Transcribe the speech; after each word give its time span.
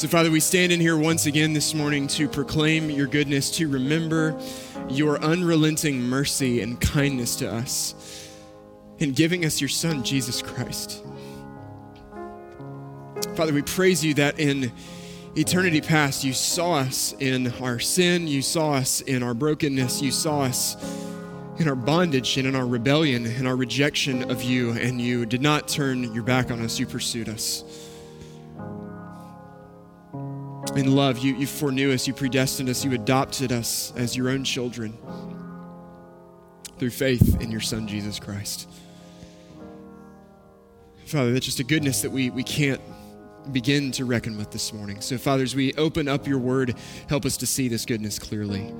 So, 0.00 0.08
Father, 0.08 0.30
we 0.30 0.40
stand 0.40 0.72
in 0.72 0.80
here 0.80 0.96
once 0.96 1.26
again 1.26 1.52
this 1.52 1.74
morning 1.74 2.06
to 2.06 2.26
proclaim 2.26 2.88
your 2.88 3.06
goodness, 3.06 3.50
to 3.58 3.68
remember 3.68 4.34
your 4.88 5.22
unrelenting 5.22 6.00
mercy 6.00 6.62
and 6.62 6.80
kindness 6.80 7.36
to 7.36 7.52
us 7.52 8.26
in 8.98 9.12
giving 9.12 9.44
us 9.44 9.60
your 9.60 9.68
Son, 9.68 10.02
Jesus 10.02 10.40
Christ. 10.40 11.04
Father, 13.36 13.52
we 13.52 13.60
praise 13.60 14.02
you 14.02 14.14
that 14.14 14.40
in 14.40 14.72
eternity 15.36 15.82
past, 15.82 16.24
you 16.24 16.32
saw 16.32 16.76
us 16.76 17.12
in 17.18 17.52
our 17.60 17.78
sin, 17.78 18.26
you 18.26 18.40
saw 18.40 18.72
us 18.72 19.02
in 19.02 19.22
our 19.22 19.34
brokenness, 19.34 20.00
you 20.00 20.12
saw 20.12 20.44
us 20.44 20.78
in 21.58 21.68
our 21.68 21.76
bondage 21.76 22.38
and 22.38 22.48
in 22.48 22.56
our 22.56 22.66
rebellion 22.66 23.26
and 23.26 23.46
our 23.46 23.54
rejection 23.54 24.30
of 24.30 24.42
you, 24.42 24.70
and 24.70 24.98
you 24.98 25.26
did 25.26 25.42
not 25.42 25.68
turn 25.68 26.14
your 26.14 26.24
back 26.24 26.50
on 26.50 26.62
us, 26.62 26.78
you 26.78 26.86
pursued 26.86 27.28
us. 27.28 27.89
In 30.76 30.94
love, 30.94 31.18
you, 31.18 31.34
you 31.34 31.46
foreknew 31.46 31.92
us, 31.92 32.06
you 32.06 32.14
predestined 32.14 32.68
us, 32.68 32.84
you 32.84 32.92
adopted 32.92 33.50
us 33.50 33.92
as 33.96 34.16
your 34.16 34.30
own 34.30 34.44
children 34.44 34.96
through 36.78 36.90
faith 36.90 37.40
in 37.40 37.50
your 37.50 37.60
Son, 37.60 37.88
Jesus 37.88 38.20
Christ. 38.20 38.68
Father, 41.06 41.32
that's 41.32 41.44
just 41.44 41.58
a 41.58 41.64
goodness 41.64 42.02
that 42.02 42.10
we, 42.10 42.30
we 42.30 42.44
can't 42.44 42.80
begin 43.50 43.90
to 43.92 44.04
reckon 44.04 44.38
with 44.38 44.52
this 44.52 44.72
morning. 44.72 45.00
So, 45.00 45.18
Father, 45.18 45.42
as 45.42 45.56
we 45.56 45.74
open 45.74 46.06
up 46.06 46.28
your 46.28 46.38
word, 46.38 46.76
help 47.08 47.24
us 47.24 47.36
to 47.38 47.46
see 47.46 47.66
this 47.66 47.84
goodness 47.84 48.20
clearly. 48.20 48.72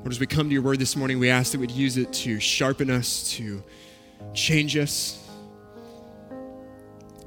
Lord, 0.00 0.12
as 0.12 0.20
we 0.20 0.26
come 0.26 0.48
to 0.48 0.52
your 0.52 0.62
word 0.62 0.78
this 0.78 0.94
morning, 0.94 1.18
we 1.18 1.30
ask 1.30 1.52
that 1.52 1.58
we'd 1.58 1.70
use 1.70 1.96
it 1.96 2.12
to 2.12 2.38
sharpen 2.38 2.90
us, 2.90 3.30
to 3.32 3.62
change 4.34 4.76
us, 4.76 5.23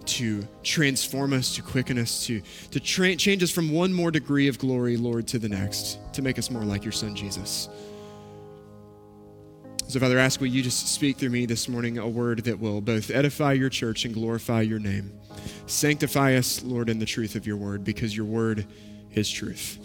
to 0.08 0.48
transform 0.64 1.34
us, 1.34 1.56
to 1.56 1.62
quicken 1.62 1.98
us, 1.98 2.26
to, 2.28 2.42
to 2.72 2.80
tra- 2.80 3.16
change 3.16 3.44
us 3.44 3.52
from 3.52 3.72
one 3.72 3.94
more 3.94 4.12
degree 4.12 4.48
of 4.48 4.58
glory, 4.60 4.98
Lord, 4.98 5.28
to 5.30 5.40
the 5.40 5.50
next, 5.50 6.00
to 6.14 6.22
make 6.22 6.40
us 6.40 6.50
more 6.50 6.64
like 6.64 6.84
your 6.84 6.92
Son, 6.92 7.16
Jesus. 7.16 7.70
So, 9.88 10.00
Father, 10.00 10.20
I 10.20 10.24
ask 10.24 10.42
will 10.42 10.48
you 10.48 10.62
just 10.62 10.94
speak 10.94 11.18
through 11.18 11.30
me 11.30 11.46
this 11.46 11.70
morning 11.70 11.98
a 11.98 12.08
word 12.08 12.44
that 12.44 12.60
will 12.60 12.82
both 12.82 13.10
edify 13.10 13.54
your 13.54 13.70
church 13.70 14.04
and 14.04 14.14
glorify 14.14 14.62
your 14.62 14.80
name. 14.80 15.14
Sanctify 15.66 16.36
us, 16.36 16.62
Lord, 16.64 16.90
in 16.90 17.00
the 17.00 17.06
truth 17.06 17.36
of 17.36 17.48
your 17.48 17.56
word, 17.56 17.84
because 17.84 18.16
your 18.16 18.26
word 18.26 18.66
is 19.14 19.30
truth. 19.30 19.80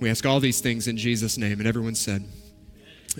We 0.00 0.10
ask 0.10 0.26
all 0.26 0.40
these 0.40 0.60
things 0.60 0.88
in 0.88 0.96
Jesus' 0.96 1.38
name. 1.38 1.60
And 1.60 1.66
everyone 1.68 1.94
said, 1.94 2.24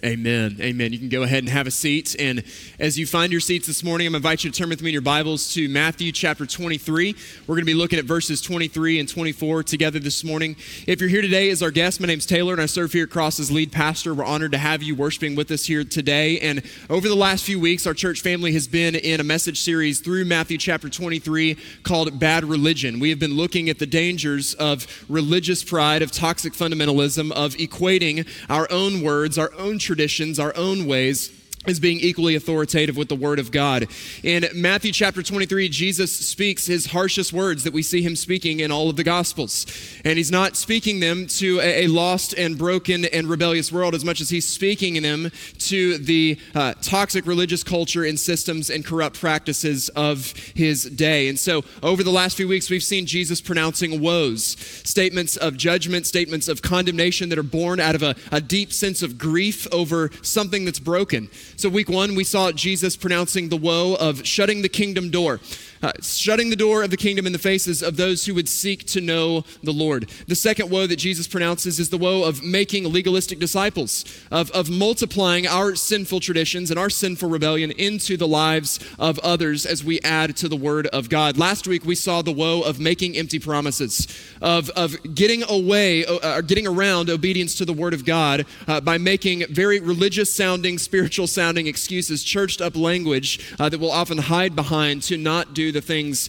Amen. 0.05 0.57
Amen. 0.61 0.93
You 0.93 0.99
can 0.99 1.11
go 1.11 1.23
ahead 1.23 1.41
and 1.41 1.49
have 1.51 1.67
a 1.67 1.71
seat. 1.71 2.17
And 2.19 2.43
as 2.79 2.99
you 2.99 3.07
find 3.07 3.31
your 3.31 3.41
seats 3.43 3.67
this 3.67 3.85
morning, 3.85 4.07
I'm 4.07 4.13
going 4.13 4.23
to 4.23 4.27
invite 4.27 4.45
you 4.45 4.51
to 4.51 4.59
turn 4.59 4.71
with 4.71 4.81
me 4.81 4.89
in 4.89 4.93
your 4.95 5.03
Bibles 5.03 5.53
to 5.55 5.69
Matthew 5.69 6.13
chapter 6.13 6.47
23. 6.47 7.15
We're 7.47 7.55
going 7.55 7.63
to 7.63 7.67
be 7.67 7.75
looking 7.75 7.99
at 7.99 8.07
verses 8.07 8.41
23 8.41 9.01
and 9.01 9.09
24 9.09 9.65
together 9.65 9.99
this 9.99 10.25
morning. 10.25 10.57
If 10.87 11.01
you're 11.01 11.11
here 11.11 11.21
today 11.21 11.51
as 11.51 11.63
our 11.63 11.71
guest, 11.71 12.01
my 12.01 12.07
name's 12.07 12.25
Taylor 12.25 12.55
and 12.55 12.63
I 12.63 12.67
serve 12.67 12.93
here 12.93 13.05
at 13.05 13.11
Cross 13.11 13.39
as 13.39 13.53
lead 13.53 13.71
pastor. 13.71 14.15
We're 14.15 14.25
honored 14.25 14.53
to 14.53 14.59
have 14.59 14.83
you 14.83 14.95
worshiping 14.95 15.37
with 15.37 15.51
us 15.51 15.67
here 15.67 15.85
today. 15.85 16.41
And 16.41 16.63
over 16.89 17.07
the 17.07 17.15
last 17.15 17.45
few 17.45 17.61
weeks, 17.61 17.87
our 17.87 17.95
church 17.95 18.23
family 18.23 18.53
has 18.55 18.67
been 18.67 18.95
in 18.95 19.21
a 19.21 19.25
message 19.25 19.61
series 19.61 20.01
through 20.01 20.25
Matthew 20.25 20.57
chapter 20.57 20.89
23 20.89 21.59
called 21.83 22.19
Bad 22.19 22.45
Religion. 22.45 22.99
We 22.99 23.11
have 23.11 23.19
been 23.19 23.35
looking 23.35 23.69
at 23.69 23.79
the 23.79 23.87
dangers 23.87 24.55
of 24.55 25.05
religious 25.11 25.63
pride, 25.63 26.01
of 26.01 26.13
toxic 26.13 26.55
fundamentalism, 26.55 27.31
of 27.33 27.55
equating 27.57 28.27
our 28.49 28.67
own 28.71 29.03
words, 29.03 29.37
our 29.37 29.53
own 29.59 29.79
traditions, 29.83 30.39
our 30.39 30.57
own 30.57 30.87
ways 30.87 31.42
as 31.67 31.79
being 31.79 31.99
equally 32.01 32.35
authoritative 32.35 32.97
with 32.97 33.09
the 33.09 33.17
Word 33.17 33.39
of 33.39 33.51
God. 33.51 33.87
In 34.23 34.47
Matthew 34.55 34.93
chapter 34.93 35.23
23, 35.23 35.69
Jesus 35.69 36.15
speaks 36.17 36.67
his 36.67 36.87
harshest 36.87 37.33
words 37.33 37.65
that 37.65 37.73
we 37.73 37.83
see 37.83 38.03
him 38.03 38.17
speaking 38.17 38.61
in 38.61 38.73
all 38.73 38.91
of 38.91 38.97
the 38.97 39.05
Gospels. 39.05 39.67
And 40.05 40.17
he's 40.17 40.31
not 40.31 40.57
speaking 40.57 41.01
them 41.01 41.27
to 41.29 41.61
a, 41.61 41.87
lost 41.87 42.35
and 42.35 42.57
broken 42.57 43.05
and 43.05 43.29
rebellious 43.29 43.71
world 43.71 43.95
as 43.95 44.05
much 44.05 44.21
as 44.21 44.31
he's 44.31 44.49
speaking 44.49 45.01
them 45.03 45.31
to 45.59 45.99
the 45.99 46.39
uh, 46.55 46.75
toxic 46.81 47.27
religious 47.27 47.63
culture 47.63 48.05
and 48.05 48.19
systems 48.19 48.71
and 48.71 48.85
corrupt 48.85 49.21
practices 49.21 49.89
of 49.91 50.33
his 50.55 50.85
day. 50.85 51.29
And 51.29 51.39
so, 51.39 51.65
over 51.83 52.03
the 52.03 52.11
last 52.11 52.37
few 52.37 52.49
weeks, 52.49 52.71
we've 52.71 52.83
seen 52.83 53.07
Jesus 53.07 53.41
pronouncing 53.41 54.01
woes, 54.01 54.45
statements 54.45 55.37
of 55.37 55.57
judgment, 55.57 56.07
statements 56.07 56.49
of 56.49 56.63
condemnation 56.63 57.29
that 57.29 57.39
are 57.39 57.43
born 57.43 57.79
out 57.79 57.95
of 57.95 58.03
a, 58.03 58.15
a 58.31 58.41
deep 58.41 58.73
sense 58.73 59.03
of 59.03 59.19
grief 59.19 59.67
over 59.73 60.11
something 60.23 60.65
that's 60.65 60.81
broken. 60.81 61.29
So, 61.57 61.69
week 61.69 61.89
one, 61.89 62.15
we 62.15 62.25
saw 62.25 62.53
Jesus 62.53 62.97
pronouncing 62.97 63.49
the 63.49 63.57
woe 63.57 63.95
of 63.95 64.27
shutting 64.27 64.63
the 64.63 64.69
kingdom 64.69 65.11
door 65.11 65.41
uh, 65.83 65.93
shutting 66.01 66.51
the 66.51 66.57
door 66.57 66.83
of 66.83 66.91
the 66.91 66.97
kingdom 66.97 67.27
in 67.27 67.33
the 67.33 67.39
faces 67.39 67.83
of 67.83 67.97
those 67.97 68.25
who 68.25 68.35
would 68.35 68.49
seek 68.49 68.85
to 68.87 69.01
know 69.01 69.45
the 69.63 69.73
Lord. 69.73 70.09
The 70.29 70.35
second 70.35 70.71
woe 70.71 70.87
that 70.87 70.97
Jesus 70.97 71.27
pronounces 71.27 71.81
is 71.81 71.91
the 71.91 71.99
woe 71.99 72.23
of 72.23 72.43
making 72.43 72.91
legalistic 72.93 73.39
disciples, 73.39 74.05
of, 74.31 74.51
of 74.53 74.71
multiplying 74.71 75.47
our 75.47 75.75
sinful 75.75 76.21
traditions 76.21 76.71
and 76.71 76.79
our 76.79 76.91
sinful 76.91 77.29
rebellion 77.29 77.73
into 77.73 78.17
the 78.17 78.29
lives 78.29 78.79
of 78.99 79.19
others 79.21 79.67
as 79.67 79.83
we 79.83 80.01
add 80.01 80.37
to 80.37 80.49
the 80.49 80.57
word 80.57 80.87
of 80.89 81.09
God. 81.09 81.37
Last 81.37 81.67
week 81.67 81.85
we 81.85 81.95
saw 81.95 82.23
the 82.23 82.33
woe 82.33 82.63
of 82.63 82.79
making 82.79 83.17
empty 83.17 83.39
promises, 83.39 84.07
of, 84.41 84.71
of 84.71 84.97
getting 85.15 85.43
away, 85.49 86.05
uh, 86.07 86.41
getting 86.43 86.67
around 86.67 87.11
obedience 87.11 87.57
to 87.57 87.65
the 87.65 87.73
word 87.73 87.95
of 87.95 88.05
God 88.05 88.47
uh, 88.69 88.81
by 88.81 88.99
making 88.99 89.45
very 89.51 89.81
religious 89.81 90.35
sounding, 90.35 90.79
spiritual 90.79 91.27
sounding 91.27 91.42
excuses, 91.67 92.23
churched 92.23 92.61
up 92.61 92.77
language 92.77 93.55
uh, 93.59 93.69
that 93.69 93.79
will 93.79 93.91
often 93.91 94.19
hide 94.19 94.55
behind 94.55 95.03
to 95.05 95.17
not 95.17 95.55
do 95.55 95.73
the 95.73 95.81
things 95.81 96.29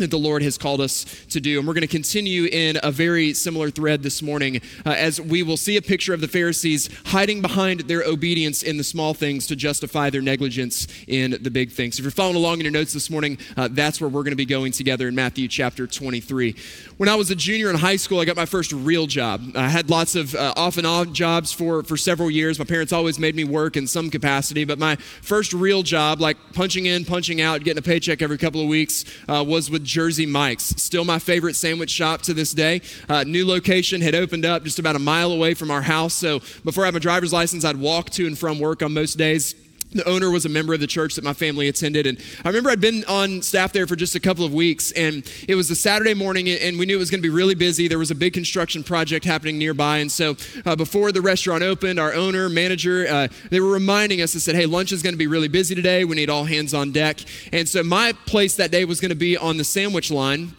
that 0.00 0.10
the 0.10 0.18
Lord 0.18 0.42
has 0.42 0.58
called 0.58 0.80
us 0.80 1.04
to 1.30 1.40
do. 1.40 1.58
And 1.58 1.68
we're 1.68 1.74
going 1.74 1.82
to 1.82 1.86
continue 1.86 2.44
in 2.44 2.78
a 2.82 2.90
very 2.90 3.32
similar 3.34 3.70
thread 3.70 4.02
this 4.02 4.22
morning 4.22 4.60
uh, 4.84 4.90
as 4.90 5.20
we 5.20 5.42
will 5.42 5.56
see 5.56 5.76
a 5.76 5.82
picture 5.82 6.12
of 6.12 6.20
the 6.20 6.28
Pharisees 6.28 6.90
hiding 7.06 7.42
behind 7.42 7.80
their 7.80 8.02
obedience 8.02 8.62
in 8.62 8.76
the 8.76 8.84
small 8.84 9.14
things 9.14 9.46
to 9.46 9.56
justify 9.56 10.10
their 10.10 10.22
negligence 10.22 10.86
in 11.06 11.36
the 11.40 11.50
big 11.50 11.70
things. 11.70 11.98
If 11.98 12.04
you're 12.04 12.10
following 12.10 12.36
along 12.36 12.58
in 12.58 12.64
your 12.64 12.72
notes 12.72 12.92
this 12.92 13.10
morning, 13.10 13.38
uh, 13.56 13.68
that's 13.70 14.00
where 14.00 14.08
we're 14.08 14.22
going 14.22 14.32
to 14.32 14.36
be 14.36 14.44
going 14.44 14.72
together 14.72 15.08
in 15.08 15.14
Matthew 15.14 15.48
chapter 15.48 15.86
23. 15.86 16.56
When 16.96 17.08
I 17.08 17.14
was 17.14 17.30
a 17.30 17.36
junior 17.36 17.70
in 17.70 17.76
high 17.76 17.96
school, 17.96 18.20
I 18.20 18.24
got 18.24 18.36
my 18.36 18.46
first 18.46 18.72
real 18.72 19.06
job. 19.06 19.42
I 19.54 19.68
had 19.68 19.90
lots 19.90 20.14
of 20.14 20.34
uh, 20.34 20.54
off 20.56 20.76
and 20.76 20.86
on 20.86 21.14
jobs 21.14 21.52
for, 21.52 21.82
for 21.82 21.96
several 21.96 22.30
years. 22.30 22.58
My 22.58 22.64
parents 22.64 22.92
always 22.92 23.18
made 23.18 23.34
me 23.34 23.44
work 23.44 23.76
in 23.76 23.86
some 23.86 24.10
capacity, 24.10 24.64
but 24.64 24.78
my 24.78 24.96
first 24.96 25.52
real 25.52 25.82
job, 25.82 26.20
like 26.20 26.36
punching 26.52 26.86
in, 26.86 27.04
punching 27.04 27.40
out, 27.40 27.62
getting 27.64 27.78
a 27.78 27.82
paycheck 27.82 28.22
every 28.22 28.38
couple 28.38 28.60
of 28.60 28.68
weeks, 28.68 29.04
uh, 29.28 29.44
was 29.46 29.70
with 29.70 29.84
Jersey 29.90 30.24
Mike's. 30.24 30.66
Still 30.80 31.04
my 31.04 31.18
favorite 31.18 31.56
sandwich 31.56 31.90
shop 31.90 32.22
to 32.22 32.32
this 32.32 32.52
day. 32.52 32.80
Uh, 33.08 33.24
new 33.24 33.44
location 33.44 34.00
had 34.00 34.14
opened 34.14 34.44
up 34.44 34.62
just 34.62 34.78
about 34.78 34.94
a 34.94 35.00
mile 35.00 35.32
away 35.32 35.54
from 35.54 35.70
our 35.70 35.82
house. 35.82 36.14
So 36.14 36.38
before 36.64 36.84
I 36.84 36.86
had 36.86 36.94
my 36.94 37.00
driver's 37.00 37.32
license, 37.32 37.64
I'd 37.64 37.76
walk 37.76 38.10
to 38.10 38.26
and 38.26 38.38
from 38.38 38.60
work 38.60 38.82
on 38.82 38.94
most 38.94 39.18
days. 39.18 39.54
The 39.92 40.08
owner 40.08 40.30
was 40.30 40.46
a 40.46 40.48
member 40.48 40.72
of 40.72 40.80
the 40.80 40.86
church 40.86 41.16
that 41.16 41.24
my 41.24 41.32
family 41.32 41.66
attended. 41.68 42.06
And 42.06 42.18
I 42.44 42.48
remember 42.48 42.70
I'd 42.70 42.80
been 42.80 43.04
on 43.08 43.42
staff 43.42 43.72
there 43.72 43.86
for 43.86 43.96
just 43.96 44.14
a 44.14 44.20
couple 44.20 44.44
of 44.44 44.54
weeks. 44.54 44.92
And 44.92 45.28
it 45.48 45.56
was 45.56 45.70
a 45.70 45.74
Saturday 45.74 46.14
morning, 46.14 46.48
and 46.48 46.78
we 46.78 46.86
knew 46.86 46.96
it 46.96 46.98
was 46.98 47.10
going 47.10 47.20
to 47.20 47.28
be 47.28 47.34
really 47.34 47.56
busy. 47.56 47.88
There 47.88 47.98
was 47.98 48.10
a 48.10 48.14
big 48.14 48.32
construction 48.32 48.84
project 48.84 49.24
happening 49.24 49.58
nearby. 49.58 49.98
And 49.98 50.10
so 50.10 50.36
uh, 50.64 50.76
before 50.76 51.10
the 51.10 51.20
restaurant 51.20 51.64
opened, 51.64 51.98
our 51.98 52.12
owner, 52.14 52.48
manager, 52.48 53.06
uh, 53.08 53.28
they 53.50 53.60
were 53.60 53.72
reminding 53.72 54.22
us 54.22 54.34
and 54.34 54.42
said, 54.42 54.54
hey, 54.54 54.66
lunch 54.66 54.92
is 54.92 55.02
going 55.02 55.14
to 55.14 55.18
be 55.18 55.26
really 55.26 55.48
busy 55.48 55.74
today. 55.74 56.04
We 56.04 56.16
need 56.16 56.30
all 56.30 56.44
hands 56.44 56.72
on 56.72 56.92
deck. 56.92 57.18
And 57.52 57.68
so 57.68 57.82
my 57.82 58.12
place 58.26 58.56
that 58.56 58.70
day 58.70 58.84
was 58.84 59.00
going 59.00 59.10
to 59.10 59.16
be 59.16 59.36
on 59.36 59.56
the 59.56 59.64
sandwich 59.64 60.10
line. 60.10 60.54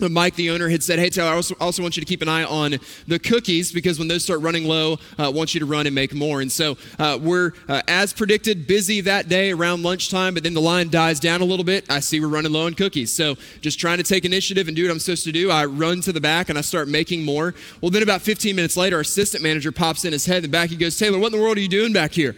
Mike, 0.00 0.34
the 0.34 0.50
owner, 0.50 0.68
had 0.68 0.82
said, 0.82 0.98
Hey, 0.98 1.08
Taylor, 1.08 1.30
I 1.30 1.34
also, 1.34 1.54
also, 1.60 1.82
want 1.82 1.96
you 1.96 2.00
to 2.00 2.06
keep 2.06 2.20
an 2.20 2.28
eye 2.28 2.44
on 2.44 2.76
the 3.06 3.18
cookies 3.18 3.70
because 3.72 3.98
when 3.98 4.08
those 4.08 4.24
start 4.24 4.40
running 4.40 4.64
low, 4.64 4.94
uh, 5.18 5.26
I 5.26 5.28
want 5.28 5.54
you 5.54 5.60
to 5.60 5.66
run 5.66 5.86
and 5.86 5.94
make 5.94 6.12
more. 6.12 6.40
And 6.40 6.50
so 6.50 6.76
uh, 6.98 7.18
we're, 7.20 7.52
uh, 7.68 7.82
as 7.86 8.12
predicted, 8.12 8.66
busy 8.66 9.00
that 9.02 9.28
day 9.28 9.52
around 9.52 9.82
lunchtime, 9.82 10.34
but 10.34 10.42
then 10.42 10.54
the 10.54 10.60
line 10.60 10.88
dies 10.88 11.20
down 11.20 11.40
a 11.40 11.44
little 11.44 11.64
bit. 11.64 11.90
I 11.90 12.00
see 12.00 12.20
we're 12.20 12.28
running 12.28 12.52
low 12.52 12.66
on 12.66 12.74
cookies. 12.74 13.12
So 13.12 13.36
just 13.60 13.78
trying 13.78 13.98
to 13.98 14.04
take 14.04 14.24
initiative 14.24 14.66
and 14.66 14.76
do 14.76 14.84
what 14.84 14.90
I'm 14.90 14.98
supposed 14.98 15.24
to 15.24 15.32
do. 15.32 15.50
I 15.50 15.64
run 15.64 16.00
to 16.02 16.12
the 16.12 16.20
back 16.20 16.48
and 16.48 16.58
I 16.58 16.62
start 16.62 16.88
making 16.88 17.24
more. 17.24 17.54
Well, 17.80 17.90
then 17.90 18.02
about 18.02 18.22
15 18.22 18.56
minutes 18.56 18.76
later, 18.76 18.96
our 18.96 19.02
assistant 19.02 19.42
manager 19.42 19.70
pops 19.70 20.04
in 20.04 20.12
his 20.12 20.26
head 20.26 20.38
in 20.38 20.42
the 20.42 20.48
back. 20.48 20.70
He 20.70 20.76
goes, 20.76 20.98
Taylor, 20.98 21.18
what 21.18 21.32
in 21.32 21.38
the 21.38 21.42
world 21.42 21.56
are 21.56 21.60
you 21.60 21.68
doing 21.68 21.92
back 21.92 22.12
here? 22.12 22.34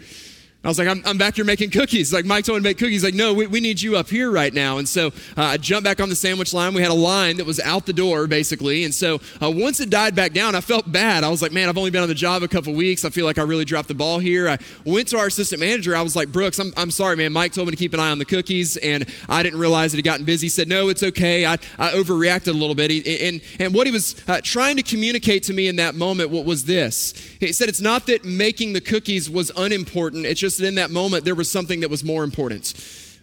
I 0.66 0.68
was 0.68 0.80
like, 0.80 0.88
I'm, 0.88 1.00
I'm, 1.06 1.16
back 1.16 1.36
here 1.36 1.44
making 1.44 1.70
cookies. 1.70 2.12
Like, 2.12 2.24
Mike 2.24 2.44
told 2.44 2.56
me 2.56 2.62
to 2.64 2.68
make 2.70 2.78
cookies. 2.78 3.04
Like, 3.04 3.14
no, 3.14 3.32
we, 3.32 3.46
we 3.46 3.60
need 3.60 3.80
you 3.80 3.96
up 3.96 4.08
here 4.08 4.32
right 4.32 4.52
now. 4.52 4.78
And 4.78 4.88
so 4.88 5.12
uh, 5.36 5.42
I 5.42 5.58
jumped 5.58 5.84
back 5.84 6.00
on 6.00 6.08
the 6.08 6.16
sandwich 6.16 6.52
line. 6.52 6.74
We 6.74 6.82
had 6.82 6.90
a 6.90 6.94
line 6.94 7.36
that 7.36 7.46
was 7.46 7.60
out 7.60 7.86
the 7.86 7.92
door, 7.92 8.26
basically. 8.26 8.82
And 8.82 8.92
so 8.92 9.20
uh, 9.40 9.48
once 9.48 9.78
it 9.78 9.90
died 9.90 10.16
back 10.16 10.32
down, 10.32 10.56
I 10.56 10.60
felt 10.60 10.90
bad. 10.90 11.22
I 11.22 11.28
was 11.28 11.40
like, 11.40 11.52
man, 11.52 11.68
I've 11.68 11.78
only 11.78 11.92
been 11.92 12.02
on 12.02 12.08
the 12.08 12.16
job 12.16 12.42
a 12.42 12.48
couple 12.48 12.74
weeks. 12.74 13.04
I 13.04 13.10
feel 13.10 13.26
like 13.26 13.38
I 13.38 13.42
really 13.42 13.64
dropped 13.64 13.86
the 13.86 13.94
ball 13.94 14.18
here. 14.18 14.48
I 14.48 14.58
went 14.84 15.06
to 15.08 15.18
our 15.18 15.26
assistant 15.28 15.60
manager. 15.60 15.94
I 15.94 16.02
was 16.02 16.16
like, 16.16 16.32
Brooks, 16.32 16.58
I'm, 16.58 16.72
I'm 16.76 16.90
sorry, 16.90 17.14
man. 17.14 17.32
Mike 17.32 17.52
told 17.52 17.68
me 17.68 17.70
to 17.70 17.76
keep 17.76 17.94
an 17.94 18.00
eye 18.00 18.10
on 18.10 18.18
the 18.18 18.24
cookies, 18.24 18.76
and 18.78 19.06
I 19.28 19.44
didn't 19.44 19.60
realize 19.60 19.94
it 19.94 19.98
had 19.98 20.04
gotten 20.04 20.24
busy. 20.24 20.46
He 20.46 20.50
said, 20.50 20.66
no, 20.66 20.88
it's 20.88 21.04
okay. 21.04 21.46
I, 21.46 21.58
I 21.78 21.92
overreacted 21.92 22.48
a 22.48 22.52
little 22.52 22.74
bit. 22.74 22.90
He, 22.90 23.28
and, 23.28 23.40
and 23.60 23.72
what 23.72 23.86
he 23.86 23.92
was 23.92 24.20
uh, 24.26 24.40
trying 24.42 24.76
to 24.78 24.82
communicate 24.82 25.44
to 25.44 25.52
me 25.52 25.68
in 25.68 25.76
that 25.76 25.94
moment 25.94 26.30
what 26.30 26.44
was 26.44 26.64
this. 26.64 27.14
He 27.38 27.52
said, 27.52 27.68
it's 27.68 27.80
not 27.80 28.08
that 28.08 28.24
making 28.24 28.72
the 28.72 28.80
cookies 28.80 29.30
was 29.30 29.52
unimportant. 29.56 30.26
It's 30.26 30.40
just 30.40 30.55
that 30.58 30.66
in 30.66 30.76
that 30.76 30.90
moment, 30.90 31.24
there 31.24 31.34
was 31.34 31.50
something 31.50 31.80
that 31.80 31.90
was 31.90 32.04
more 32.04 32.24
important. 32.24 32.74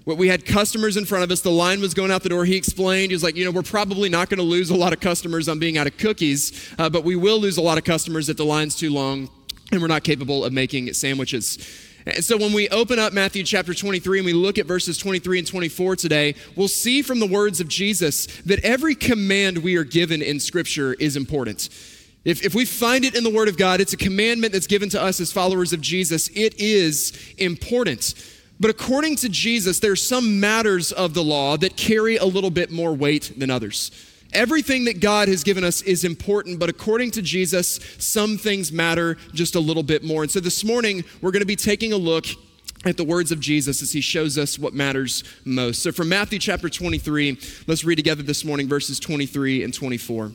We 0.06 0.28
had 0.28 0.46
customers 0.46 0.98
in 0.98 1.06
front 1.06 1.24
of 1.24 1.32
us. 1.32 1.42
The 1.42 1.50
line 1.50 1.80
was 1.80 1.94
going 1.94 2.12
out 2.12 2.24
the 2.24 2.30
door. 2.30 2.44
He 2.44 2.58
explained, 2.58 3.12
he 3.12 3.16
was 3.16 3.24
like, 3.24 3.38
you 3.38 3.46
know, 3.46 3.52
we're 3.52 3.62
probably 3.62 4.10
not 4.10 4.30
going 4.30 4.40
to 4.40 4.44
lose 4.44 4.70
a 4.70 4.76
lot 4.76 4.92
of 4.92 5.00
customers 5.00 5.48
on 5.48 5.60
being 5.60 5.78
out 5.78 5.88
of 5.88 5.98
cookies, 5.98 6.74
uh, 6.78 6.90
but 6.90 7.06
we 7.06 7.16
will 7.16 7.40
lose 7.40 7.58
a 7.58 7.62
lot 7.62 7.78
of 7.78 7.86
customers 7.86 8.28
if 8.28 8.36
the 8.36 8.44
line's 8.44 8.76
too 8.76 8.92
long 8.92 9.30
and 9.72 9.82
we're 9.82 9.88
not 9.88 10.04
capable 10.04 10.44
of 10.44 10.52
making 10.52 10.94
sandwiches. 10.94 11.58
And 12.06 12.24
so 12.24 12.36
when 12.38 12.52
we 12.52 12.68
open 12.70 13.00
up 13.00 13.14
Matthew 13.14 13.44
chapter 13.44 13.74
23 13.74 14.20
and 14.20 14.26
we 14.26 14.34
look 14.34 14.58
at 14.58 14.66
verses 14.66 14.98
23 14.98 15.40
and 15.40 15.48
24 15.48 15.96
today, 15.96 16.36
we'll 16.56 16.68
see 16.68 17.02
from 17.02 17.20
the 17.20 17.26
words 17.26 17.62
of 17.62 17.70
Jesus 17.70 18.28
that 18.42 18.60
every 18.60 18.94
command 18.94 19.60
we 19.60 19.78
are 19.78 19.86
given 19.86 20.22
in 20.22 20.40
Scripture 20.40 20.94
is 20.96 21.16
important. 21.16 21.70
If, 22.26 22.46
if 22.46 22.56
we 22.56 22.66
find 22.66 23.04
it 23.04 23.16
in 23.16 23.24
the 23.24 23.30
Word 23.30 23.50
of 23.50 23.58
God, 23.58 23.82
it's 23.82 23.94
a 23.94 23.98
commandment 23.98 24.54
that's 24.54 24.68
given 24.68 24.90
to 24.90 25.02
us 25.02 25.20
as 25.20 25.32
followers 25.32 25.74
of 25.74 25.82
Jesus. 25.82 26.30
It 26.30 26.60
is 26.60 27.12
important. 27.38 28.14
But 28.60 28.70
according 28.70 29.18
to 29.18 29.30
Jesus, 29.30 29.80
there 29.80 29.92
are 29.92 29.98
some 29.98 30.40
matters 30.40 30.92
of 30.94 31.14
the 31.14 31.24
law 31.24 31.58
that 31.58 31.76
carry 31.76 32.16
a 32.16 32.26
little 32.26 32.52
bit 32.52 32.72
more 32.72 32.94
weight 32.94 33.34
than 33.38 33.50
others. 33.50 33.92
Everything 34.32 34.86
that 34.86 35.00
God 35.00 35.28
has 35.28 35.44
given 35.44 35.64
us 35.64 35.82
is 35.82 36.04
important, 36.04 36.60
but 36.60 36.70
according 36.70 37.12
to 37.12 37.22
Jesus, 37.22 37.80
some 38.00 38.38
things 38.38 38.72
matter 38.72 39.18
just 39.34 39.56
a 39.56 39.60
little 39.60 39.84
bit 39.84 40.04
more. 40.04 40.24
And 40.24 40.32
so 40.32 40.40
this 40.40 40.64
morning, 40.64 41.04
we're 41.22 41.32
going 41.32 41.42
to 41.42 41.46
be 41.46 41.56
taking 41.56 41.94
a 41.94 41.98
look 41.98 42.26
at 42.86 42.98
the 42.98 43.04
words 43.04 43.32
of 43.32 43.40
Jesus 43.40 43.82
as 43.82 43.92
he 43.92 44.02
shows 44.02 44.38
us 44.38 44.58
what 44.58 44.74
matters 44.74 45.24
most. 45.46 45.84
So 45.84 45.92
from 45.92 46.10
Matthew 46.10 46.40
chapter 46.40 46.70
23, 46.70 47.38
let's 47.68 47.84
read 47.84 47.96
together 47.96 48.24
this 48.24 48.44
morning 48.44 48.68
verses 48.68 49.00
23 49.00 49.64
and 49.64 49.74
24. 49.74 50.32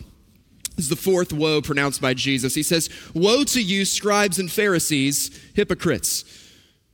Is 0.79 0.89
the 0.89 0.97
fourth 0.97 1.33
woe 1.33 1.61
pronounced 1.61 2.01
by 2.01 2.15
Jesus. 2.15 2.55
He 2.55 2.63
says, 2.63 2.89
Woe 3.13 3.43
to 3.45 3.61
you, 3.61 3.85
scribes 3.85 4.39
and 4.39 4.51
Pharisees, 4.51 5.31
hypocrites! 5.55 6.25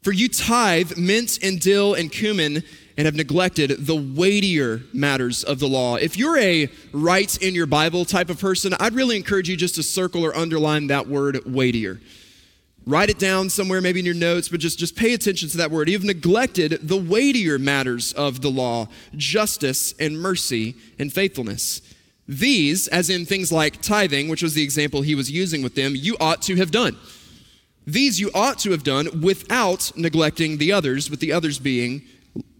For 0.02 0.12
you 0.12 0.28
tithe 0.28 0.96
mint 0.96 1.38
and 1.42 1.60
dill 1.60 1.94
and 1.94 2.10
cumin 2.10 2.62
and 2.96 3.06
have 3.06 3.14
neglected 3.14 3.86
the 3.86 3.96
weightier 3.96 4.82
matters 4.92 5.42
of 5.44 5.58
the 5.58 5.66
law. 5.66 5.96
If 5.96 6.16
you're 6.16 6.38
a 6.38 6.68
write 6.92 7.38
in 7.42 7.54
your 7.54 7.66
Bible 7.66 8.04
type 8.04 8.30
of 8.30 8.38
person, 8.38 8.74
I'd 8.78 8.94
really 8.94 9.16
encourage 9.16 9.48
you 9.48 9.56
just 9.56 9.74
to 9.76 9.82
circle 9.82 10.24
or 10.24 10.34
underline 10.34 10.86
that 10.88 11.08
word 11.08 11.40
weightier. 11.46 12.00
Write 12.86 13.08
it 13.08 13.18
down 13.18 13.48
somewhere, 13.48 13.80
maybe 13.80 14.00
in 14.00 14.04
your 14.04 14.14
notes, 14.14 14.50
but 14.50 14.60
just, 14.60 14.78
just 14.78 14.94
pay 14.94 15.14
attention 15.14 15.48
to 15.48 15.56
that 15.56 15.70
word. 15.70 15.88
You've 15.88 16.04
neglected 16.04 16.80
the 16.82 16.98
weightier 16.98 17.58
matters 17.58 18.12
of 18.12 18.42
the 18.42 18.50
law 18.50 18.88
justice 19.16 19.94
and 19.98 20.20
mercy 20.20 20.74
and 20.98 21.10
faithfulness. 21.12 21.80
These, 22.26 22.88
as 22.88 23.10
in 23.10 23.26
things 23.26 23.52
like 23.52 23.82
tithing, 23.82 24.28
which 24.28 24.42
was 24.42 24.54
the 24.54 24.62
example 24.62 25.02
he 25.02 25.14
was 25.14 25.30
using 25.30 25.62
with 25.62 25.74
them, 25.74 25.94
you 25.94 26.16
ought 26.20 26.42
to 26.42 26.56
have 26.56 26.70
done. 26.70 26.96
These 27.86 28.18
you 28.18 28.30
ought 28.34 28.58
to 28.60 28.70
have 28.70 28.82
done 28.82 29.20
without 29.20 29.92
neglecting 29.94 30.56
the 30.56 30.72
others, 30.72 31.10
with 31.10 31.20
the 31.20 31.32
others 31.32 31.58
being 31.58 32.02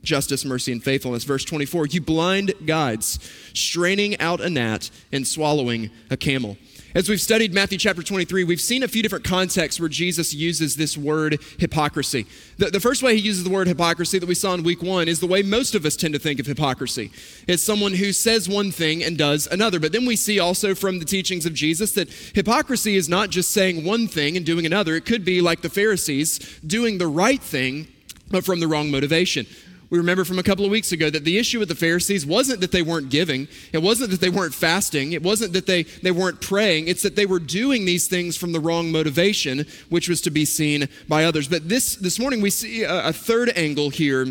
justice, 0.02 0.44
mercy, 0.44 0.70
and 0.70 0.84
faithfulness. 0.84 1.24
Verse 1.24 1.44
24, 1.44 1.86
you 1.86 2.00
blind 2.00 2.52
guides, 2.66 3.18
straining 3.54 4.18
out 4.20 4.40
a 4.40 4.50
gnat 4.50 4.90
and 5.12 5.26
swallowing 5.26 5.90
a 6.10 6.16
camel. 6.16 6.58
As 6.94 7.08
we've 7.08 7.20
studied 7.20 7.52
Matthew 7.52 7.76
chapter 7.76 8.04
23, 8.04 8.44
we've 8.44 8.60
seen 8.60 8.84
a 8.84 8.88
few 8.88 9.02
different 9.02 9.24
contexts 9.24 9.80
where 9.80 9.88
Jesus 9.88 10.32
uses 10.32 10.76
this 10.76 10.96
word 10.96 11.40
hypocrisy. 11.58 12.24
The, 12.58 12.66
the, 12.70 12.78
first 12.78 13.02
way 13.02 13.16
he 13.16 13.20
uses 13.20 13.42
the 13.42 13.50
word 13.50 13.66
hypocrisy 13.66 14.20
that 14.20 14.28
we 14.28 14.36
saw 14.36 14.54
in 14.54 14.62
week 14.62 14.80
one 14.80 15.08
is 15.08 15.18
the 15.18 15.26
way 15.26 15.42
most 15.42 15.74
of 15.74 15.84
us 15.84 15.96
tend 15.96 16.14
to 16.14 16.20
think 16.20 16.38
of 16.38 16.46
hypocrisy. 16.46 17.10
It's 17.48 17.64
someone 17.64 17.94
who 17.94 18.12
says 18.12 18.48
one 18.48 18.70
thing 18.70 19.02
and 19.02 19.18
does 19.18 19.48
another. 19.48 19.80
But 19.80 19.90
then 19.90 20.06
we 20.06 20.14
see 20.14 20.38
also 20.38 20.72
from 20.72 21.00
the 21.00 21.04
teachings 21.04 21.46
of 21.46 21.52
Jesus 21.52 21.90
that 21.94 22.08
hypocrisy 22.32 22.94
is 22.94 23.08
not 23.08 23.28
just 23.28 23.50
saying 23.50 23.84
one 23.84 24.06
thing 24.06 24.36
and 24.36 24.46
doing 24.46 24.64
another. 24.64 24.94
It 24.94 25.04
could 25.04 25.24
be 25.24 25.40
like 25.40 25.62
the 25.62 25.70
Pharisees 25.70 26.60
doing 26.64 26.98
the 26.98 27.08
right 27.08 27.42
thing, 27.42 27.88
but 28.30 28.44
from 28.44 28.60
the 28.60 28.68
wrong 28.68 28.92
motivation. 28.92 29.46
We 29.94 29.98
remember 29.98 30.24
from 30.24 30.40
a 30.40 30.42
couple 30.42 30.64
of 30.64 30.72
weeks 30.72 30.90
ago 30.90 31.08
that 31.08 31.22
the 31.22 31.38
issue 31.38 31.60
with 31.60 31.68
the 31.68 31.76
Pharisees 31.76 32.26
wasn't 32.26 32.60
that 32.62 32.72
they 32.72 32.82
weren't 32.82 33.10
giving, 33.10 33.46
it 33.72 33.78
wasn't 33.78 34.10
that 34.10 34.20
they 34.20 34.28
weren't 34.28 34.52
fasting, 34.52 35.12
it 35.12 35.22
wasn't 35.22 35.52
that 35.52 35.66
they, 35.66 35.84
they 35.84 36.10
weren't 36.10 36.40
praying, 36.40 36.88
it's 36.88 37.02
that 37.02 37.14
they 37.14 37.26
were 37.26 37.38
doing 37.38 37.84
these 37.84 38.08
things 38.08 38.36
from 38.36 38.50
the 38.50 38.58
wrong 38.58 38.90
motivation, 38.90 39.64
which 39.90 40.08
was 40.08 40.20
to 40.22 40.32
be 40.32 40.44
seen 40.44 40.88
by 41.06 41.22
others. 41.24 41.46
But 41.46 41.68
this, 41.68 41.94
this 41.94 42.18
morning 42.18 42.40
we 42.40 42.50
see 42.50 42.82
a, 42.82 43.06
a 43.06 43.12
third 43.12 43.52
angle 43.54 43.90
here 43.90 44.26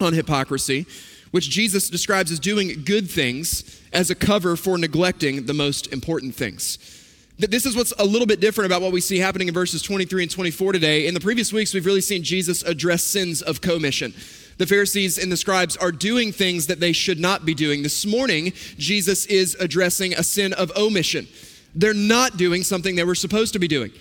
on 0.00 0.14
hypocrisy, 0.14 0.84
which 1.30 1.48
Jesus 1.48 1.88
describes 1.88 2.32
as 2.32 2.40
doing 2.40 2.82
good 2.84 3.08
things 3.08 3.80
as 3.92 4.10
a 4.10 4.16
cover 4.16 4.56
for 4.56 4.78
neglecting 4.78 5.46
the 5.46 5.54
most 5.54 5.92
important 5.92 6.34
things. 6.34 6.76
This 7.38 7.66
is 7.66 7.76
what's 7.76 7.92
a 8.00 8.04
little 8.04 8.26
bit 8.26 8.40
different 8.40 8.66
about 8.66 8.82
what 8.82 8.90
we 8.90 9.00
see 9.00 9.18
happening 9.20 9.46
in 9.46 9.54
verses 9.54 9.80
23 9.80 10.24
and 10.24 10.30
24 10.32 10.72
today. 10.72 11.06
In 11.06 11.14
the 11.14 11.20
previous 11.20 11.52
weeks, 11.52 11.72
we've 11.72 11.86
really 11.86 12.00
seen 12.00 12.24
Jesus 12.24 12.64
address 12.64 13.04
sins 13.04 13.42
of 13.42 13.60
commission. 13.60 14.12
The 14.58 14.66
Pharisees 14.66 15.18
and 15.18 15.30
the 15.30 15.36
scribes 15.36 15.76
are 15.76 15.92
doing 15.92 16.32
things 16.32 16.66
that 16.66 16.80
they 16.80 16.92
should 16.92 17.20
not 17.20 17.44
be 17.44 17.54
doing. 17.54 17.82
This 17.82 18.04
morning, 18.04 18.52
Jesus 18.76 19.24
is 19.26 19.56
addressing 19.60 20.14
a 20.14 20.22
sin 20.22 20.52
of 20.52 20.76
omission. 20.76 21.28
They're 21.74 21.94
not 21.94 22.36
doing 22.36 22.64
something 22.64 22.96
they 22.96 23.04
were 23.04 23.14
supposed 23.14 23.52
to 23.52 23.60
be 23.60 23.68
doing. 23.68 23.92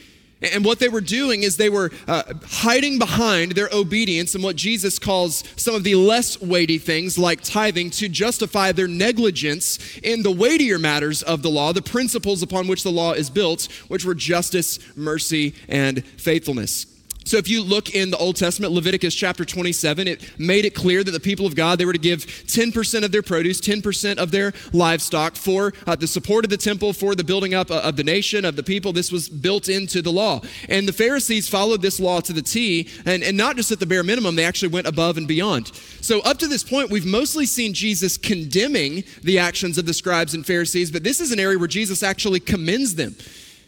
And 0.41 0.63
what 0.63 0.77
they 0.77 0.89
were 0.89 1.01
doing 1.01 1.41
is 1.43 1.57
they 1.57 1.69
were 1.69 1.91
uh, 2.07 2.21
hiding 2.45 2.99
behind 2.99 3.53
their 3.53 3.69
obedience 3.73 4.35
and 4.35 4.43
what 4.43 4.55
Jesus 4.55 4.99
calls 4.99 5.43
some 5.55 5.73
of 5.73 5.83
the 5.83 5.95
less 5.95 6.39
weighty 6.39 6.77
things 6.77 7.17
like 7.17 7.41
tithing 7.41 7.89
to 7.91 8.07
justify 8.07 8.71
their 8.71 8.87
negligence 8.87 9.97
in 10.03 10.21
the 10.21 10.31
weightier 10.31 10.77
matters 10.77 11.23
of 11.23 11.41
the 11.41 11.49
law, 11.49 11.73
the 11.73 11.81
principles 11.81 12.43
upon 12.43 12.67
which 12.67 12.83
the 12.83 12.91
law 12.91 13.13
is 13.13 13.31
built, 13.31 13.67
which 13.87 14.05
were 14.05 14.13
justice, 14.13 14.77
mercy, 14.95 15.55
and 15.67 16.05
faithfulness. 16.05 16.96
So 17.27 17.35
if 17.35 17.49
you 17.49 17.61
look 17.61 17.93
in 17.93 18.09
the 18.09 18.17
Old 18.17 18.37
Testament, 18.37 18.71
Leviticus 18.71 19.13
chapter 19.13 19.43
27, 19.43 20.07
it 20.07 20.39
made 20.39 20.63
it 20.63 20.73
clear 20.73 21.03
that 21.03 21.11
the 21.11 21.19
people 21.19 21.45
of 21.45 21.55
God, 21.55 21.77
they 21.77 21.83
were 21.83 21.91
to 21.91 21.99
give 21.99 22.25
10% 22.25 23.03
of 23.03 23.11
their 23.11 23.21
produce, 23.21 23.59
10% 23.59 24.17
of 24.17 24.31
their 24.31 24.53
livestock 24.71 25.35
for 25.35 25.73
uh, 25.85 25.97
the 25.97 26.07
support 26.07 26.45
of 26.45 26.51
the 26.51 26.55
temple, 26.55 26.93
for 26.93 27.15
the 27.15 27.25
building 27.25 27.53
up 27.53 27.69
uh, 27.69 27.81
of 27.81 27.97
the 27.97 28.03
nation, 28.05 28.45
of 28.45 28.55
the 28.55 28.63
people. 28.63 28.93
This 28.93 29.11
was 29.11 29.27
built 29.27 29.67
into 29.67 30.01
the 30.01 30.09
law. 30.09 30.39
And 30.69 30.87
the 30.87 30.93
Pharisees 30.93 31.49
followed 31.49 31.81
this 31.81 31.99
law 31.99 32.21
to 32.21 32.31
the 32.31 32.41
T, 32.41 32.87
and, 33.05 33.21
and 33.21 33.35
not 33.35 33.57
just 33.57 33.73
at 33.73 33.81
the 33.81 33.85
bare 33.85 34.03
minimum, 34.03 34.37
they 34.37 34.45
actually 34.45 34.69
went 34.69 34.87
above 34.87 35.17
and 35.17 35.27
beyond. 35.27 35.67
So 35.99 36.21
up 36.21 36.37
to 36.37 36.47
this 36.47 36.63
point, 36.63 36.91
we've 36.91 37.05
mostly 37.05 37.45
seen 37.45 37.73
Jesus 37.73 38.15
condemning 38.15 39.03
the 39.21 39.37
actions 39.37 39.77
of 39.77 39.85
the 39.85 39.93
scribes 39.93 40.33
and 40.33 40.45
Pharisees, 40.45 40.91
but 40.91 41.03
this 41.03 41.19
is 41.19 41.33
an 41.33 41.41
area 41.41 41.59
where 41.59 41.67
Jesus 41.67 42.03
actually 42.03 42.39
commends 42.39 42.95
them. 42.95 43.17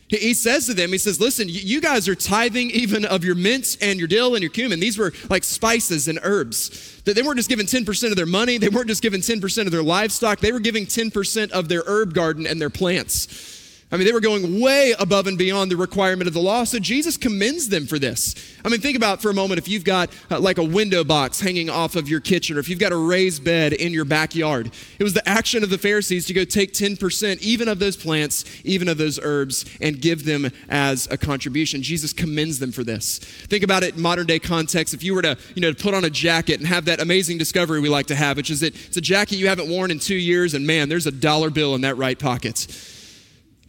He 0.09 0.33
says 0.33 0.65
to 0.65 0.73
them, 0.73 0.91
he 0.91 0.97
says, 0.97 1.21
listen, 1.21 1.47
you 1.47 1.79
guys 1.79 2.07
are 2.07 2.15
tithing 2.15 2.71
even 2.71 3.05
of 3.05 3.23
your 3.23 3.35
mint 3.35 3.77
and 3.79 3.99
your 3.99 4.07
dill 4.07 4.33
and 4.33 4.41
your 4.41 4.49
cumin. 4.49 4.79
These 4.79 4.97
were 4.97 5.13
like 5.29 5.43
spices 5.43 6.07
and 6.07 6.19
herbs. 6.23 6.99
That 7.05 7.13
they 7.15 7.21
weren't 7.21 7.37
just 7.37 7.49
giving 7.49 7.67
10% 7.67 8.09
of 8.09 8.15
their 8.15 8.25
money. 8.25 8.57
They 8.57 8.69
weren't 8.69 8.87
just 8.87 9.03
giving 9.03 9.21
10% 9.21 9.65
of 9.67 9.71
their 9.71 9.83
livestock. 9.83 10.39
They 10.39 10.51
were 10.51 10.59
giving 10.59 10.87
10% 10.87 11.51
of 11.51 11.69
their 11.69 11.83
herb 11.85 12.15
garden 12.15 12.47
and 12.47 12.59
their 12.59 12.71
plants. 12.71 13.58
I 13.91 13.97
mean, 13.97 14.05
they 14.05 14.13
were 14.13 14.19
going 14.19 14.61
way 14.61 14.93
above 14.99 15.25
and 15.25 15.35
beyond 15.35 15.71
the 15.71 15.75
requirement 15.75 16.27
of 16.27 16.35
the 16.35 16.39
law. 16.39 16.63
So 16.63 16.77
Jesus 16.77 17.17
commends 17.17 17.69
them 17.69 17.87
for 17.87 17.97
this. 17.97 18.35
I 18.63 18.69
mean, 18.69 18.81
think 18.81 18.95
about 18.95 19.19
for 19.19 19.31
a 19.31 19.33
moment 19.33 19.57
if 19.57 19.67
you've 19.67 19.83
got 19.83 20.11
uh, 20.29 20.39
like 20.39 20.59
a 20.59 20.63
window 20.63 21.03
box 21.03 21.39
hanging 21.39 21.71
off 21.71 21.95
of 21.95 22.07
your 22.07 22.19
kitchen, 22.19 22.55
or 22.55 22.59
if 22.59 22.69
you've 22.69 22.77
got 22.77 22.91
a 22.91 22.97
raised 22.97 23.43
bed 23.43 23.73
in 23.73 23.91
your 23.91 24.05
backyard. 24.05 24.71
It 24.99 25.03
was 25.03 25.13
the 25.13 25.27
action 25.27 25.63
of 25.63 25.71
the 25.71 25.77
Pharisees 25.79 26.27
to 26.27 26.33
go 26.33 26.45
take 26.45 26.73
10% 26.73 27.41
even 27.41 27.67
of 27.67 27.79
those 27.79 27.97
plants, 27.97 28.45
even 28.63 28.87
of 28.89 28.99
those 28.99 29.19
herbs, 29.23 29.65
and 29.81 29.99
give 29.99 30.23
them 30.23 30.51
as 30.69 31.07
a 31.09 31.17
contribution. 31.17 31.81
Jesus 31.81 32.13
commends 32.13 32.59
them 32.59 32.71
for 32.71 32.83
this. 32.83 33.17
Think 33.17 33.63
about 33.63 33.81
it 33.81 33.95
in 33.95 34.01
modern 34.01 34.27
day 34.27 34.37
context. 34.37 34.93
If 34.93 35.03
you 35.03 35.15
were 35.15 35.23
to, 35.23 35.35
you 35.55 35.63
know, 35.63 35.73
to 35.73 35.83
put 35.83 35.95
on 35.95 36.05
a 36.05 36.11
jacket 36.11 36.59
and 36.59 36.67
have 36.67 36.85
that 36.85 37.01
amazing 37.01 37.39
discovery 37.39 37.79
we 37.79 37.89
like 37.89 38.05
to 38.07 38.15
have, 38.15 38.37
which 38.37 38.51
is 38.51 38.59
that 38.59 38.75
it's 38.75 38.97
a 38.97 39.01
jacket 39.01 39.37
you 39.37 39.47
haven't 39.47 39.67
worn 39.67 39.89
in 39.89 39.97
two 39.97 40.15
years, 40.15 40.53
and 40.53 40.67
man, 40.67 40.89
there's 40.89 41.07
a 41.07 41.11
dollar 41.11 41.49
bill 41.49 41.73
in 41.73 41.81
that 41.81 41.97
right 41.97 42.19
pocket. 42.19 42.67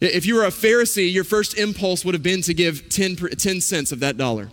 If 0.01 0.25
you 0.25 0.35
were 0.35 0.45
a 0.45 0.49
Pharisee, 0.49 1.11
your 1.11 1.23
first 1.23 1.57
impulse 1.57 2.03
would 2.03 2.15
have 2.15 2.23
been 2.23 2.41
to 2.43 2.53
give 2.53 2.89
10, 2.89 3.15
10 3.15 3.61
cents 3.61 3.91
of 3.91 3.99
that 3.99 4.17
dollar. 4.17 4.49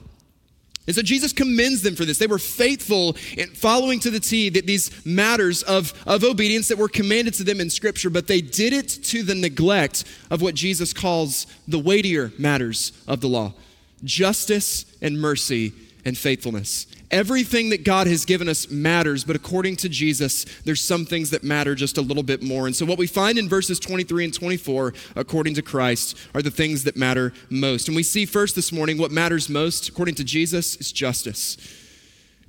And 0.87 0.95
so 0.95 1.03
Jesus 1.03 1.35
commends 1.35 1.83
them 1.83 1.97
for 1.97 2.07
this. 2.07 2.19
They 2.19 2.27
were 2.27 2.39
faithful 2.39 3.17
in 3.37 3.51
following 3.51 4.01
to 4.01 4.11
the 4.11 4.21
T 4.21 4.49
that 4.51 4.67
these 4.67 5.05
matters 5.05 5.63
of, 5.63 5.93
of 6.07 6.25
obedience 6.25 6.69
that 6.69 6.79
were 6.79 6.89
commanded 6.89 7.35
to 7.35 7.45
them 7.45 7.61
in 7.61 7.69
Scripture, 7.69 8.09
but 8.09 8.27
they 8.27 8.41
did 8.41 8.73
it 8.73 8.89
to 9.05 9.23
the 9.23 9.35
neglect 9.35 10.05
of 10.31 10.41
what 10.41 10.55
Jesus 10.55 10.95
calls 10.95 11.47
the 11.67 11.79
weightier 11.79 12.33
matters 12.39 12.93
of 13.07 13.21
the 13.21 13.29
law 13.29 13.53
justice 14.05 14.85
and 15.03 15.21
mercy 15.21 15.73
and 16.05 16.17
faithfulness. 16.17 16.87
Everything 17.11 17.71
that 17.71 17.85
God 17.85 18.07
has 18.07 18.25
given 18.25 18.49
us 18.49 18.71
matters, 18.71 19.25
but 19.25 19.35
according 19.35 19.77
to 19.77 19.89
Jesus, 19.89 20.45
there's 20.65 20.83
some 20.83 21.07
things 21.07 21.31
that 21.31 21.43
matter 21.43 21.75
just 21.75 21.97
a 21.97 22.03
little 22.03 22.23
bit 22.23 22.43
more. 22.43 22.67
And 22.67 22.77
so, 22.77 22.85
what 22.85 22.99
we 22.99 23.07
find 23.07 23.39
in 23.39 23.49
verses 23.49 23.81
23 23.81 24.25
and 24.25 24.35
24, 24.35 24.93
according 25.17 25.55
to 25.55 25.63
Christ, 25.63 26.17
are 26.35 26.43
the 26.43 26.51
things 26.51 26.85
that 26.85 26.97
matter 26.97 27.33
most. 27.49 27.89
And 27.89 27.97
we 27.97 28.03
see 28.03 28.27
first 28.27 28.55
this 28.55 28.73
morning 28.73 28.99
what 28.99 29.11
matters 29.11 29.49
most, 29.49 29.89
according 29.89 30.17
to 30.17 30.25
Jesus, 30.25 30.77
is 30.77 30.93
justice. 30.93 31.57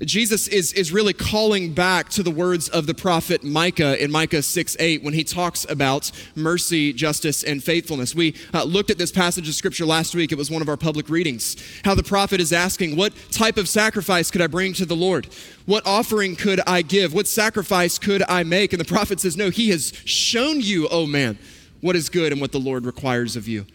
Jesus 0.06 0.48
is, 0.48 0.72
is 0.74 0.94
really 0.94 1.12
calling 1.12 1.74
back 1.74 2.08
to 2.10 2.24
the 2.24 2.32
words 2.32 2.70
of 2.70 2.88
the 2.88 2.94
prophet 2.94 3.44
Micah 3.44 4.02
in 4.02 4.10
Micah 4.10 4.42
6 4.42 4.78
8 4.80 5.04
when 5.04 5.14
he 5.14 5.26
talks 5.26 5.70
about 5.70 6.10
mercy, 6.36 6.94
justice, 6.94 7.44
and 7.44 7.62
faithfulness. 7.62 8.16
We 8.16 8.36
uh, 8.54 8.64
looked 8.64 8.90
at 8.92 8.98
this 8.98 9.12
passage 9.12 9.50
of 9.50 9.56
scripture 9.56 9.86
last 9.86 10.16
week. 10.16 10.32
It 10.32 10.38
was 10.38 10.50
one 10.50 10.62
of 10.62 10.70
our 10.70 10.78
public 10.78 11.10
readings. 11.10 11.58
How 11.84 11.96
the 11.96 12.04
prophet 12.04 12.40
is 12.40 12.54
asking, 12.54 12.96
What 12.96 13.14
type 13.30 13.58
of 13.58 13.68
sacrifice 13.68 14.32
could 14.32 14.42
I 14.42 14.48
bring 14.48 14.72
to 14.74 14.86
the 14.86 14.96
Lord? 14.96 15.28
What 15.66 15.86
offering 15.86 16.38
could 16.38 16.62
I 16.66 16.82
give? 16.82 17.14
What 17.14 17.28
sacrifice 17.28 18.00
could 18.00 18.24
I 18.30 18.44
make? 18.44 18.72
And 18.72 18.80
the 18.80 18.86
prophet 18.86 19.20
says, 19.20 19.36
No, 19.36 19.50
he 19.50 19.70
has 19.72 19.92
shown 20.06 20.62
you, 20.62 20.88
oh 20.90 21.08
man, 21.08 21.38
what 21.82 21.98
is 21.98 22.08
good 22.08 22.32
and 22.32 22.40
what 22.40 22.54
the 22.54 22.60
Lord 22.60 22.86
requires 22.86 23.36
of 23.36 23.50
you 23.50 23.66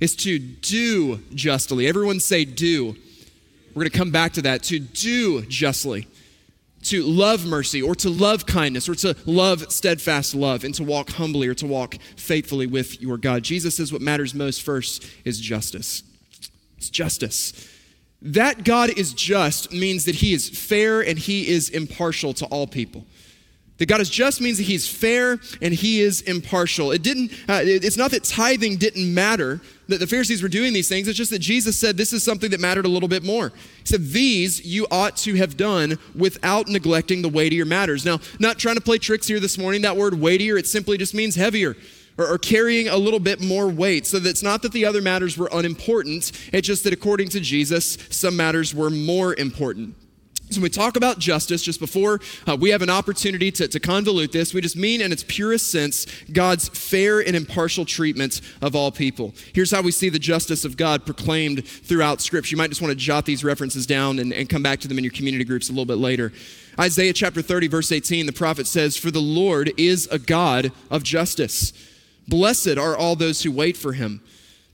is 0.00 0.16
to 0.16 0.38
do 0.38 1.20
justly. 1.34 1.86
Everyone 1.86 2.20
say, 2.20 2.44
do. 2.44 2.96
We're 3.74 3.82
going 3.82 3.90
to 3.90 3.98
come 3.98 4.10
back 4.10 4.32
to 4.34 4.42
that 4.42 4.62
to 4.64 4.78
do 4.78 5.42
justly, 5.42 6.06
to 6.84 7.02
love 7.02 7.44
mercy, 7.44 7.82
or 7.82 7.94
to 7.96 8.08
love 8.08 8.46
kindness, 8.46 8.88
or 8.88 8.94
to 8.96 9.16
love 9.26 9.72
steadfast 9.72 10.34
love, 10.34 10.62
and 10.62 10.74
to 10.76 10.84
walk 10.84 11.10
humbly 11.10 11.48
or 11.48 11.54
to 11.54 11.66
walk 11.66 11.96
faithfully 12.16 12.66
with 12.66 13.02
your 13.02 13.18
God. 13.18 13.42
Jesus 13.42 13.76
says 13.76 13.92
what 13.92 14.00
matters 14.00 14.32
most 14.34 14.62
first 14.62 15.06
is 15.24 15.40
justice. 15.40 16.02
It's 16.76 16.88
justice. 16.88 17.68
That 18.22 18.64
God 18.64 18.90
is 18.96 19.12
just 19.12 19.72
means 19.72 20.04
that 20.04 20.14
he 20.16 20.32
is 20.32 20.48
fair 20.48 21.00
and 21.00 21.18
he 21.18 21.48
is 21.48 21.68
impartial 21.68 22.32
to 22.34 22.46
all 22.46 22.66
people. 22.66 23.04
That 23.84 23.88
God 23.90 24.00
is 24.00 24.08
just 24.08 24.40
means 24.40 24.56
that 24.56 24.62
He's 24.62 24.88
fair 24.88 25.38
and 25.60 25.74
He 25.74 26.00
is 26.00 26.22
impartial. 26.22 26.90
It 26.90 27.02
didn't. 27.02 27.32
Uh, 27.46 27.60
it's 27.64 27.98
not 27.98 28.12
that 28.12 28.24
tithing 28.24 28.78
didn't 28.78 29.12
matter. 29.12 29.60
That 29.88 30.00
the 30.00 30.06
Pharisees 30.06 30.42
were 30.42 30.48
doing 30.48 30.72
these 30.72 30.88
things. 30.88 31.06
It's 31.06 31.18
just 31.18 31.30
that 31.32 31.40
Jesus 31.40 31.78
said 31.78 31.98
this 31.98 32.14
is 32.14 32.24
something 32.24 32.50
that 32.52 32.60
mattered 32.60 32.86
a 32.86 32.88
little 32.88 33.10
bit 33.10 33.22
more. 33.22 33.50
He 33.50 33.84
said 33.84 34.06
these 34.06 34.64
you 34.64 34.86
ought 34.90 35.18
to 35.18 35.34
have 35.34 35.58
done 35.58 35.98
without 36.14 36.66
neglecting 36.66 37.20
the 37.20 37.28
weightier 37.28 37.66
matters. 37.66 38.06
Now, 38.06 38.20
not 38.40 38.58
trying 38.58 38.76
to 38.76 38.80
play 38.80 38.96
tricks 38.96 39.26
here 39.26 39.38
this 39.38 39.58
morning. 39.58 39.82
That 39.82 39.98
word 39.98 40.18
weightier 40.18 40.56
it 40.56 40.66
simply 40.66 40.96
just 40.96 41.12
means 41.12 41.34
heavier. 41.34 41.76
Or, 42.16 42.26
or 42.26 42.38
carrying 42.38 42.88
a 42.88 42.96
little 42.96 43.20
bit 43.20 43.42
more 43.42 43.68
weight. 43.68 44.06
So 44.06 44.18
that 44.18 44.30
it's 44.30 44.42
not 44.42 44.62
that 44.62 44.72
the 44.72 44.86
other 44.86 45.02
matters 45.02 45.36
were 45.36 45.50
unimportant, 45.52 46.32
it's 46.54 46.66
just 46.66 46.84
that 46.84 46.94
according 46.94 47.28
to 47.30 47.40
Jesus, 47.40 47.98
some 48.08 48.34
matters 48.34 48.74
were 48.74 48.88
more 48.88 49.34
important. 49.34 49.94
So 50.50 50.60
when 50.60 50.64
we 50.64 50.70
talk 50.70 50.96
about 50.96 51.18
justice, 51.18 51.62
just 51.62 51.80
before 51.80 52.20
uh, 52.46 52.56
we 52.56 52.70
have 52.70 52.82
an 52.82 52.90
opportunity 52.90 53.50
to, 53.52 53.66
to 53.66 53.80
convolute 53.80 54.30
this, 54.30 54.52
we 54.52 54.60
just 54.60 54.76
mean 54.76 55.00
in 55.00 55.10
its 55.10 55.24
purest 55.26 55.72
sense 55.72 56.06
God's 56.32 56.68
fair 56.68 57.20
and 57.20 57.34
impartial 57.34 57.84
treatment 57.84 58.40
of 58.60 58.76
all 58.76 58.92
people. 58.92 59.34
Here's 59.54 59.70
how 59.70 59.82
we 59.82 59.90
see 59.90 60.10
the 60.10 60.18
justice 60.18 60.64
of 60.64 60.76
God 60.76 61.06
proclaimed 61.06 61.66
throughout 61.66 62.20
Scripture. 62.20 62.52
You 62.52 62.58
might 62.58 62.68
just 62.68 62.82
want 62.82 62.92
to 62.92 62.96
jot 62.96 63.24
these 63.24 63.42
references 63.42 63.86
down 63.86 64.18
and, 64.18 64.32
and 64.32 64.48
come 64.48 64.62
back 64.62 64.80
to 64.80 64.88
them 64.88 64.98
in 64.98 65.04
your 65.04 65.12
community 65.12 65.44
groups 65.44 65.70
a 65.70 65.72
little 65.72 65.86
bit 65.86 65.98
later. 65.98 66.32
Isaiah 66.78 67.12
chapter 67.14 67.40
30, 67.40 67.68
verse 67.68 67.90
18, 67.90 68.26
the 68.26 68.32
prophet 68.32 68.66
says, 68.66 68.96
For 68.96 69.10
the 69.10 69.20
Lord 69.20 69.72
is 69.78 70.06
a 70.08 70.18
God 70.18 70.72
of 70.90 71.02
justice. 71.02 71.72
Blessed 72.28 72.76
are 72.78 72.96
all 72.96 73.16
those 73.16 73.42
who 73.42 73.50
wait 73.50 73.76
for 73.76 73.92
him. 73.92 74.20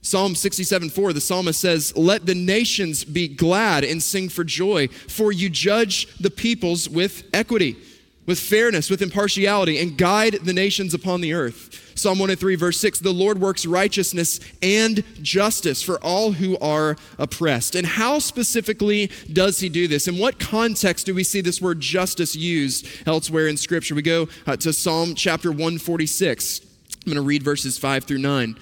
Psalm 0.03 0.33
67 0.33 0.89
4, 0.89 1.13
the 1.13 1.21
psalmist 1.21 1.59
says, 1.59 1.95
Let 1.95 2.25
the 2.25 2.35
nations 2.35 3.03
be 3.03 3.27
glad 3.27 3.83
and 3.83 4.01
sing 4.01 4.29
for 4.29 4.43
joy, 4.43 4.87
for 4.87 5.31
you 5.31 5.49
judge 5.49 6.07
the 6.17 6.31
peoples 6.31 6.89
with 6.89 7.23
equity, 7.33 7.77
with 8.25 8.39
fairness, 8.39 8.89
with 8.89 9.03
impartiality, 9.03 9.79
and 9.79 9.97
guide 9.97 10.39
the 10.43 10.53
nations 10.53 10.95
upon 10.95 11.21
the 11.21 11.33
earth. 11.33 11.91
Psalm 11.93 12.17
103, 12.17 12.55
verse 12.55 12.79
6 12.79 12.99
The 12.99 13.11
Lord 13.11 13.39
works 13.39 13.67
righteousness 13.67 14.39
and 14.63 15.03
justice 15.21 15.83
for 15.83 15.99
all 16.03 16.31
who 16.31 16.57
are 16.57 16.95
oppressed. 17.19 17.75
And 17.75 17.85
how 17.85 18.17
specifically 18.17 19.11
does 19.31 19.59
he 19.59 19.69
do 19.69 19.87
this? 19.87 20.07
In 20.07 20.17
what 20.17 20.39
context 20.39 21.05
do 21.05 21.13
we 21.13 21.23
see 21.23 21.41
this 21.41 21.61
word 21.61 21.79
justice 21.79 22.35
used 22.35 22.87
elsewhere 23.05 23.47
in 23.47 23.55
Scripture? 23.55 23.93
We 23.93 24.01
go 24.01 24.29
uh, 24.47 24.57
to 24.57 24.73
Psalm 24.73 25.13
chapter 25.13 25.51
146. 25.51 26.61
I'm 26.61 27.05
going 27.05 27.15
to 27.15 27.21
read 27.21 27.43
verses 27.43 27.77
5 27.77 28.05
through 28.05 28.17
9. 28.17 28.55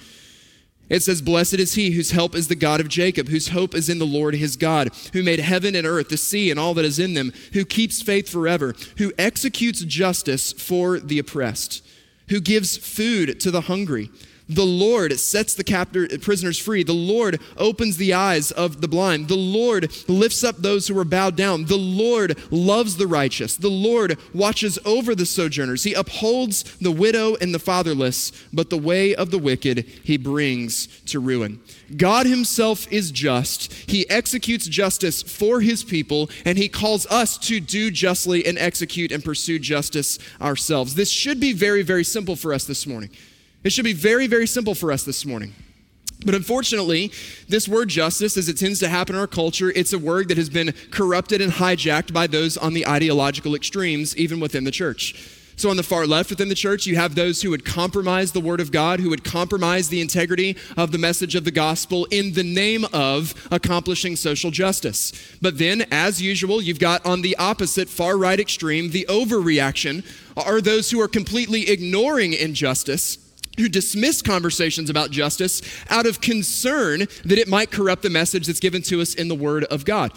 It 0.90 1.04
says, 1.04 1.22
Blessed 1.22 1.54
is 1.54 1.74
he 1.74 1.92
whose 1.92 2.10
help 2.10 2.34
is 2.34 2.48
the 2.48 2.56
God 2.56 2.80
of 2.80 2.88
Jacob, 2.88 3.28
whose 3.28 3.48
hope 3.48 3.76
is 3.76 3.88
in 3.88 4.00
the 4.00 4.06
Lord 4.06 4.34
his 4.34 4.56
God, 4.56 4.90
who 5.12 5.22
made 5.22 5.38
heaven 5.38 5.76
and 5.76 5.86
earth, 5.86 6.08
the 6.08 6.16
sea 6.16 6.50
and 6.50 6.58
all 6.58 6.74
that 6.74 6.84
is 6.84 6.98
in 6.98 7.14
them, 7.14 7.32
who 7.52 7.64
keeps 7.64 8.02
faith 8.02 8.28
forever, 8.28 8.74
who 8.98 9.12
executes 9.16 9.82
justice 9.82 10.52
for 10.52 10.98
the 10.98 11.20
oppressed, 11.20 11.86
who 12.28 12.40
gives 12.40 12.76
food 12.76 13.38
to 13.40 13.52
the 13.52 13.62
hungry. 13.62 14.10
The 14.50 14.64
Lord 14.64 15.18
sets 15.20 15.54
the 15.54 15.62
captor, 15.62 16.08
prisoners 16.18 16.58
free. 16.58 16.82
The 16.82 16.92
Lord 16.92 17.40
opens 17.56 17.96
the 17.96 18.14
eyes 18.14 18.50
of 18.50 18.80
the 18.80 18.88
blind. 18.88 19.28
The 19.28 19.36
Lord 19.36 19.92
lifts 20.08 20.42
up 20.42 20.56
those 20.56 20.88
who 20.88 20.98
are 20.98 21.04
bowed 21.04 21.36
down. 21.36 21.66
The 21.66 21.78
Lord 21.78 22.36
loves 22.50 22.96
the 22.96 23.06
righteous. 23.06 23.56
The 23.56 23.68
Lord 23.68 24.18
watches 24.34 24.76
over 24.84 25.14
the 25.14 25.24
sojourners. 25.24 25.84
He 25.84 25.94
upholds 25.94 26.64
the 26.78 26.90
widow 26.90 27.36
and 27.40 27.54
the 27.54 27.60
fatherless, 27.60 28.32
but 28.52 28.70
the 28.70 28.76
way 28.76 29.14
of 29.14 29.30
the 29.30 29.38
wicked 29.38 29.86
he 30.02 30.16
brings 30.16 30.88
to 31.06 31.20
ruin. 31.20 31.60
God 31.96 32.26
himself 32.26 32.92
is 32.92 33.12
just. 33.12 33.72
He 33.72 34.08
executes 34.10 34.66
justice 34.66 35.22
for 35.22 35.60
his 35.60 35.84
people, 35.84 36.28
and 36.44 36.58
he 36.58 36.68
calls 36.68 37.06
us 37.06 37.38
to 37.38 37.60
do 37.60 37.92
justly 37.92 38.44
and 38.44 38.58
execute 38.58 39.12
and 39.12 39.24
pursue 39.24 39.60
justice 39.60 40.18
ourselves. 40.40 40.96
This 40.96 41.10
should 41.10 41.38
be 41.38 41.52
very, 41.52 41.82
very 41.82 42.02
simple 42.02 42.34
for 42.34 42.52
us 42.52 42.64
this 42.64 42.84
morning. 42.84 43.10
It 43.62 43.72
should 43.72 43.84
be 43.84 43.92
very, 43.92 44.26
very 44.26 44.46
simple 44.46 44.74
for 44.74 44.90
us 44.90 45.04
this 45.04 45.26
morning. 45.26 45.54
But 46.24 46.34
unfortunately, 46.34 47.12
this 47.48 47.66
word 47.66 47.88
justice, 47.88 48.36
as 48.36 48.48
it 48.48 48.58
tends 48.58 48.78
to 48.80 48.88
happen 48.88 49.14
in 49.14 49.20
our 49.20 49.26
culture, 49.26 49.70
it's 49.74 49.92
a 49.92 49.98
word 49.98 50.28
that 50.28 50.36
has 50.36 50.50
been 50.50 50.74
corrupted 50.90 51.40
and 51.40 51.52
hijacked 51.52 52.12
by 52.12 52.26
those 52.26 52.56
on 52.56 52.74
the 52.74 52.86
ideological 52.86 53.54
extremes, 53.54 54.16
even 54.16 54.38
within 54.38 54.64
the 54.64 54.70
church. 54.70 55.36
So, 55.56 55.68
on 55.68 55.76
the 55.76 55.82
far 55.82 56.06
left 56.06 56.30
within 56.30 56.48
the 56.48 56.54
church, 56.54 56.86
you 56.86 56.96
have 56.96 57.14
those 57.14 57.42
who 57.42 57.50
would 57.50 57.66
compromise 57.66 58.32
the 58.32 58.40
word 58.40 58.60
of 58.60 58.72
God, 58.72 58.98
who 58.98 59.10
would 59.10 59.24
compromise 59.24 59.90
the 59.90 60.00
integrity 60.00 60.56
of 60.78 60.90
the 60.90 60.96
message 60.96 61.34
of 61.34 61.44
the 61.44 61.50
gospel 61.50 62.06
in 62.06 62.32
the 62.32 62.42
name 62.42 62.86
of 62.94 63.34
accomplishing 63.50 64.16
social 64.16 64.50
justice. 64.50 65.12
But 65.42 65.58
then, 65.58 65.84
as 65.90 66.22
usual, 66.22 66.62
you've 66.62 66.78
got 66.78 67.04
on 67.04 67.20
the 67.20 67.36
opposite 67.36 67.90
far 67.90 68.16
right 68.16 68.40
extreme, 68.40 68.90
the 68.90 69.04
overreaction, 69.10 70.02
are 70.34 70.62
those 70.62 70.90
who 70.90 71.00
are 71.00 71.08
completely 71.08 71.68
ignoring 71.68 72.32
injustice 72.32 73.18
who 73.60 73.68
dismiss 73.68 74.22
conversations 74.22 74.90
about 74.90 75.10
justice 75.10 75.62
out 75.88 76.06
of 76.06 76.20
concern 76.20 77.00
that 77.24 77.38
it 77.38 77.48
might 77.48 77.70
corrupt 77.70 78.02
the 78.02 78.10
message 78.10 78.46
that's 78.46 78.60
given 78.60 78.82
to 78.82 79.00
us 79.00 79.14
in 79.14 79.28
the 79.28 79.34
Word 79.34 79.64
of 79.64 79.84
God. 79.84 80.12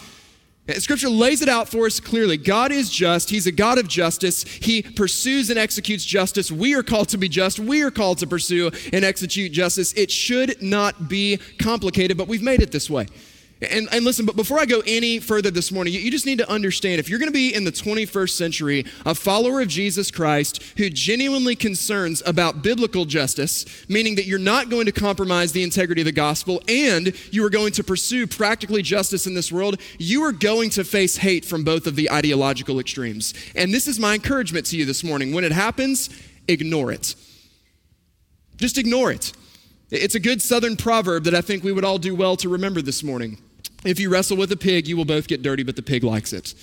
Scripture 0.78 1.10
lays 1.10 1.42
it 1.42 1.50
out 1.50 1.68
for 1.68 1.86
us 1.86 2.00
clearly. 2.00 2.38
God 2.38 2.72
is 2.72 2.90
just. 2.90 3.30
He's 3.30 3.48
a 3.48 3.52
God 3.52 3.78
of 3.78 3.90
justice. 3.90 4.44
He 4.44 4.82
pursues 4.82 5.50
and 5.50 5.60
executes 5.60 6.06
justice. 6.06 6.52
We 6.54 6.74
are 6.74 6.84
called 6.84 7.10
to 7.10 7.18
be 7.18 7.28
just. 7.28 7.60
We 7.60 7.82
are 7.82 7.92
called 7.92 8.20
to 8.20 8.28
pursue 8.28 8.72
and 8.94 9.04
execute 9.04 9.52
justice. 9.52 9.92
It 9.94 10.10
should 10.10 10.62
not 10.62 11.10
be 11.10 11.38
complicated, 11.60 12.18
but 12.18 12.30
we've 12.30 12.42
made 12.42 12.62
it 12.62 12.72
this 12.72 12.90
way. 12.90 13.08
And, 13.70 13.88
and 13.92 14.04
listen, 14.06 14.26
but 14.26 14.36
before 14.36 14.60
I 14.60 14.66
go 14.66 14.82
any 14.86 15.20
further 15.20 15.52
this 15.52 15.72
morning, 15.72 15.94
you, 15.94 16.00
you 16.00 16.12
just 16.12 16.26
need 16.26 16.40
to 16.40 16.50
understand 16.50 17.00
if 17.00 17.10
you're 17.10 17.20
going 17.20 17.30
to 17.30 17.34
be 17.34 17.54
in 17.54 17.64
the 17.64 17.72
21st 17.72 18.32
century, 18.32 18.86
a 19.06 19.16
follower 19.16 19.62
of 19.62 19.68
Jesus 19.68 20.12
Christ 20.12 20.62
who 20.78 20.90
genuinely 20.90 21.56
concerns 21.56 22.22
about 22.26 22.62
biblical 22.62 23.06
justice, 23.06 23.66
meaning 23.88 24.16
that 24.16 24.26
you're 24.26 24.40
not 24.40 24.70
going 24.70 24.86
to 24.86 24.92
compromise 24.92 25.52
the 25.52 25.64
integrity 25.64 26.02
of 26.02 26.06
the 26.06 26.12
gospel 26.12 26.62
and 26.68 27.14
you 27.32 27.46
are 27.46 27.50
going 27.50 27.72
to 27.74 27.84
pursue 27.84 28.28
practically 28.28 28.82
justice 28.82 29.28
in 29.28 29.34
this 29.34 29.52
world, 29.52 29.80
you 29.98 30.24
are 30.24 30.32
going 30.32 30.70
to 30.72 30.84
face 30.84 31.18
hate 31.18 31.46
from 31.46 31.64
both 31.64 31.88
of 31.88 31.96
the 31.96 32.12
ideological 32.12 32.80
extremes. 32.80 33.34
And 33.56 33.74
this 33.74 33.88
is 33.88 34.00
my 34.00 34.16
encouragement 34.16 34.66
to 34.68 34.78
you 34.78 34.86
this 34.86 35.04
morning. 35.04 35.34
When 35.34 35.44
it 35.44 35.52
happens, 35.52 36.10
ignore 36.48 36.92
it. 36.92 37.16
Just 38.58 38.78
ignore 38.78 39.12
it. 39.12 39.34
It's 39.90 40.16
a 40.16 40.20
good 40.20 40.42
southern 40.42 40.76
proverb 40.76 41.26
that 41.26 41.36
I 41.36 41.42
think 41.42 41.64
we 41.64 41.72
would 41.72 41.86
all 41.86 42.00
do 42.00 42.16
well 42.16 42.36
to 42.38 42.50
remember 42.50 42.82
this 42.82 43.04
morning. 43.04 43.38
If 43.86 44.00
you 44.00 44.10
wrestle 44.10 44.38
with 44.38 44.52
a 44.52 44.58
pig, 44.58 44.88
you 44.88 44.96
will 44.98 45.06
both 45.06 45.28
get 45.28 45.42
dirty, 45.42 45.64
but 45.64 45.76
the 45.76 45.82
pig 45.82 46.04
likes 46.04 46.34
it. 46.34 46.54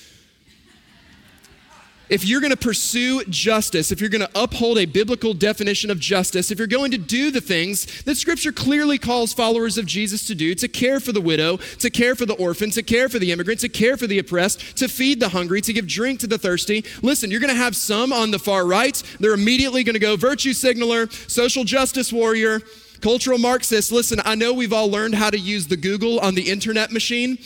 If 2.10 2.24
you're 2.24 2.40
going 2.40 2.50
to 2.50 2.56
pursue 2.56 3.22
justice, 3.26 3.92
if 3.92 4.00
you're 4.00 4.10
going 4.10 4.26
to 4.26 4.30
uphold 4.34 4.78
a 4.78 4.84
biblical 4.84 5.32
definition 5.32 5.92
of 5.92 6.00
justice, 6.00 6.50
if 6.50 6.58
you're 6.58 6.66
going 6.66 6.90
to 6.90 6.98
do 6.98 7.30
the 7.30 7.40
things 7.40 8.02
that 8.02 8.16
Scripture 8.16 8.50
clearly 8.50 8.98
calls 8.98 9.32
followers 9.32 9.78
of 9.78 9.86
Jesus 9.86 10.26
to 10.26 10.34
do, 10.34 10.56
to 10.56 10.66
care 10.66 10.98
for 10.98 11.12
the 11.12 11.20
widow, 11.20 11.58
to 11.78 11.88
care 11.88 12.16
for 12.16 12.26
the 12.26 12.34
orphan, 12.34 12.70
to 12.72 12.82
care 12.82 13.08
for 13.08 13.20
the 13.20 13.30
immigrant, 13.30 13.60
to 13.60 13.68
care 13.68 13.96
for 13.96 14.08
the 14.08 14.18
oppressed, 14.18 14.76
to 14.78 14.88
feed 14.88 15.20
the 15.20 15.28
hungry, 15.28 15.60
to 15.60 15.72
give 15.72 15.86
drink 15.86 16.18
to 16.18 16.26
the 16.26 16.36
thirsty, 16.36 16.84
listen, 17.00 17.30
you're 17.30 17.38
going 17.38 17.54
to 17.54 17.56
have 17.56 17.76
some 17.76 18.12
on 18.12 18.32
the 18.32 18.40
far 18.40 18.66
right. 18.66 19.00
They're 19.20 19.32
immediately 19.34 19.84
going 19.84 19.94
to 19.94 20.00
go 20.00 20.16
virtue 20.16 20.52
signaler, 20.52 21.08
social 21.28 21.62
justice 21.62 22.12
warrior, 22.12 22.60
Cultural 23.00 23.38
Marxists, 23.38 23.90
listen, 23.90 24.20
I 24.24 24.34
know 24.34 24.52
we've 24.52 24.72
all 24.72 24.90
learned 24.90 25.14
how 25.14 25.30
to 25.30 25.38
use 25.38 25.66
the 25.66 25.76
Google 25.76 26.20
on 26.20 26.34
the 26.34 26.50
internet 26.50 26.92
machine, 26.92 27.38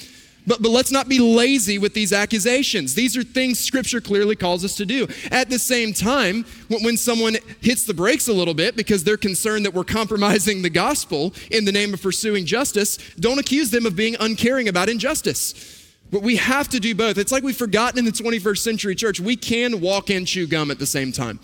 but, 0.46 0.60
but 0.60 0.70
let's 0.70 0.90
not 0.90 1.08
be 1.08 1.18
lazy 1.18 1.78
with 1.78 1.94
these 1.94 2.12
accusations. 2.12 2.94
These 2.94 3.16
are 3.16 3.22
things 3.22 3.60
Scripture 3.60 4.00
clearly 4.00 4.36
calls 4.36 4.64
us 4.64 4.76
to 4.76 4.84
do. 4.84 5.06
At 5.30 5.48
the 5.50 5.58
same 5.58 5.92
time, 5.92 6.44
when, 6.68 6.82
when 6.82 6.96
someone 6.96 7.36
hits 7.60 7.86
the 7.86 7.94
brakes 7.94 8.28
a 8.28 8.32
little 8.32 8.52
bit 8.52 8.76
because 8.76 9.04
they're 9.04 9.16
concerned 9.16 9.64
that 9.64 9.72
we're 9.72 9.84
compromising 9.84 10.62
the 10.62 10.70
gospel 10.70 11.32
in 11.50 11.64
the 11.64 11.72
name 11.72 11.94
of 11.94 12.02
pursuing 12.02 12.44
justice, 12.44 12.98
don't 13.18 13.38
accuse 13.38 13.70
them 13.70 13.86
of 13.86 13.96
being 13.96 14.16
uncaring 14.20 14.68
about 14.68 14.88
injustice. 14.88 15.94
But 16.10 16.22
we 16.22 16.36
have 16.36 16.68
to 16.68 16.80
do 16.80 16.94
both. 16.94 17.16
It's 17.16 17.32
like 17.32 17.42
we've 17.42 17.56
forgotten 17.56 17.98
in 17.98 18.04
the 18.04 18.12
21st 18.12 18.58
century 18.58 18.94
church, 18.94 19.20
we 19.20 19.36
can 19.36 19.80
walk 19.80 20.10
and 20.10 20.26
chew 20.26 20.46
gum 20.46 20.70
at 20.70 20.78
the 20.78 20.86
same 20.86 21.12
time. 21.12 21.40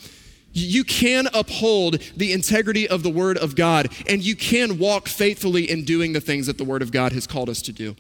You 0.53 0.85
can 0.85 1.29
uphold 1.33 2.01
the 2.17 2.33
integrity 2.33 2.89
of 2.89 3.03
the 3.03 3.11
Word 3.11 3.39
of 3.39 3.55
God, 3.55 3.89
and 4.09 4.23
you 4.23 4.35
can 4.35 4.79
walk 4.79 5.09
faithfully 5.09 5.71
in 5.71 5.85
doing 5.85 6.13
the 6.13 6.21
things 6.21 6.47
that 6.47 6.59
the 6.59 6.65
Word 6.65 6.83
of 6.83 6.91
God 6.91 7.13
has 7.13 7.27
called 7.27 7.49
us 7.49 7.63
to 7.63 7.73
do. 7.73 7.95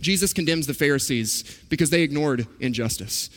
Jesus 0.00 0.32
condemns 0.32 0.66
the 0.66 0.74
Pharisees 0.74 1.60
because 1.68 1.90
they 1.90 2.02
ignored 2.02 2.46
injustice. 2.58 3.30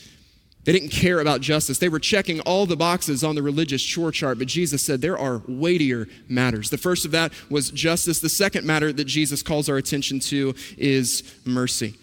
They 0.64 0.72
didn't 0.72 0.90
care 0.90 1.20
about 1.20 1.42
justice. 1.42 1.78
They 1.78 1.90
were 1.90 2.00
checking 2.00 2.40
all 2.40 2.66
the 2.66 2.76
boxes 2.76 3.24
on 3.24 3.36
the 3.36 3.44
religious 3.44 3.84
chore 3.84 4.12
chart, 4.12 4.40
but 4.40 4.48
Jesus 4.48 4.84
said 4.84 5.00
there 5.00 5.18
are 5.18 5.44
weightier 5.48 6.08
matters. 6.28 6.72
The 6.72 6.80
first 6.80 7.06
of 7.06 7.12
that 7.12 7.32
was 7.52 7.70
justice. 7.70 8.20
The 8.20 8.30
second 8.30 8.66
matter 8.66 8.92
that 8.92 9.06
Jesus 9.06 9.44
calls 9.44 9.70
our 9.70 9.78
attention 9.78 10.20
to 10.22 10.56
is 10.76 11.36
mercy. 11.46 11.94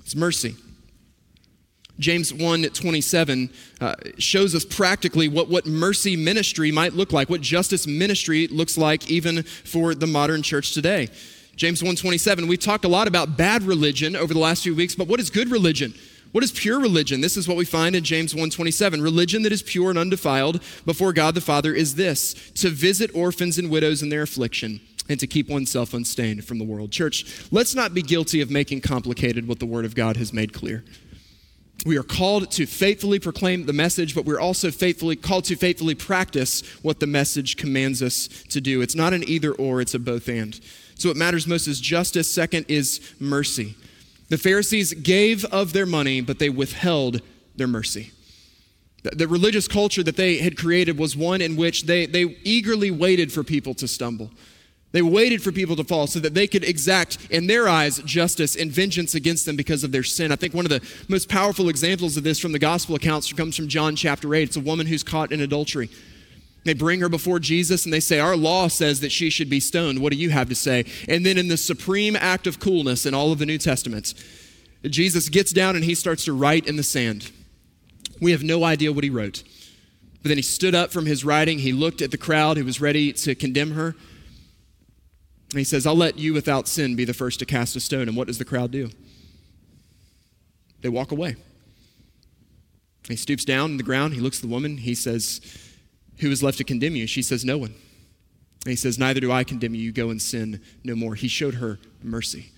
It's 0.00 0.14
mercy. 0.14 0.56
James 1.98 2.32
1 2.32 2.62
27 2.62 3.50
uh, 3.80 3.94
shows 4.18 4.54
us 4.54 4.64
practically 4.64 5.28
what, 5.28 5.48
what 5.48 5.66
mercy 5.66 6.16
ministry 6.16 6.70
might 6.70 6.94
look 6.94 7.12
like, 7.12 7.28
what 7.28 7.40
justice 7.40 7.86
ministry 7.86 8.46
looks 8.48 8.78
like 8.78 9.10
even 9.10 9.42
for 9.42 9.94
the 9.94 10.06
modern 10.06 10.42
church 10.42 10.74
today. 10.74 11.08
James 11.56 11.82
1 11.82 11.96
27, 11.96 12.46
we 12.46 12.56
talked 12.56 12.84
a 12.84 12.88
lot 12.88 13.08
about 13.08 13.36
bad 13.36 13.62
religion 13.64 14.14
over 14.14 14.32
the 14.32 14.40
last 14.40 14.62
few 14.62 14.74
weeks, 14.74 14.94
but 14.94 15.08
what 15.08 15.18
is 15.18 15.28
good 15.28 15.50
religion? 15.50 15.92
What 16.32 16.44
is 16.44 16.52
pure 16.52 16.78
religion? 16.78 17.20
This 17.20 17.36
is 17.36 17.48
what 17.48 17.56
we 17.56 17.64
find 17.64 17.96
in 17.96 18.04
James 18.04 18.34
1:27. 18.34 19.02
Religion 19.02 19.42
that 19.42 19.52
is 19.52 19.62
pure 19.62 19.90
and 19.90 19.98
undefiled 19.98 20.60
before 20.84 21.12
God 21.12 21.34
the 21.34 21.40
Father 21.40 21.72
is 21.72 21.94
this: 21.94 22.34
to 22.56 22.68
visit 22.68 23.10
orphans 23.14 23.58
and 23.58 23.70
widows 23.70 24.02
in 24.02 24.10
their 24.10 24.22
affliction 24.22 24.80
and 25.08 25.18
to 25.18 25.26
keep 25.26 25.48
oneself 25.48 25.94
unstained 25.94 26.44
from 26.44 26.58
the 26.58 26.64
world. 26.64 26.90
Church, 26.90 27.46
let's 27.50 27.74
not 27.74 27.94
be 27.94 28.02
guilty 28.02 28.42
of 28.42 28.50
making 28.50 28.82
complicated 28.82 29.48
what 29.48 29.58
the 29.58 29.66
word 29.66 29.86
of 29.86 29.94
God 29.94 30.18
has 30.18 30.34
made 30.34 30.52
clear. 30.52 30.84
We 31.86 31.96
are 31.96 32.02
called 32.02 32.50
to 32.52 32.66
faithfully 32.66 33.20
proclaim 33.20 33.66
the 33.66 33.72
message, 33.72 34.14
but 34.14 34.24
we're 34.24 34.40
also 34.40 34.70
faithfully 34.70 35.14
called 35.14 35.44
to 35.44 35.56
faithfully 35.56 35.94
practice 35.94 36.62
what 36.82 36.98
the 36.98 37.06
message 37.06 37.56
commands 37.56 38.02
us 38.02 38.28
to 38.48 38.60
do. 38.60 38.80
It's 38.80 38.96
not 38.96 39.12
an 39.12 39.22
either 39.28 39.52
or, 39.52 39.80
it's 39.80 39.94
a 39.94 39.98
both 39.98 40.28
and. 40.28 40.58
So 40.96 41.08
what 41.08 41.16
matters 41.16 41.46
most 41.46 41.68
is 41.68 41.80
justice, 41.80 42.28
second 42.32 42.66
is 42.68 43.00
mercy. 43.20 43.76
The 44.28 44.38
Pharisees 44.38 44.92
gave 44.92 45.44
of 45.46 45.72
their 45.72 45.86
money, 45.86 46.20
but 46.20 46.40
they 46.40 46.50
withheld 46.50 47.22
their 47.54 47.68
mercy. 47.68 48.10
The 49.04 49.28
religious 49.28 49.68
culture 49.68 50.02
that 50.02 50.16
they 50.16 50.38
had 50.38 50.58
created 50.58 50.98
was 50.98 51.16
one 51.16 51.40
in 51.40 51.56
which 51.56 51.84
they, 51.84 52.06
they 52.06 52.24
eagerly 52.42 52.90
waited 52.90 53.32
for 53.32 53.44
people 53.44 53.72
to 53.74 53.86
stumble. 53.86 54.30
They 54.92 55.02
waited 55.02 55.42
for 55.42 55.52
people 55.52 55.76
to 55.76 55.84
fall 55.84 56.06
so 56.06 56.18
that 56.20 56.32
they 56.32 56.46
could 56.46 56.64
exact, 56.64 57.18
in 57.30 57.46
their 57.46 57.68
eyes, 57.68 57.98
justice 57.98 58.56
and 58.56 58.72
vengeance 58.72 59.14
against 59.14 59.44
them 59.44 59.54
because 59.54 59.84
of 59.84 59.92
their 59.92 60.02
sin. 60.02 60.32
I 60.32 60.36
think 60.36 60.54
one 60.54 60.64
of 60.64 60.70
the 60.70 60.82
most 61.08 61.28
powerful 61.28 61.68
examples 61.68 62.16
of 62.16 62.24
this 62.24 62.38
from 62.38 62.52
the 62.52 62.58
gospel 62.58 62.94
accounts 62.94 63.30
comes 63.32 63.54
from 63.54 63.68
John 63.68 63.96
chapter 63.96 64.34
8. 64.34 64.44
It's 64.44 64.56
a 64.56 64.60
woman 64.60 64.86
who's 64.86 65.02
caught 65.02 65.30
in 65.30 65.40
adultery. 65.40 65.90
They 66.64 66.72
bring 66.72 67.00
her 67.00 67.08
before 67.08 67.38
Jesus 67.38 67.84
and 67.84 67.92
they 67.92 68.00
say, 68.00 68.18
Our 68.18 68.36
law 68.36 68.68
says 68.68 69.00
that 69.00 69.12
she 69.12 69.30
should 69.30 69.50
be 69.50 69.60
stoned. 69.60 70.00
What 70.00 70.12
do 70.12 70.18
you 70.18 70.30
have 70.30 70.48
to 70.48 70.54
say? 70.54 70.86
And 71.06 71.24
then, 71.24 71.38
in 71.38 71.48
the 71.48 71.56
supreme 71.56 72.16
act 72.16 72.46
of 72.46 72.58
coolness 72.58 73.06
in 73.06 73.14
all 73.14 73.30
of 73.30 73.38
the 73.38 73.46
New 73.46 73.58
Testaments, 73.58 74.14
Jesus 74.84 75.28
gets 75.28 75.52
down 75.52 75.76
and 75.76 75.84
he 75.84 75.94
starts 75.94 76.24
to 76.24 76.32
write 76.32 76.66
in 76.66 76.76
the 76.76 76.82
sand. 76.82 77.30
We 78.20 78.32
have 78.32 78.42
no 78.42 78.64
idea 78.64 78.92
what 78.92 79.04
he 79.04 79.10
wrote. 79.10 79.44
But 80.22 80.30
then 80.30 80.38
he 80.38 80.42
stood 80.42 80.74
up 80.74 80.90
from 80.90 81.06
his 81.06 81.24
writing. 81.24 81.60
He 81.60 81.72
looked 81.72 82.02
at 82.02 82.10
the 82.10 82.18
crowd 82.18 82.56
who 82.56 82.64
was 82.64 82.80
ready 82.80 83.12
to 83.12 83.34
condemn 83.34 83.72
her. 83.72 83.94
And 85.50 85.58
he 85.58 85.64
says, 85.64 85.86
I'll 85.86 85.96
let 85.96 86.18
you 86.18 86.34
without 86.34 86.68
sin 86.68 86.94
be 86.94 87.04
the 87.04 87.14
first 87.14 87.38
to 87.38 87.46
cast 87.46 87.74
a 87.76 87.80
stone. 87.80 88.08
And 88.08 88.16
what 88.16 88.26
does 88.26 88.38
the 88.38 88.44
crowd 88.44 88.70
do? 88.70 88.90
They 90.82 90.88
walk 90.88 91.10
away. 91.10 91.36
He 93.08 93.16
stoops 93.16 93.44
down 93.44 93.70
on 93.70 93.76
the 93.78 93.82
ground. 93.82 94.14
He 94.14 94.20
looks 94.20 94.38
at 94.38 94.42
the 94.42 94.48
woman. 94.48 94.76
He 94.76 94.94
says, 94.94 95.40
Who 96.18 96.30
is 96.30 96.42
left 96.42 96.58
to 96.58 96.64
condemn 96.64 96.96
you? 96.96 97.06
She 97.06 97.22
says, 97.22 97.44
No 97.44 97.56
one. 97.56 97.74
And 98.64 98.70
he 98.70 98.76
says, 98.76 98.98
Neither 98.98 99.20
do 99.20 99.32
I 99.32 99.44
condemn 99.44 99.74
you. 99.74 99.80
You 99.80 99.92
go 99.92 100.10
and 100.10 100.20
sin 100.20 100.60
no 100.84 100.94
more. 100.94 101.14
He 101.14 101.28
showed 101.28 101.54
her 101.54 101.78
mercy. 102.02 102.52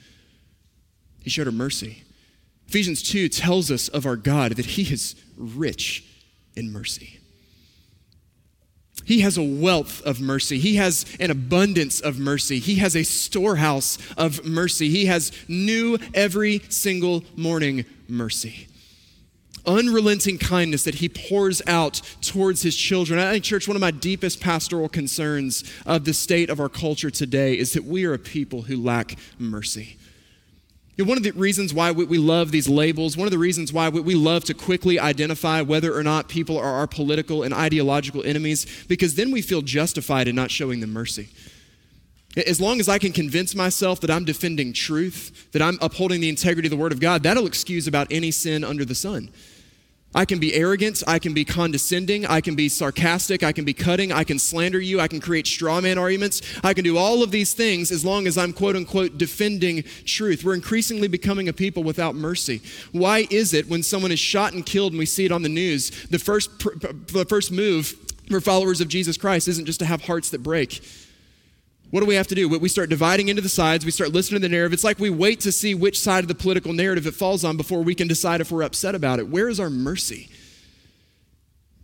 He 1.23 1.31
showed 1.31 1.47
her 1.47 1.53
mercy. 1.53 2.03
Ephesians 2.67 3.03
2 3.03 3.29
tells 3.29 3.71
us 3.71 3.89
of 3.89 4.07
our 4.07 4.17
God 4.17 4.53
that 4.53 4.67
he 4.67 4.93
is 4.93 5.15
rich 5.37 6.05
in 6.57 6.73
mercy. 6.73 7.20
He 9.11 9.23
has 9.23 9.37
a 9.37 9.43
wealth 9.43 10.01
of 10.03 10.21
mercy. 10.21 10.61
He 10.61 10.77
has 10.77 11.05
an 11.19 11.33
abundance 11.33 12.01
of 12.01 12.21
mercy. 12.21 12.61
He 12.61 12.77
has 12.77 12.95
a 12.95 13.03
storehouse 13.03 13.99
of 14.17 14.45
mercy. 14.45 14.89
He 14.89 15.07
has 15.07 15.33
new 15.49 15.99
every 16.15 16.61
single 16.69 17.25
morning 17.35 17.87
mercy. 18.07 18.69
Unrelenting 19.67 20.39
kindness 20.39 20.85
that 20.85 20.95
he 20.95 21.09
pours 21.09 21.61
out 21.67 22.01
towards 22.23 22.63
his 22.63 22.77
children. 22.77 23.19
I 23.19 23.33
think, 23.33 23.43
church, 23.43 23.67
one 23.67 23.77
of 23.77 23.81
my 23.81 23.91
deepest 23.91 24.41
pastoral 24.41 24.89
concerns 24.89 25.65
of 25.85 26.05
the 26.05 26.15
state 26.15 26.49
of 26.49 26.61
our 26.61 26.69
culture 26.69 27.11
today 27.11 27.59
is 27.59 27.73
that 27.73 27.83
we 27.83 28.05
are 28.05 28.15
a 28.15 28.19
people 28.19 28.63
who 28.63 28.81
lack 28.81 29.17
mercy. 29.41 29.99
You 31.01 31.07
know, 31.07 31.09
one 31.09 31.17
of 31.17 31.25
the 31.25 31.31
reasons 31.31 31.73
why 31.73 31.93
we, 31.93 32.19
love 32.19 32.51
these 32.51 32.69
labels, 32.69 33.17
one 33.17 33.27
of 33.27 33.33
the 33.33 33.39
reasons 33.39 33.73
why 33.73 33.89
we, 33.89 34.15
love 34.15 34.45
to 34.45 34.53
quickly 34.53 35.01
identify 35.01 35.63
whether 35.63 35.97
or 35.97 36.03
not 36.03 36.29
people 36.29 36.59
are 36.59 36.75
our 36.75 36.87
political 36.87 37.43
and 37.43 37.55
ideological 37.55 38.23
enemies, 38.23 38.67
because 38.87 39.15
then 39.15 39.31
we 39.31 39.41
feel 39.41 39.63
justified 39.63 40.29
in 40.29 40.37
not 40.37 40.51
showing 40.51 40.81
them 40.81 40.93
mercy. 40.93 41.31
As 42.47 42.61
long 42.61 42.81
as 42.81 42.89
I 42.91 42.99
can 42.99 43.13
convince 43.13 43.55
myself 43.55 44.03
that 44.03 44.11
I'm 44.11 44.27
defending 44.27 44.75
truth, 44.75 45.51
that 45.53 45.63
I'm 45.63 45.79
upholding 45.81 46.21
the 46.21 46.29
integrity 46.29 46.67
of 46.67 46.71
the 46.71 46.77
Word 46.77 46.93
of 46.93 47.01
God, 47.01 47.23
that'll 47.23 47.47
excuse 47.47 47.87
about 47.87 48.09
any 48.11 48.31
sin 48.31 48.63
under 48.63 48.85
the 48.85 48.95
sun. 48.95 49.31
I 50.13 50.25
can 50.25 50.41
be 50.41 50.55
arrogant. 50.55 51.05
I 51.07 51.21
can 51.21 51.35
be 51.35 51.45
condescending. 51.45 52.27
I 52.27 52.41
can 52.41 52.57
be 52.57 52.69
sarcastic. 52.69 53.45
I 53.45 53.53
can 53.53 53.65
be 53.65 53.73
cutting. 53.73 54.11
I 54.11 54.25
can 54.25 54.41
slander 54.41 54.81
you. 54.81 55.01
I 55.01 55.07
can 55.07 55.21
create 55.21 55.47
straw 55.47 55.81
man 55.81 55.99
arguments. 55.99 56.43
I 56.65 56.75
can 56.75 56.83
do 56.83 56.99
all 56.99 57.23
of 57.23 57.31
these 57.31 57.55
things 57.55 57.93
as 57.93 58.05
long 58.05 58.27
as 58.27 58.37
I'm 58.37 58.53
quote 58.53 58.75
unquote 58.75 59.19
defending 59.19 59.85
truth. 60.05 60.43
We're 60.43 60.55
increasingly 60.55 61.07
becoming 61.07 61.49
a 61.49 61.53
people 61.53 61.85
without 61.85 62.17
mercy. 62.17 62.61
Why 62.91 63.29
is 63.31 63.55
it 63.55 63.69
when 63.69 63.85
someone 63.85 64.11
is 64.11 64.19
shot 64.19 64.53
and 64.53 64.67
killed 64.67 64.93
and 64.93 64.99
we 64.99 65.07
see 65.07 65.25
it 65.25 65.33
on 65.33 65.43
the 65.43 65.49
news, 65.49 65.91
the 66.07 66.19
first, 66.19 66.59
the 66.59 67.27
first 67.29 67.53
move 67.53 67.95
for 68.29 68.41
followers 68.41 68.81
of 68.81 68.89
Jesus 68.89 69.17
Christ 69.17 69.47
isn't 69.47 69.67
just 69.67 69.79
to 69.79 69.87
have 69.87 70.03
hearts 70.03 70.31
that 70.31 70.43
break? 70.43 70.83
What 71.91 72.01
do 72.01 72.07
we 72.07 72.15
have 72.15 72.29
to 72.29 72.35
do? 72.37 72.49
We 72.49 72.69
start 72.69 72.89
dividing 72.89 73.29
into 73.29 73.43
the 73.43 73.49
sides. 73.49 73.85
We 73.85 73.91
start 73.91 74.13
listening 74.13 74.41
to 74.41 74.49
the 74.49 74.53
narrative. 74.53 74.73
It's 74.73 74.85
like 74.85 75.01
we 75.01 75.11
wait 75.11 75.41
to 75.41 75.51
see 75.51 75.75
which 75.75 75.99
side 75.99 76.23
of 76.23 76.29
the 76.29 76.37
political 76.37 76.73
narrative 76.73 77.07
it 77.07 77.15
falls 77.15 77.45
on 77.45 77.57
before 77.57 77.83
we 77.83 77.97
can 77.97 78.07
decide 78.07 78.41
if 78.41 78.53
we're 78.53 78.63
upset 78.63 78.95
about 78.95 79.19
it. 79.19 79.29
Where 79.29 79.49
is 79.49 79.59
our 79.59 79.71
mercy? 79.71 80.31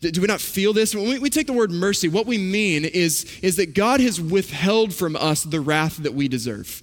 Do 0.00 0.20
we 0.20 0.26
not 0.28 0.40
feel 0.40 0.72
this? 0.72 0.94
When 0.94 1.20
we 1.20 1.30
take 1.30 1.48
the 1.48 1.52
word 1.52 1.72
mercy, 1.72 2.06
what 2.06 2.26
we 2.26 2.38
mean 2.38 2.84
is, 2.84 3.24
is 3.42 3.56
that 3.56 3.74
God 3.74 3.98
has 3.98 4.20
withheld 4.20 4.94
from 4.94 5.16
us 5.16 5.42
the 5.42 5.60
wrath 5.60 5.96
that 5.96 6.14
we 6.14 6.28
deserve. 6.28 6.82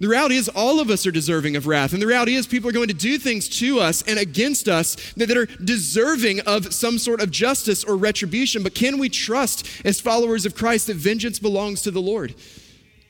The 0.00 0.08
reality 0.08 0.36
is, 0.36 0.48
all 0.48 0.78
of 0.78 0.90
us 0.90 1.06
are 1.06 1.10
deserving 1.10 1.56
of 1.56 1.66
wrath. 1.66 1.92
And 1.92 2.00
the 2.00 2.06
reality 2.06 2.34
is, 2.36 2.46
people 2.46 2.70
are 2.70 2.72
going 2.72 2.88
to 2.88 2.94
do 2.94 3.18
things 3.18 3.48
to 3.58 3.80
us 3.80 4.02
and 4.02 4.16
against 4.18 4.68
us 4.68 4.96
that, 5.16 5.36
are 5.36 5.46
deserving 5.46 6.40
of 6.40 6.72
some 6.72 6.98
sort 6.98 7.20
of 7.20 7.32
justice 7.32 7.82
or 7.82 7.96
retribution. 7.96 8.62
But 8.62 8.74
can 8.74 8.98
we 8.98 9.08
trust, 9.08 9.66
as 9.84 10.00
followers 10.00 10.46
of 10.46 10.54
Christ, 10.54 10.86
that 10.86 10.96
vengeance 10.96 11.40
belongs 11.40 11.82
to 11.82 11.90
the 11.90 12.00
Lord? 12.00 12.36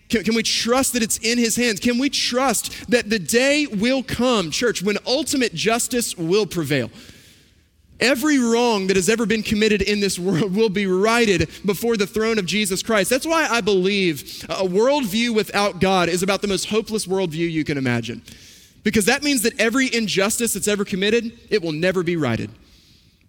Can, 0.09 0.25
can 0.25 0.35
we 0.35 0.43
trust 0.43 0.95
that 0.95 1.03
it's 1.03 1.19
in 1.19 1.37
His 1.37 1.57
hands? 1.57 1.79
Can 1.79 1.99
we 1.99 2.09
trust 2.09 2.91
that 2.91 3.11
the 3.11 3.19
day 3.19 3.67
will 3.67 4.03
come, 4.03 4.51
church, 4.51 4.83
when 4.83 4.97
ultimate 5.07 5.53
justice 5.53 6.17
will 6.17 6.47
prevail? 6.47 6.91
Every 8.01 8.39
wrong 8.39 8.87
that 8.87 8.97
has 8.97 9.09
ever 9.09 9.27
been 9.27 9.43
committed 9.43 9.83
in 9.83 9.99
this 10.01 10.19
world 10.19 10.55
will 10.55 10.69
be 10.69 10.87
righted 10.87 11.49
before 11.67 11.97
the 11.97 12.07
throne 12.07 12.39
of 12.39 12.47
Jesus 12.47 12.83
Christ. 12.83 13.11
That's 13.11 13.27
why 13.27 13.49
I 13.51 13.61
believe 13.61 14.45
a 14.49 14.65
worldview 14.65 15.35
without 15.35 15.81
God 15.81 16.09
is 16.09 16.23
about 16.23 16.41
the 16.41 16.49
most 16.49 16.67
hopeless 16.67 17.07
worldview 17.07 17.51
you 17.51 17.65
can 17.65 17.77
imagine. 17.77 18.23
Because 18.85 19.07
that 19.07 19.25
means 19.25 19.43
that 19.43 19.59
every 19.61 19.93
injustice 19.93 20.55
that's 20.55 20.69
ever 20.69 20.85
committed, 20.85 21.39
it 21.51 21.61
will 21.61 21.73
never 21.73 22.05
be 22.05 22.17
righted. 22.17 22.51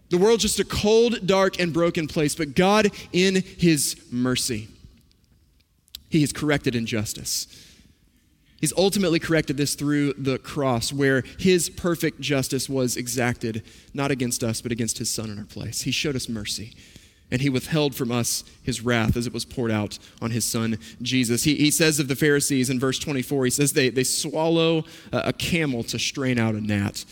The 0.09 0.17
world's 0.17 0.43
just 0.43 0.59
a 0.59 0.63
cold, 0.63 1.25
dark, 1.25 1.59
and 1.59 1.73
broken 1.73 2.07
place, 2.07 2.35
but 2.35 2.55
God, 2.55 2.91
in 3.11 3.43
His 3.57 3.95
mercy, 4.11 4.67
He 6.09 6.21
has 6.21 6.31
corrected 6.31 6.75
injustice. 6.75 7.47
He's 8.59 8.73
ultimately 8.75 9.19
corrected 9.19 9.57
this 9.57 9.75
through 9.75 10.13
the 10.13 10.37
cross, 10.37 10.91
where 10.91 11.23
his 11.37 11.69
perfect 11.69 12.19
justice 12.19 12.67
was 12.67 12.97
exacted, 12.97 13.63
not 13.93 14.11
against 14.11 14.43
us, 14.43 14.61
but 14.61 14.71
against 14.71 14.97
his 14.97 15.09
son 15.09 15.29
in 15.29 15.39
our 15.39 15.45
place. 15.45 15.81
He 15.83 15.91
showed 15.91 16.15
us 16.15 16.27
mercy, 16.27 16.75
and 17.31 17.41
he 17.41 17.49
withheld 17.49 17.95
from 17.95 18.11
us 18.11 18.43
his 18.61 18.81
wrath 18.81 19.15
as 19.15 19.27
it 19.27 19.33
was 19.33 19.45
poured 19.45 19.71
out 19.71 19.97
on 20.21 20.31
his 20.31 20.43
son 20.43 20.77
Jesus. 21.01 21.43
He, 21.43 21.55
he 21.55 21.71
says 21.71 21.99
of 21.99 22.09
the 22.09 22.15
Pharisees 22.15 22.69
in 22.69 22.79
verse 22.79 22.99
24, 22.99 23.45
he 23.45 23.51
says 23.51 23.73
they, 23.73 23.89
they 23.89 24.03
swallow 24.03 24.83
a 25.13 25.31
camel 25.31 25.83
to 25.83 25.97
strain 25.97 26.37
out 26.37 26.55
a 26.55 26.61
gnat. 26.61 27.05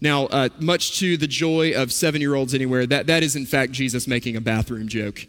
Now, 0.00 0.26
uh, 0.26 0.48
much 0.60 0.98
to 1.00 1.16
the 1.16 1.26
joy 1.26 1.72
of 1.74 1.92
seven 1.92 2.20
year 2.20 2.34
olds 2.34 2.54
anywhere, 2.54 2.86
that, 2.86 3.06
that 3.08 3.22
is 3.22 3.36
in 3.36 3.46
fact 3.46 3.72
Jesus 3.72 4.06
making 4.06 4.36
a 4.36 4.40
bathroom 4.40 4.88
joke. 4.88 5.26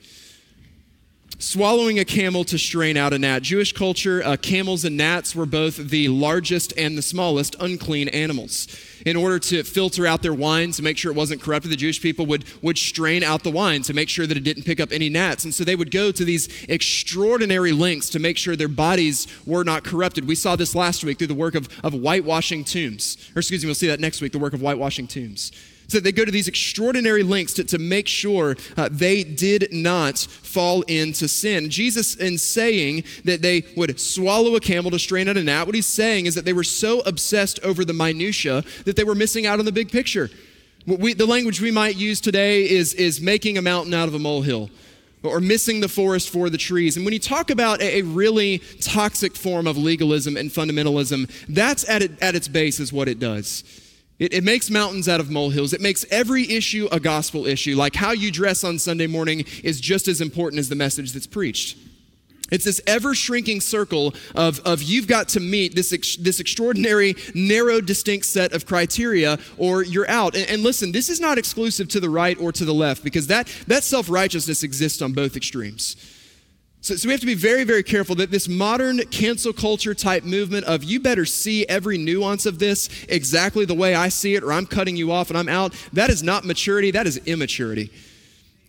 Swallowing 1.39 1.97
a 1.97 2.05
camel 2.05 2.43
to 2.43 2.57
strain 2.57 2.97
out 2.97 3.13
a 3.13 3.17
gnat. 3.17 3.41
Jewish 3.41 3.71
culture, 3.71 4.21
uh, 4.23 4.35
camels 4.35 4.83
and 4.83 4.97
gnats 4.97 5.33
were 5.33 5.45
both 5.45 5.77
the 5.77 6.09
largest 6.09 6.73
and 6.77 6.97
the 6.97 7.01
smallest 7.01 7.55
unclean 7.61 8.09
animals. 8.09 8.67
In 9.05 9.15
order 9.15 9.39
to 9.39 9.63
filter 9.63 10.05
out 10.05 10.21
their 10.21 10.33
wine 10.33 10.71
to 10.73 10.83
make 10.83 10.97
sure 10.97 11.11
it 11.11 11.15
wasn't 11.15 11.41
corrupted, 11.41 11.71
the 11.71 11.77
Jewish 11.77 12.01
people 12.01 12.25
would, 12.25 12.43
would 12.61 12.77
strain 12.77 13.23
out 13.23 13.43
the 13.43 13.51
wine 13.51 13.81
to 13.83 13.93
make 13.93 14.09
sure 14.09 14.27
that 14.27 14.35
it 14.35 14.43
didn't 14.43 14.63
pick 14.63 14.81
up 14.81 14.91
any 14.91 15.07
gnats. 15.07 15.45
And 15.45 15.53
so 15.53 15.63
they 15.63 15.77
would 15.77 15.91
go 15.91 16.11
to 16.11 16.25
these 16.25 16.49
extraordinary 16.67 17.71
lengths 17.71 18.09
to 18.09 18.19
make 18.19 18.37
sure 18.37 18.57
their 18.57 18.67
bodies 18.67 19.25
were 19.45 19.63
not 19.63 19.85
corrupted. 19.85 20.27
We 20.27 20.35
saw 20.35 20.57
this 20.57 20.75
last 20.75 21.05
week 21.05 21.19
through 21.19 21.27
the 21.27 21.33
work 21.33 21.55
of, 21.55 21.69
of 21.85 21.93
whitewashing 21.93 22.65
tombs. 22.65 23.17
Or 23.33 23.39
excuse 23.39 23.63
me, 23.63 23.67
we'll 23.67 23.75
see 23.75 23.87
that 23.87 24.01
next 24.01 24.19
week, 24.21 24.33
the 24.33 24.39
work 24.39 24.53
of 24.53 24.59
whitewashing 24.59 25.07
tombs. 25.07 25.53
So 25.89 25.99
they 25.99 26.11
go 26.11 26.23
to 26.23 26.31
these 26.31 26.47
extraordinary 26.47 27.23
lengths 27.23 27.55
to, 27.55 27.63
to 27.65 27.79
make 27.79 28.07
sure 28.07 28.55
uh, 28.77 28.89
they 28.91 29.23
did 29.23 29.73
not 29.73 30.19
fall 30.19 30.83
into 30.83 31.27
sin. 31.27 31.69
Jesus, 31.69 32.15
in 32.15 32.37
saying 32.37 33.03
that 33.25 33.41
they 33.41 33.65
would 33.75 33.99
swallow 33.99 34.55
a 34.55 34.59
camel 34.59 34.91
to 34.91 34.99
strain 34.99 35.27
out 35.27 35.35
a 35.35 35.43
gnat, 35.43 35.65
what 35.65 35.75
he's 35.75 35.87
saying 35.87 36.27
is 36.27 36.35
that 36.35 36.45
they 36.45 36.53
were 36.53 36.63
so 36.63 36.99
obsessed 37.01 37.59
over 37.63 37.83
the 37.83 37.93
minutia 37.93 38.63
that 38.85 38.95
they 38.95 39.03
were 39.03 39.15
missing 39.15 39.47
out 39.47 39.57
on 39.57 39.65
the 39.65 39.71
big 39.71 39.91
picture. 39.91 40.29
We, 40.85 41.13
the 41.13 41.25
language 41.25 41.59
we 41.59 41.71
might 41.71 41.95
use 41.95 42.21
today 42.21 42.69
is, 42.69 42.93
is 42.93 43.19
making 43.19 43.57
a 43.57 43.61
mountain 43.61 43.93
out 43.93 44.07
of 44.07 44.13
a 44.13 44.19
molehill 44.19 44.69
or 45.23 45.41
missing 45.41 45.81
the 45.81 45.89
forest 45.89 46.29
for 46.29 46.49
the 46.49 46.57
trees. 46.57 46.95
And 46.95 47.05
when 47.05 47.13
you 47.13 47.19
talk 47.19 47.49
about 47.49 47.81
a, 47.81 48.03
really 48.03 48.59
toxic 48.79 49.35
form 49.35 49.67
of 49.67 49.75
legalism 49.77 50.37
and 50.37 50.49
fundamentalism, 50.49 51.29
that's 51.49 51.87
at, 51.89 52.01
it, 52.01 52.11
at 52.21 52.35
its 52.35 52.47
base 52.47 52.79
is 52.79 52.93
what 52.93 53.07
it 53.07 53.19
does. 53.19 53.63
It, 54.19 54.33
it, 54.33 54.43
makes 54.43 54.69
mountains 54.69 55.07
out 55.07 55.21
of 55.21 55.31
molehills. 55.31 55.71
It 55.71 55.79
makes 55.79 56.05
every 56.11 56.51
issue 56.51 56.89
a 56.91 56.99
gospel 56.99 57.47
issue. 57.47 57.75
Like 57.75 57.95
how 57.95 58.11
you 58.11 58.31
dress 58.31 58.65
on 58.65 58.77
Sunday 58.77 59.07
morning 59.07 59.45
is 59.63 59.79
just 59.79 60.09
as 60.09 60.19
important 60.19 60.59
as 60.59 60.67
the 60.67 60.75
message 60.75 61.13
that's 61.13 61.27
preached. 61.27 61.77
It's 62.51 62.65
this 62.65 62.81
ever 62.87 63.13
shrinking 63.13 63.61
circle 63.61 64.13
of, 64.35 64.59
of 64.65 64.81
you've 64.81 65.07
got 65.07 65.29
to 65.29 65.39
meet 65.39 65.75
this, 65.75 65.93
ex, 65.93 66.15
this 66.17 66.39
extraordinary, 66.39 67.15
narrow, 67.33 67.79
distinct 67.79 68.25
set 68.25 68.53
of 68.53 68.65
criteria 68.65 69.37
or 69.57 69.83
you're 69.83 70.09
out. 70.09 70.35
And, 70.35 70.49
and 70.49 70.63
listen, 70.63 70.91
this 70.91 71.09
is 71.09 71.19
not 71.19 71.37
exclusive 71.37 71.87
to 71.89 71.99
the 71.99 72.09
right 72.09 72.39
or 72.39 72.51
to 72.51 72.65
the 72.65 72.73
left 72.73 73.03
because 73.03 73.27
that, 73.27 73.47
that 73.67 73.83
self 73.83 74.09
righteousness 74.09 74.63
exists 74.63 75.01
on 75.01 75.13
both 75.13 75.35
extremes. 75.35 75.95
So, 76.81 76.95
so, 76.95 77.09
we 77.09 77.11
have 77.11 77.19
to 77.19 77.25
be 77.25 77.33
very, 77.33 77.65
very 77.65 77.83
careful 77.83 78.15
that 78.15 78.31
this 78.31 78.47
modern 78.47 78.99
cancel 79.07 79.51
culture 79.51 79.93
type 79.93 80.23
movement 80.23 80.65
of 80.65 80.81
you 80.81 81.01
better 81.01 81.25
see 81.25 81.65
every 81.67 81.97
nuance 81.97 82.45
of 82.45 82.57
this 82.57 82.89
exactly 83.09 83.65
the 83.65 83.73
way 83.73 83.95
I 83.95 84.07
see 84.07 84.35
it, 84.35 84.43
or 84.43 84.53
I'm 84.53 84.65
cutting 84.65 84.95
you 84.95 85.11
off 85.11 85.29
and 85.29 85.37
I'm 85.37 85.49
out, 85.49 85.75
that 85.91 86.09
is 86.09 86.23
not 86.23 86.45
maturity, 86.45 86.91
that 86.91 87.05
is 87.05 87.17
immaturity. 87.25 87.91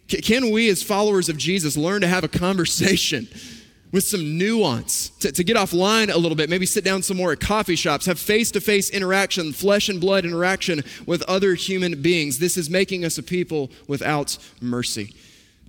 Can 0.08 0.50
we, 0.50 0.68
as 0.70 0.82
followers 0.82 1.28
of 1.28 1.36
Jesus, 1.36 1.76
learn 1.76 2.00
to 2.00 2.08
have 2.08 2.24
a 2.24 2.28
conversation 2.28 3.28
with 3.92 4.02
some 4.02 4.36
nuance, 4.36 5.10
to, 5.20 5.30
to 5.30 5.44
get 5.44 5.56
offline 5.56 6.12
a 6.12 6.18
little 6.18 6.36
bit, 6.36 6.50
maybe 6.50 6.66
sit 6.66 6.82
down 6.82 7.02
some 7.02 7.16
more 7.16 7.30
at 7.30 7.38
coffee 7.38 7.76
shops, 7.76 8.06
have 8.06 8.18
face 8.18 8.50
to 8.50 8.60
face 8.60 8.90
interaction, 8.90 9.52
flesh 9.52 9.88
and 9.88 10.00
blood 10.00 10.24
interaction 10.24 10.82
with 11.06 11.22
other 11.22 11.54
human 11.54 12.02
beings? 12.02 12.40
This 12.40 12.56
is 12.56 12.68
making 12.68 13.04
us 13.04 13.18
a 13.18 13.22
people 13.22 13.70
without 13.86 14.36
mercy. 14.60 15.14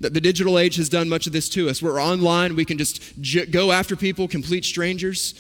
The 0.02 0.22
digital 0.22 0.58
age 0.58 0.78
has 0.78 0.90
done 0.90 1.08
much 1.08 1.28
of 1.28 1.34
this 1.34 1.48
to 1.50 1.70
us. 1.70 1.80
We're 1.80 2.02
online, 2.02 2.56
we 2.56 2.66
can 2.66 2.80
just 2.80 3.20
j- 3.22 3.46
go 3.46 3.72
after 3.72 3.96
people, 3.96 4.28
complete 4.28 4.66
strangers. 4.66 5.36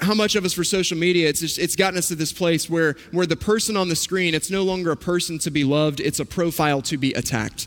How 0.00 0.14
much 0.14 0.36
of 0.36 0.44
us 0.44 0.52
for 0.52 0.62
social 0.62 0.96
media, 0.96 1.28
it's, 1.28 1.40
just, 1.40 1.58
it's 1.58 1.74
gotten 1.74 1.98
us 1.98 2.06
to 2.08 2.14
this 2.14 2.32
place 2.32 2.70
where, 2.70 2.94
where 3.10 3.26
the 3.26 3.36
person 3.36 3.76
on 3.76 3.88
the 3.88 3.96
screen, 3.96 4.32
it's 4.32 4.48
no 4.48 4.62
longer 4.62 4.92
a 4.92 4.96
person 4.96 5.40
to 5.40 5.50
be 5.50 5.64
loved, 5.64 5.98
it's 5.98 6.20
a 6.20 6.24
profile 6.24 6.80
to 6.82 6.96
be 6.96 7.12
attacked. 7.14 7.66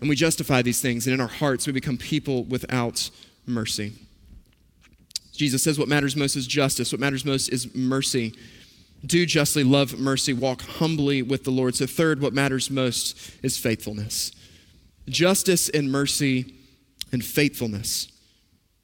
And 0.00 0.08
we 0.08 0.16
justify 0.16 0.62
these 0.62 0.80
things, 0.80 1.06
and 1.06 1.12
in 1.12 1.20
our 1.20 1.26
hearts, 1.26 1.66
we 1.66 1.74
become 1.74 1.98
people 1.98 2.44
without 2.44 3.10
mercy. 3.44 3.92
Jesus 5.32 5.62
says 5.62 5.78
what 5.78 5.88
matters 5.88 6.16
most 6.16 6.36
is 6.36 6.46
justice, 6.46 6.90
what 6.90 7.00
matters 7.00 7.26
most 7.26 7.50
is 7.50 7.74
mercy. 7.74 8.34
Do 9.04 9.26
justly, 9.26 9.64
love 9.64 9.98
mercy, 9.98 10.32
walk 10.32 10.62
humbly 10.62 11.20
with 11.20 11.44
the 11.44 11.50
Lord. 11.50 11.74
So, 11.74 11.86
third, 11.86 12.22
what 12.22 12.32
matters 12.32 12.70
most 12.70 13.18
is 13.42 13.58
faithfulness 13.58 14.32
justice 15.10 15.68
and 15.68 15.90
mercy 15.90 16.54
and 17.12 17.24
faithfulness. 17.24 18.10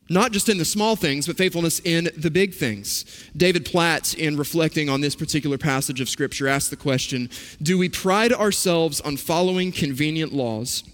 Not 0.08 0.30
just 0.30 0.48
in 0.48 0.58
the 0.58 0.64
small 0.64 0.94
things, 0.94 1.26
but 1.26 1.36
faithfulness 1.36 1.80
in 1.80 2.10
the 2.16 2.30
big 2.30 2.54
things. 2.54 3.04
David 3.36 3.64
Platt, 3.64 4.14
in 4.14 4.36
reflecting 4.36 4.88
on 4.88 5.00
this 5.00 5.16
particular 5.16 5.58
passage 5.58 6.00
of 6.00 6.08
Scripture, 6.08 6.46
asked 6.46 6.70
the 6.70 6.76
question 6.76 7.28
Do 7.60 7.76
we 7.76 7.88
pride 7.88 8.32
ourselves 8.32 9.00
on 9.00 9.16
following 9.16 9.72
convenient 9.72 10.32
laws, 10.32 10.84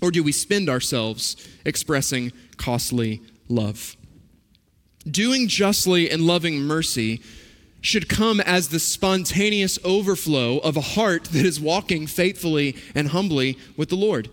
or 0.00 0.12
do 0.12 0.22
we 0.22 0.30
spend 0.30 0.68
ourselves 0.68 1.36
expressing 1.64 2.32
costly 2.56 3.20
love? 3.48 3.96
Doing 5.10 5.48
justly 5.48 6.08
and 6.08 6.22
loving 6.22 6.60
mercy 6.60 7.20
should 7.80 8.08
come 8.08 8.40
as 8.40 8.68
the 8.68 8.80
spontaneous 8.80 9.78
overflow 9.84 10.58
of 10.58 10.76
a 10.76 10.80
heart 10.80 11.24
that 11.24 11.46
is 11.46 11.60
walking 11.60 12.06
faithfully 12.06 12.76
and 12.94 13.08
humbly 13.08 13.56
with 13.76 13.88
the 13.88 13.96
Lord. 13.96 14.28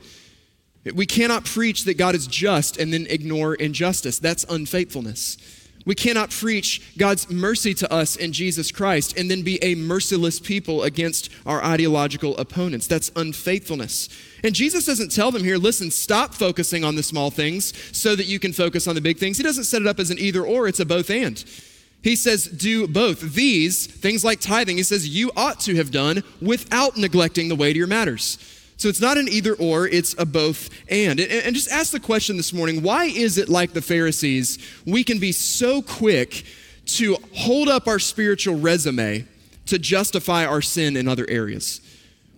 We 0.94 1.06
cannot 1.06 1.46
preach 1.46 1.84
that 1.86 1.98
God 1.98 2.16
is 2.16 2.28
just 2.28 2.78
and 2.78 2.94
then 2.94 3.08
ignore 3.10 3.56
injustice. 3.56 4.20
That's 4.20 4.44
unfaithfulness. 4.44 5.38
We 5.86 5.94
cannot 5.94 6.32
preach 6.32 6.82
God's 6.98 7.30
mercy 7.30 7.76
to 7.76 7.94
us 7.94 8.16
in 8.16 8.34
Jesus 8.34 8.72
Christ 8.72 9.18
and 9.18 9.30
then 9.30 9.44
be 9.44 9.64
a 9.64 9.76
merciless 9.76 10.40
people 10.40 10.82
against 10.82 11.30
our 11.46 11.64
ideological 11.64 12.36
opponents. 12.38 12.88
That's 12.88 13.12
unfaithfulness. 13.16 14.10
And 14.44 14.56
Jesus 14.56 14.86
doesn't 14.86 15.12
tell 15.12 15.30
them 15.30 15.44
here, 15.44 15.58
listen, 15.58 15.92
stop 15.92 16.34
focusing 16.34 16.84
on 16.84 16.96
the 16.96 17.04
small 17.04 17.30
things 17.30 17.72
so 17.96 18.16
that 18.16 18.26
you 18.26 18.40
can 18.40 18.52
focus 18.52 18.88
on 18.88 18.96
the 18.96 19.02
big 19.02 19.20
things. 19.20 19.38
He 19.38 19.44
doesn't 19.44 19.66
set 19.66 19.82
it 19.82 19.88
up 19.88 20.00
as 20.00 20.10
an 20.10 20.18
either 20.18 20.44
or, 20.44 20.68
it's 20.68 20.80
a 20.80 20.86
both 20.86 21.12
and. 21.12 21.44
He 22.06 22.16
says, 22.16 22.46
do 22.46 22.88
both. 22.88 23.34
These, 23.34 23.88
things 23.88 24.24
like 24.24 24.40
tithing, 24.40 24.78
he 24.78 24.84
says, 24.84 25.08
you 25.10 25.32
ought 25.36 25.60
to 25.62 25.74
have 25.78 25.90
done 25.90 26.24
without 26.40 26.98
neglecting 26.98 27.50
the 27.50 27.56
weightier 27.56 27.88
matters. 27.88 28.38
So 28.78 28.90
it's 28.90 29.02
not 29.02 29.18
an 29.18 29.28
either 29.28 29.56
or, 29.56 29.88
it's 29.88 30.14
a 30.20 30.26
both 30.28 30.70
and. 30.88 31.20
And 31.20 31.56
just 31.56 31.72
ask 31.72 31.92
the 31.92 32.00
question 32.00 32.38
this 32.38 32.54
morning 32.54 32.84
why 32.84 33.06
is 33.06 33.40
it 33.40 33.50
like 33.50 33.74
the 33.74 33.82
Pharisees, 33.82 34.60
we 34.86 35.04
can 35.04 35.18
be 35.18 35.32
so 35.32 35.82
quick 35.82 36.46
to 36.86 37.18
hold 37.34 37.70
up 37.70 37.88
our 37.88 37.98
spiritual 37.98 38.60
resume 38.60 39.26
to 39.66 39.80
justify 39.80 40.46
our 40.46 40.62
sin 40.62 40.96
in 40.96 41.08
other 41.08 41.26
areas? 41.28 41.82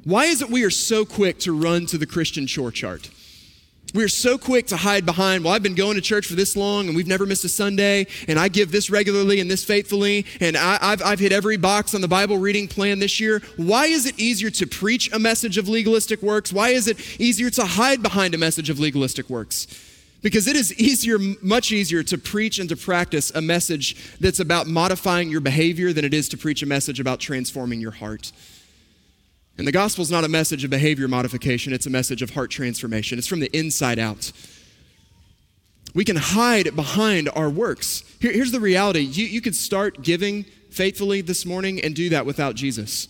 Why 0.06 0.28
is 0.28 0.42
it 0.42 0.50
we 0.50 0.64
are 0.64 0.70
so 0.70 1.04
quick 1.04 1.40
to 1.40 1.52
run 1.52 1.88
to 1.88 1.98
the 1.98 2.06
Christian 2.06 2.48
chore 2.48 2.72
chart? 2.72 3.10
We're 3.94 4.10
so 4.10 4.38
quick 4.38 4.68
to 4.68 4.78
hide 4.78 5.06
behind, 5.06 5.44
well, 5.44 5.54
I've 5.54 5.64
been 5.64 5.76
going 5.76 5.96
to 5.96 6.02
church 6.02 6.28
for 6.28 6.36
this 6.36 6.58
long 6.58 6.88
and 6.88 6.96
we've 6.96 7.08
never 7.08 7.26
missed 7.26 7.46
a 7.46 7.50
Sunday, 7.50 8.08
and 8.28 8.38
I 8.38 8.50
give 8.50 8.70
this 8.70 8.90
regularly 8.90 9.40
and 9.40 9.50
this 9.50 9.64
faithfully, 9.64 10.26
and 10.42 10.58
I, 10.58 10.78
have 10.82 11.02
I've 11.02 11.20
hit 11.20 11.32
every 11.32 11.56
box 11.56 11.96
on 11.96 12.02
the 12.02 12.08
Bible 12.08 12.38
reading 12.38 12.68
plan 12.68 13.00
this 13.00 13.20
year. 13.20 13.42
Why 13.56 13.86
is 13.86 14.06
it 14.06 14.20
easier 14.20 14.50
to 14.52 14.68
preach 14.68 15.12
a 15.14 15.20
message 15.20 15.58
of 15.58 15.70
legalistic 15.70 16.22
works? 16.22 16.52
Why 16.52 16.70
is 16.70 16.88
it 16.88 17.00
easier 17.20 17.50
to 17.52 17.64
hide 17.64 18.04
behind 18.04 18.36
a 18.36 18.38
message 18.38 18.70
of 18.70 18.78
legalistic 18.78 19.30
works? 19.30 19.68
Because 20.22 20.48
it 20.48 20.58
is 20.58 20.78
easier, 20.78 21.18
much 21.42 21.72
easier 21.72 22.04
to 22.04 22.18
preach 22.18 22.60
and 22.60 22.68
to 22.70 22.76
practice 22.76 23.32
a 23.32 23.42
message 23.42 24.18
that's 24.20 24.40
about 24.42 24.68
modifying 24.68 25.30
your 25.30 25.42
behavior 25.42 25.94
than 25.94 26.04
it 26.04 26.14
is 26.14 26.28
to 26.30 26.38
preach 26.38 26.62
a 26.62 26.66
message 26.66 27.00
about 27.00 27.20
transforming 27.20 27.80
your 27.80 27.92
heart. 27.92 28.32
And 29.58 29.68
the 29.68 29.72
gospel 29.72 30.04
is 30.04 30.12
not 30.12 30.24
a 30.24 30.30
message 30.30 30.64
of 30.64 30.70
behavior 30.70 31.08
modification, 31.08 31.74
it's 31.74 31.88
a 31.88 31.90
message 31.90 32.22
of 32.22 32.32
heart 32.32 32.52
transformation. 32.52 33.18
It's 33.18 33.28
from 33.28 33.40
the 33.40 33.56
inside 33.58 34.00
out. 34.00 34.32
We 35.96 36.06
can 36.06 36.16
hide 36.16 36.76
behind 36.76 37.30
our 37.36 37.50
works. 37.50 38.04
Here, 38.20 38.32
here's 38.32 38.52
the 38.52 38.60
reality 38.60 39.00
you, 39.00 39.26
you 39.26 39.42
could 39.42 39.56
start 39.56 40.04
giving 40.04 40.46
faithfully 40.70 41.22
this 41.22 41.46
morning 41.46 41.82
and 41.82 41.96
do 41.96 42.10
that 42.10 42.26
without 42.26 42.56
Jesus. 42.56 43.08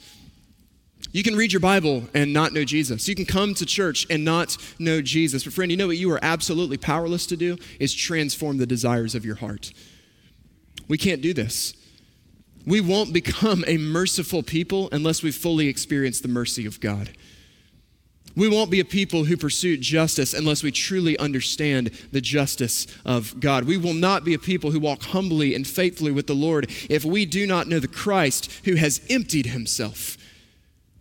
You 1.12 1.24
can 1.24 1.36
read 1.36 1.52
your 1.52 1.60
Bible 1.60 2.04
and 2.14 2.34
not 2.34 2.54
know 2.54 2.64
Jesus. 2.64 3.08
You 3.08 3.16
can 3.16 3.26
come 3.26 3.54
to 3.56 3.66
church 3.66 4.06
and 4.10 4.24
not 4.24 4.58
know 4.80 5.02
Jesus. 5.02 5.44
But, 5.44 5.54
friend, 5.54 5.72
you 5.72 5.78
know 5.78 5.88
what 5.88 5.98
you 5.98 6.12
are 6.12 6.20
absolutely 6.22 6.78
powerless 6.78 7.26
to 7.28 7.38
do 7.38 7.58
is 7.80 7.94
transform 7.94 8.58
the 8.58 8.66
desires 8.66 9.16
of 9.16 9.26
your 9.26 9.36
heart. 9.36 9.72
We 10.88 10.98
can't 10.98 11.22
do 11.22 11.34
this. 11.34 11.74
We 12.68 12.82
won't 12.82 13.14
become 13.14 13.64
a 13.66 13.78
merciful 13.78 14.44
people 14.44 14.90
unless 14.92 15.24
we 15.24 15.32
fully 15.32 15.70
experience 15.70 16.20
the 16.20 16.28
mercy 16.28 16.66
of 16.66 16.82
God. 16.82 17.12
We 18.36 18.50
won't 18.50 18.70
be 18.70 18.82
a 18.82 18.86
people 18.86 19.24
who 19.24 19.38
pursue 19.38 19.78
justice 19.78 20.34
unless 20.34 20.64
we 20.64 20.72
truly 20.72 21.18
understand 21.18 21.92
the 22.12 22.20
justice 22.20 22.86
of 23.06 23.40
God. 23.40 23.64
We 23.64 23.78
will 23.78 23.94
not 23.94 24.26
be 24.26 24.34
a 24.34 24.40
people 24.40 24.72
who 24.72 24.82
walk 24.82 25.02
humbly 25.02 25.56
and 25.56 25.66
faithfully 25.66 26.12
with 26.12 26.28
the 26.28 26.36
Lord 26.36 26.70
if 26.90 27.06
we 27.06 27.26
do 27.26 27.48
not 27.48 27.68
know 27.68 27.80
the 27.80 27.88
Christ 27.88 28.52
who 28.66 28.76
has 28.76 29.02
emptied 29.10 29.48
himself, 29.48 30.18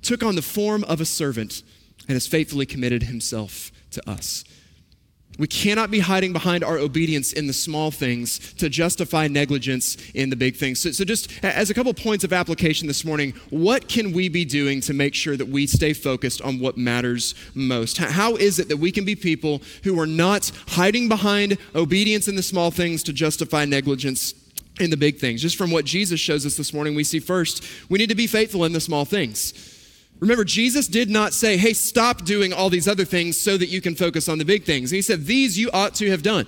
took 0.02 0.22
on 0.22 0.36
the 0.36 0.42
form 0.42 0.84
of 0.84 1.00
a 1.00 1.04
servant, 1.04 1.64
and 2.06 2.14
has 2.14 2.28
faithfully 2.28 2.64
committed 2.64 3.02
himself 3.02 3.72
to 3.90 4.08
us. 4.08 4.44
We 5.38 5.46
cannot 5.46 5.90
be 5.90 6.00
hiding 6.00 6.32
behind 6.32 6.64
our 6.64 6.78
obedience 6.78 7.32
in 7.32 7.46
the 7.46 7.52
small 7.52 7.90
things 7.90 8.38
to 8.54 8.68
justify 8.68 9.28
negligence 9.28 9.96
in 10.14 10.30
the 10.30 10.36
big 10.36 10.56
things. 10.56 10.80
So, 10.80 10.92
so, 10.92 11.04
just 11.04 11.30
as 11.44 11.68
a 11.68 11.74
couple 11.74 11.92
points 11.92 12.24
of 12.24 12.32
application 12.32 12.86
this 12.88 13.04
morning, 13.04 13.34
what 13.50 13.88
can 13.88 14.12
we 14.12 14.28
be 14.28 14.44
doing 14.44 14.80
to 14.82 14.94
make 14.94 15.14
sure 15.14 15.36
that 15.36 15.48
we 15.48 15.66
stay 15.66 15.92
focused 15.92 16.40
on 16.40 16.58
what 16.58 16.78
matters 16.78 17.34
most? 17.54 17.98
How 17.98 18.36
is 18.36 18.58
it 18.58 18.68
that 18.68 18.78
we 18.78 18.90
can 18.90 19.04
be 19.04 19.14
people 19.14 19.60
who 19.84 20.00
are 20.00 20.06
not 20.06 20.50
hiding 20.68 21.08
behind 21.08 21.58
obedience 21.74 22.28
in 22.28 22.36
the 22.36 22.42
small 22.42 22.70
things 22.70 23.02
to 23.04 23.12
justify 23.12 23.66
negligence 23.66 24.34
in 24.80 24.88
the 24.88 24.96
big 24.96 25.18
things? 25.18 25.42
Just 25.42 25.56
from 25.56 25.70
what 25.70 25.84
Jesus 25.84 26.18
shows 26.18 26.46
us 26.46 26.56
this 26.56 26.72
morning, 26.72 26.94
we 26.94 27.04
see 27.04 27.20
first, 27.20 27.62
we 27.90 27.98
need 27.98 28.08
to 28.08 28.14
be 28.14 28.26
faithful 28.26 28.64
in 28.64 28.72
the 28.72 28.80
small 28.80 29.04
things. 29.04 29.75
Remember, 30.20 30.44
Jesus 30.44 30.88
did 30.88 31.10
not 31.10 31.34
say, 31.34 31.56
hey, 31.56 31.74
stop 31.74 32.24
doing 32.24 32.52
all 32.52 32.70
these 32.70 32.88
other 32.88 33.04
things 33.04 33.38
so 33.38 33.56
that 33.56 33.68
you 33.68 33.80
can 33.80 33.94
focus 33.94 34.28
on 34.28 34.38
the 34.38 34.44
big 34.44 34.64
things. 34.64 34.90
He 34.90 35.02
said, 35.02 35.26
these 35.26 35.58
you 35.58 35.70
ought 35.72 35.94
to 35.96 36.10
have 36.10 36.22
done. 36.22 36.46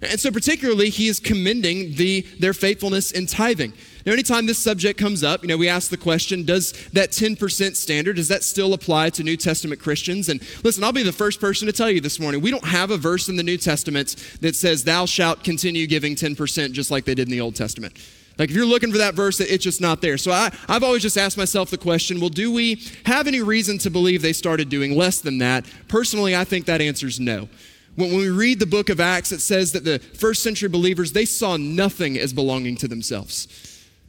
And 0.00 0.20
so, 0.20 0.30
particularly, 0.30 0.90
he 0.90 1.08
is 1.08 1.18
commending 1.18 1.94
the, 1.94 2.20
their 2.38 2.54
faithfulness 2.54 3.10
in 3.10 3.26
tithing. 3.26 3.72
Now, 4.06 4.12
anytime 4.12 4.46
this 4.46 4.58
subject 4.58 4.98
comes 4.98 5.24
up, 5.24 5.42
you 5.42 5.48
know, 5.48 5.56
we 5.56 5.68
ask 5.68 5.90
the 5.90 5.96
question, 5.96 6.44
does 6.44 6.72
that 6.92 7.10
10% 7.10 7.74
standard, 7.74 8.16
does 8.16 8.28
that 8.28 8.44
still 8.44 8.74
apply 8.74 9.10
to 9.10 9.24
New 9.24 9.36
Testament 9.36 9.80
Christians? 9.80 10.28
And 10.28 10.40
listen, 10.62 10.84
I'll 10.84 10.92
be 10.92 11.02
the 11.02 11.12
first 11.12 11.40
person 11.40 11.66
to 11.66 11.72
tell 11.72 11.90
you 11.90 12.00
this 12.00 12.20
morning, 12.20 12.40
we 12.40 12.52
don't 12.52 12.64
have 12.64 12.92
a 12.92 12.96
verse 12.96 13.28
in 13.28 13.34
the 13.34 13.42
New 13.42 13.56
Testament 13.56 14.14
that 14.40 14.54
says, 14.54 14.84
thou 14.84 15.04
shalt 15.04 15.42
continue 15.42 15.88
giving 15.88 16.14
10% 16.14 16.72
just 16.72 16.92
like 16.92 17.04
they 17.04 17.16
did 17.16 17.26
in 17.26 17.32
the 17.32 17.40
Old 17.40 17.56
Testament. 17.56 17.94
Like 18.38 18.50
if 18.50 18.56
you're 18.56 18.66
looking 18.66 18.92
for 18.92 18.98
that 18.98 19.14
verse, 19.14 19.40
it's 19.40 19.64
just 19.64 19.80
not 19.80 20.00
there. 20.00 20.16
So 20.16 20.30
I, 20.30 20.50
I've 20.68 20.84
always 20.84 21.02
just 21.02 21.18
asked 21.18 21.36
myself 21.36 21.70
the 21.70 21.78
question 21.78 22.20
well, 22.20 22.30
do 22.30 22.52
we 22.52 22.82
have 23.04 23.26
any 23.26 23.42
reason 23.42 23.78
to 23.78 23.90
believe 23.90 24.22
they 24.22 24.32
started 24.32 24.68
doing 24.68 24.96
less 24.96 25.20
than 25.20 25.38
that? 25.38 25.66
Personally, 25.88 26.36
I 26.36 26.44
think 26.44 26.66
that 26.66 26.80
answer 26.80 27.06
is 27.06 27.18
no. 27.18 27.48
When, 27.96 28.16
we 28.16 28.28
read 28.28 28.60
the 28.60 28.66
book 28.66 28.90
of 28.90 29.00
Acts, 29.00 29.32
it 29.32 29.40
says 29.40 29.72
that 29.72 29.84
the 29.84 29.98
first 29.98 30.44
century 30.44 30.68
believers, 30.68 31.12
they 31.12 31.24
saw 31.24 31.56
nothing 31.56 32.16
as 32.16 32.32
belonging 32.32 32.76
to 32.76 32.86
themselves. 32.86 33.48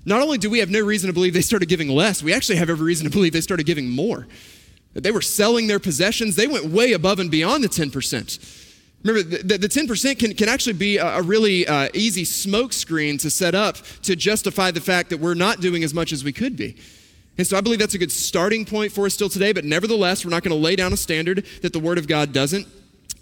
Not 0.06 0.22
only 0.22 0.38
do 0.38 0.50
we 0.50 0.60
have 0.60 0.70
no 0.70 0.86
reason 0.86 1.08
to 1.08 1.14
believe 1.14 1.34
they 1.34 1.42
started 1.42 1.68
giving 1.68 1.90
less, 1.90 2.22
we 2.22 2.32
actually 2.32 2.58
have 2.58 2.70
every 2.70 2.86
reason 2.86 3.06
to 3.06 3.12
believe 3.12 3.34
they 3.34 3.42
started 3.42 3.66
giving 3.66 3.90
more. 3.90 4.28
That 4.94 5.02
they 5.02 5.12
were 5.12 5.22
selling 5.22 5.66
their 5.66 5.80
possessions, 5.80 6.36
they 6.36 6.48
went 6.48 6.66
way 6.66 6.94
above 6.94 7.20
and 7.20 7.32
beyond 7.32 7.64
the 7.64 7.68
10%. 7.68 8.59
Remember, 9.04 9.24
the, 9.24 9.58
the 9.58 9.68
10% 9.68 10.20
can, 10.20 10.34
can 10.34 10.50
actually 10.50 10.74
be 10.74 10.98
a, 10.98 11.20
a 11.20 11.22
really 11.22 11.66
uh, 11.66 11.88
easy 11.94 12.24
smokescreen 12.24 13.20
to 13.22 13.30
set 13.30 13.56
up 13.56 13.78
to 14.04 14.16
justify 14.16 14.72
the 14.72 14.82
fact 14.82 15.10
that 15.10 15.20
we're 15.20 15.36
not 15.36 15.62
doing 15.62 15.84
as 15.84 15.94
much 15.94 16.12
as 16.12 16.24
we 16.24 16.34
could 16.34 16.58
be. 16.58 16.76
And 17.38 17.48
so 17.48 17.58
I 17.58 17.62
believe 17.62 17.80
that's 17.80 17.94
a 17.94 17.98
good 17.98 18.12
starting 18.12 18.66
point 18.66 18.92
for 18.92 19.06
us 19.06 19.14
still 19.14 19.30
today, 19.30 19.54
but 19.54 19.64
nevertheless, 19.64 20.26
we're 20.26 20.32
not 20.32 20.44
going 20.44 20.56
to 20.56 20.62
lay 20.62 20.76
down 20.76 20.92
a 20.92 20.98
standard 20.98 21.46
that 21.62 21.72
the 21.72 21.80
Word 21.80 21.98
of 21.98 22.08
God 22.08 22.34
doesn't. 22.34 22.68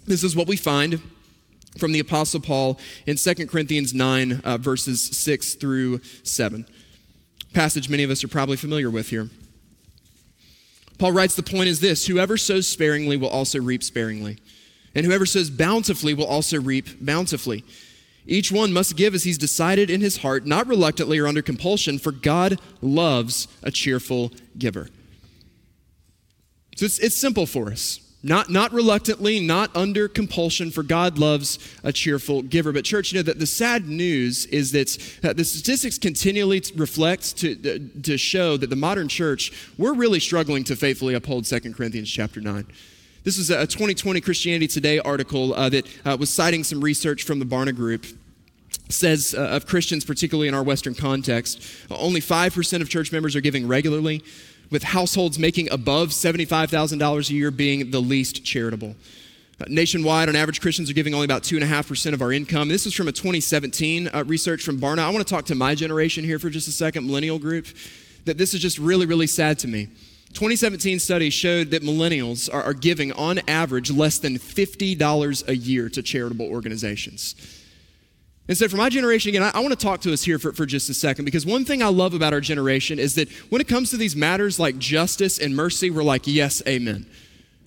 This 0.06 0.24
is 0.24 0.34
what 0.34 0.48
we 0.48 0.56
find 0.56 1.00
from 1.78 1.92
the 1.92 2.00
Apostle 2.00 2.40
Paul 2.40 2.80
in 3.06 3.16
2 3.16 3.46
Corinthians 3.46 3.94
9, 3.94 4.40
uh, 4.44 4.56
verses 4.58 5.00
6 5.00 5.54
through 5.54 6.00
7. 6.24 6.66
Passage 7.52 7.88
many 7.88 8.02
of 8.02 8.10
us 8.10 8.24
are 8.24 8.28
probably 8.28 8.56
familiar 8.56 8.90
with 8.90 9.10
here. 9.10 9.30
Paul 10.98 11.12
writes, 11.12 11.36
The 11.36 11.44
point 11.44 11.68
is 11.68 11.78
this 11.78 12.06
whoever 12.06 12.36
sows 12.36 12.66
sparingly 12.66 13.16
will 13.16 13.28
also 13.28 13.60
reap 13.60 13.84
sparingly. 13.84 14.38
And 14.98 15.06
whoever 15.06 15.26
sows 15.26 15.48
bountifully 15.48 16.12
will 16.12 16.26
also 16.26 16.60
reap 16.60 16.88
bountifully. 17.00 17.64
Each 18.26 18.50
one 18.50 18.72
must 18.72 18.96
give 18.96 19.14
as 19.14 19.22
he's 19.22 19.38
decided 19.38 19.90
in 19.90 20.00
his 20.00 20.16
heart, 20.16 20.44
not 20.44 20.66
reluctantly 20.66 21.20
or 21.20 21.28
under 21.28 21.40
compulsion, 21.40 22.00
for 22.00 22.10
God 22.10 22.60
loves 22.82 23.46
a 23.62 23.70
cheerful 23.70 24.32
giver. 24.58 24.88
So 26.74 26.84
it's, 26.86 26.98
it's 26.98 27.14
simple 27.14 27.46
for 27.46 27.70
us. 27.70 28.00
Not, 28.24 28.50
not 28.50 28.72
reluctantly, 28.72 29.38
not 29.38 29.70
under 29.76 30.08
compulsion, 30.08 30.72
for 30.72 30.82
God 30.82 31.16
loves 31.16 31.60
a 31.84 31.92
cheerful 31.92 32.42
giver. 32.42 32.72
But, 32.72 32.84
church, 32.84 33.12
you 33.12 33.20
know 33.20 33.22
that 33.22 33.38
the 33.38 33.46
sad 33.46 33.86
news 33.86 34.46
is 34.46 34.72
that 34.72 34.98
uh, 35.22 35.32
the 35.32 35.44
statistics 35.44 35.96
continually 35.96 36.60
reflect 36.74 37.36
to, 37.38 37.52
uh, 37.52 38.00
to 38.02 38.18
show 38.18 38.56
that 38.56 38.68
the 38.68 38.74
modern 38.74 39.06
church, 39.06 39.52
we're 39.78 39.94
really 39.94 40.18
struggling 40.18 40.64
to 40.64 40.74
faithfully 40.74 41.14
uphold 41.14 41.44
2 41.44 41.72
Corinthians 41.72 42.10
chapter 42.10 42.40
9. 42.40 42.66
This 43.28 43.36
is 43.36 43.50
a 43.50 43.66
2020 43.66 44.22
Christianity 44.22 44.66
Today 44.66 45.00
article 45.00 45.52
uh, 45.52 45.68
that 45.68 45.86
uh, 46.06 46.16
was 46.18 46.30
citing 46.30 46.64
some 46.64 46.80
research 46.80 47.24
from 47.24 47.38
the 47.38 47.44
Barna 47.44 47.76
Group. 47.76 48.06
Says 48.88 49.34
uh, 49.36 49.42
of 49.48 49.66
Christians, 49.66 50.02
particularly 50.02 50.48
in 50.48 50.54
our 50.54 50.62
Western 50.62 50.94
context, 50.94 51.62
only 51.90 52.22
5% 52.22 52.80
of 52.80 52.88
church 52.88 53.12
members 53.12 53.36
are 53.36 53.42
giving 53.42 53.68
regularly, 53.68 54.24
with 54.70 54.82
households 54.82 55.38
making 55.38 55.70
above 55.70 56.08
$75,000 56.08 57.28
a 57.28 57.34
year 57.34 57.50
being 57.50 57.90
the 57.90 58.00
least 58.00 58.46
charitable. 58.46 58.96
Uh, 59.60 59.64
nationwide, 59.68 60.30
on 60.30 60.34
average, 60.34 60.62
Christians 60.62 60.88
are 60.88 60.94
giving 60.94 61.12
only 61.12 61.26
about 61.26 61.42
2.5% 61.42 62.14
of 62.14 62.22
our 62.22 62.32
income. 62.32 62.70
This 62.70 62.86
is 62.86 62.94
from 62.94 63.08
a 63.08 63.12
2017 63.12 64.08
uh, 64.08 64.24
research 64.26 64.62
from 64.62 64.80
Barna. 64.80 65.00
I 65.00 65.10
want 65.10 65.26
to 65.28 65.30
talk 65.30 65.44
to 65.44 65.54
my 65.54 65.74
generation 65.74 66.24
here 66.24 66.38
for 66.38 66.48
just 66.48 66.66
a 66.66 66.72
second, 66.72 67.06
millennial 67.06 67.38
group, 67.38 67.66
that 68.24 68.38
this 68.38 68.54
is 68.54 68.62
just 68.62 68.78
really, 68.78 69.04
really 69.04 69.26
sad 69.26 69.58
to 69.58 69.68
me. 69.68 69.88
2017 70.34 70.98
study 70.98 71.30
showed 71.30 71.70
that 71.70 71.82
millennials 71.82 72.52
are, 72.52 72.62
are 72.62 72.74
giving, 72.74 73.12
on 73.12 73.40
average, 73.48 73.90
less 73.90 74.18
than 74.18 74.36
$50 74.38 75.48
a 75.48 75.56
year 75.56 75.88
to 75.88 76.02
charitable 76.02 76.46
organizations. 76.46 77.34
And 78.46 78.56
so, 78.56 78.66
for 78.68 78.76
my 78.76 78.88
generation, 78.88 79.28
again, 79.30 79.42
I, 79.42 79.50
I 79.54 79.60
want 79.60 79.78
to 79.78 79.84
talk 79.84 80.00
to 80.02 80.12
us 80.12 80.22
here 80.22 80.38
for, 80.38 80.52
for 80.52 80.64
just 80.64 80.88
a 80.88 80.94
second 80.94 81.26
because 81.26 81.44
one 81.44 81.64
thing 81.64 81.82
I 81.82 81.88
love 81.88 82.14
about 82.14 82.32
our 82.32 82.40
generation 82.40 82.98
is 82.98 83.14
that 83.16 83.30
when 83.50 83.60
it 83.60 83.68
comes 83.68 83.90
to 83.90 83.96
these 83.96 84.16
matters 84.16 84.58
like 84.58 84.78
justice 84.78 85.38
and 85.38 85.54
mercy, 85.54 85.90
we're 85.90 86.02
like, 86.02 86.26
yes, 86.26 86.62
amen. 86.66 87.06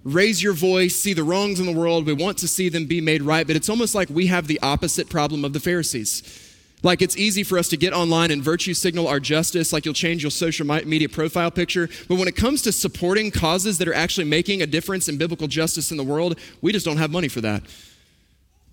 Raise 0.03 0.41
your 0.41 0.53
voice, 0.53 0.95
see 0.95 1.13
the 1.13 1.23
wrongs 1.23 1.59
in 1.59 1.67
the 1.67 1.71
world. 1.71 2.07
We 2.07 2.13
want 2.13 2.39
to 2.39 2.47
see 2.47 2.69
them 2.69 2.87
be 2.87 3.01
made 3.01 3.21
right, 3.21 3.45
but 3.45 3.55
it's 3.55 3.69
almost 3.69 3.93
like 3.93 4.09
we 4.09 4.27
have 4.27 4.47
the 4.47 4.59
opposite 4.61 5.09
problem 5.09 5.45
of 5.45 5.53
the 5.53 5.59
Pharisees. 5.59 6.40
Like 6.83 7.01
it's 7.01 7.15
easy 7.15 7.43
for 7.43 7.57
us 7.57 7.67
to 7.69 7.77
get 7.77 7.93
online 7.93 8.31
and 8.31 8.43
virtue 8.43 8.73
signal 8.73 9.07
our 9.07 9.19
justice, 9.19 9.71
like 9.71 9.85
you'll 9.85 9.93
change 9.93 10.23
your 10.23 10.31
social 10.31 10.65
media 10.65 11.07
profile 11.07 11.51
picture. 11.51 11.89
But 12.07 12.15
when 12.15 12.27
it 12.27 12.35
comes 12.35 12.63
to 12.63 12.71
supporting 12.71 13.29
causes 13.29 13.77
that 13.77 13.87
are 13.87 13.93
actually 13.93 14.25
making 14.25 14.61
a 14.61 14.65
difference 14.67 15.07
in 15.07 15.17
biblical 15.17 15.47
justice 15.47 15.91
in 15.91 15.97
the 15.97 16.03
world, 16.03 16.39
we 16.61 16.71
just 16.71 16.85
don't 16.85 16.97
have 16.97 17.11
money 17.11 17.27
for 17.27 17.41
that. 17.41 17.63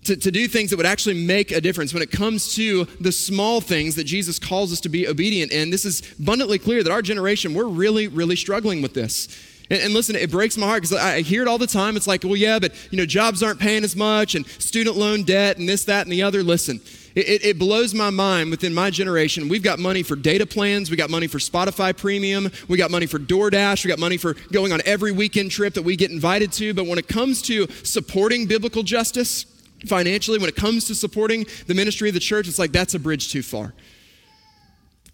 To, 0.05 0.15
to 0.15 0.31
do 0.31 0.47
things 0.47 0.69
that 0.69 0.77
would 0.77 0.85
actually 0.85 1.25
make 1.25 1.51
a 1.51 1.59
difference 1.59 1.93
when 1.93 2.01
it 2.01 2.09
comes 2.09 2.55
to 2.55 2.85
the 3.01 3.11
small 3.11 3.59
things 3.59 3.95
that 3.95 4.05
Jesus 4.05 4.39
calls 4.39 4.71
us 4.71 4.79
to 4.81 4.89
be 4.89 5.07
obedient 5.07 5.51
in. 5.51 5.69
This 5.69 5.83
is 5.83 6.01
abundantly 6.19 6.57
clear 6.57 6.83
that 6.83 6.91
our 6.91 7.01
generation, 7.01 7.53
we're 7.53 7.67
really, 7.67 8.07
really 8.07 8.37
struggling 8.37 8.81
with 8.81 8.93
this. 8.93 9.27
And, 9.69 9.93
listen, 9.93 10.15
it 10.15 10.31
breaks 10.31 10.57
my 10.57 10.65
heart 10.65 10.81
because 10.81 10.97
I 10.97 11.21
hear 11.21 11.43
it 11.43 11.47
all 11.47 11.59
the 11.59 11.67
time. 11.67 11.95
It's 11.95 12.07
like, 12.07 12.23
well, 12.23 12.35
yeah, 12.35 12.57
but 12.57 12.73
you 12.91 12.97
know, 12.97 13.05
jobs 13.05 13.43
aren't 13.43 13.59
paying 13.59 13.83
as 13.83 13.95
much, 13.95 14.33
and 14.33 14.47
student 14.47 14.95
loan 14.95 15.23
debt, 15.23 15.57
and 15.59 15.69
this, 15.69 15.83
that, 15.83 16.07
and 16.07 16.11
the 16.11 16.23
other. 16.23 16.41
Listen, 16.41 16.81
it, 17.27 17.45
it, 17.45 17.59
blows 17.59 17.93
my 17.93 18.09
mind 18.09 18.51
within 18.51 18.73
my 18.73 18.89
generation. 18.89 19.49
We've 19.49 19.63
got 19.63 19.79
money 19.79 20.03
for 20.03 20.15
data 20.15 20.45
plans. 20.45 20.89
We 20.89 20.97
got 20.97 21.09
money 21.09 21.27
for 21.27 21.39
Spotify 21.39 21.95
Premium. 21.95 22.51
We 22.67 22.77
got 22.77 22.91
money 22.91 23.05
for 23.05 23.19
DoorDash. 23.19 23.83
We 23.83 23.89
got 23.89 23.99
money 23.99 24.17
for 24.17 24.35
going 24.51 24.71
on 24.71 24.81
every 24.85 25.11
weekend 25.11 25.51
trip 25.51 25.73
that 25.73 25.81
we 25.81 25.95
get 25.95 26.11
invited 26.11 26.51
to. 26.53 26.73
But 26.73 26.85
when 26.85 26.97
it 26.99 27.07
comes 27.07 27.41
to 27.43 27.67
supporting 27.83 28.45
biblical 28.45 28.83
justice 28.83 29.45
financially, 29.85 30.39
when 30.39 30.49
it 30.49 30.55
comes 30.55 30.85
to 30.85 30.95
supporting 30.95 31.45
the 31.67 31.73
ministry 31.73 32.09
of 32.09 32.13
the 32.13 32.19
church, 32.19 32.47
it's 32.47 32.59
like 32.59 32.71
that's 32.71 32.93
a 32.93 32.99
bridge 32.99 33.31
too 33.31 33.43
far. 33.43 33.73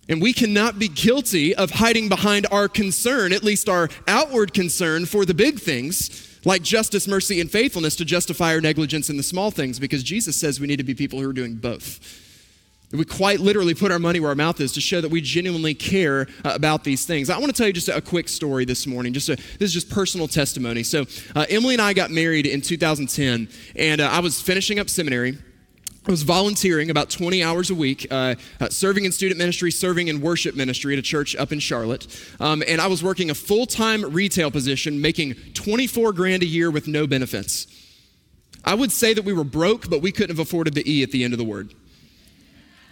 And 0.08 0.22
we 0.22 0.34
cannot 0.34 0.78
be 0.78 0.88
guilty 0.88 1.56
of 1.56 1.72
hiding 1.72 2.10
behind 2.10 2.46
our 2.52 2.68
concern, 2.68 3.34
at 3.34 3.44
least 3.44 3.68
our 3.68 3.90
outward 4.08 4.54
concern 4.54 5.06
for 5.06 5.26
the 5.26 5.34
big 5.34 5.60
things 5.60 6.35
like 6.46 6.62
justice, 6.62 7.08
mercy, 7.08 7.42
and 7.42 7.52
faithfulness 7.52 7.96
to 7.98 8.06
justify 8.06 8.54
our 8.54 8.62
negligence 8.62 9.10
in 9.10 9.18
the 9.18 9.24
small 9.24 9.52
things 9.52 9.80
because 9.80 10.04
Jesus 10.04 10.40
says 10.40 10.60
we 10.60 10.68
need 10.68 10.78
to 10.78 10.84
be 10.84 10.94
people 10.94 11.20
who 11.20 11.30
are 11.30 11.34
doing 11.34 11.56
both. 11.56 12.22
We 12.92 13.04
quite 13.04 13.40
literally 13.40 13.74
put 13.74 13.92
our 13.92 14.00
money 14.00 14.20
where 14.20 14.30
our 14.30 14.36
mouth 14.36 14.62
is 14.62 14.72
to 14.74 14.82
show 14.82 15.02
that 15.02 15.10
we 15.10 15.20
genuinely 15.20 15.74
care 15.74 16.28
uh, 16.44 16.52
about 16.54 16.84
these 16.84 17.06
things. 17.06 17.30
I 17.30 17.38
want 17.40 17.48
to 17.48 17.58
tell 17.58 17.68
you 17.68 17.74
just 17.74 17.90
a, 17.90 18.00
quick 18.00 18.30
story 18.30 18.64
this 18.64 18.86
morning. 18.86 19.12
Just 19.12 19.28
a, 19.28 19.36
this 19.36 19.62
is 19.62 19.74
just 19.74 19.90
personal 19.90 20.28
testimony. 20.28 20.84
So, 20.84 21.06
uh, 21.36 21.46
Emily 21.50 21.76
and 21.76 21.82
I 21.82 21.94
got 21.94 22.12
married 22.12 22.46
in 22.46 22.62
2010, 22.62 23.50
and 23.76 24.02
uh, 24.02 24.08
I 24.08 24.20
was 24.20 24.42
finishing 24.42 24.80
up 24.80 24.90
seminary. 24.90 25.38
I 26.08 26.12
was 26.12 26.22
volunteering 26.22 26.92
about 26.92 27.10
20 27.10 27.44
hours 27.44 27.72
a 27.72 27.76
week, 27.76 28.06
uh, 28.12 28.36
uh, 28.60 28.70
serving 28.70 29.06
in 29.06 29.12
student 29.12 29.40
ministry, 29.40 29.72
serving 29.72 30.08
in 30.08 30.22
worship 30.22 30.56
ministry 30.56 30.94
at 30.94 31.00
a 31.00 31.02
church 31.02 31.36
up 31.36 31.52
in 31.52 31.60
Charlotte. 31.60 32.06
Um, 32.40 32.64
and 32.68 32.80
I 32.80 32.86
was 32.86 33.02
working 33.02 33.32
a 33.32 33.34
full 33.34 33.66
time 33.66 34.04
retail 34.14 34.52
position, 34.52 35.02
making 35.02 35.34
24 35.56 36.14
grand 36.14 36.44
a 36.44 36.46
year 36.46 36.70
with 36.70 36.88
no 36.88 37.08
benefits. 37.08 37.66
I 38.64 38.76
would 38.76 38.92
say 38.92 39.16
that 39.16 39.26
we 39.26 39.34
were 39.34 39.44
broke, 39.44 39.90
but 39.90 40.04
we 40.04 40.12
couldn't 40.12 40.36
have 40.36 40.46
afforded 40.46 40.76
the 40.76 40.92
E 40.92 41.02
at 41.02 41.10
the 41.10 41.24
end 41.24 41.34
of 41.34 41.40
the 41.40 41.46
word. 41.46 41.74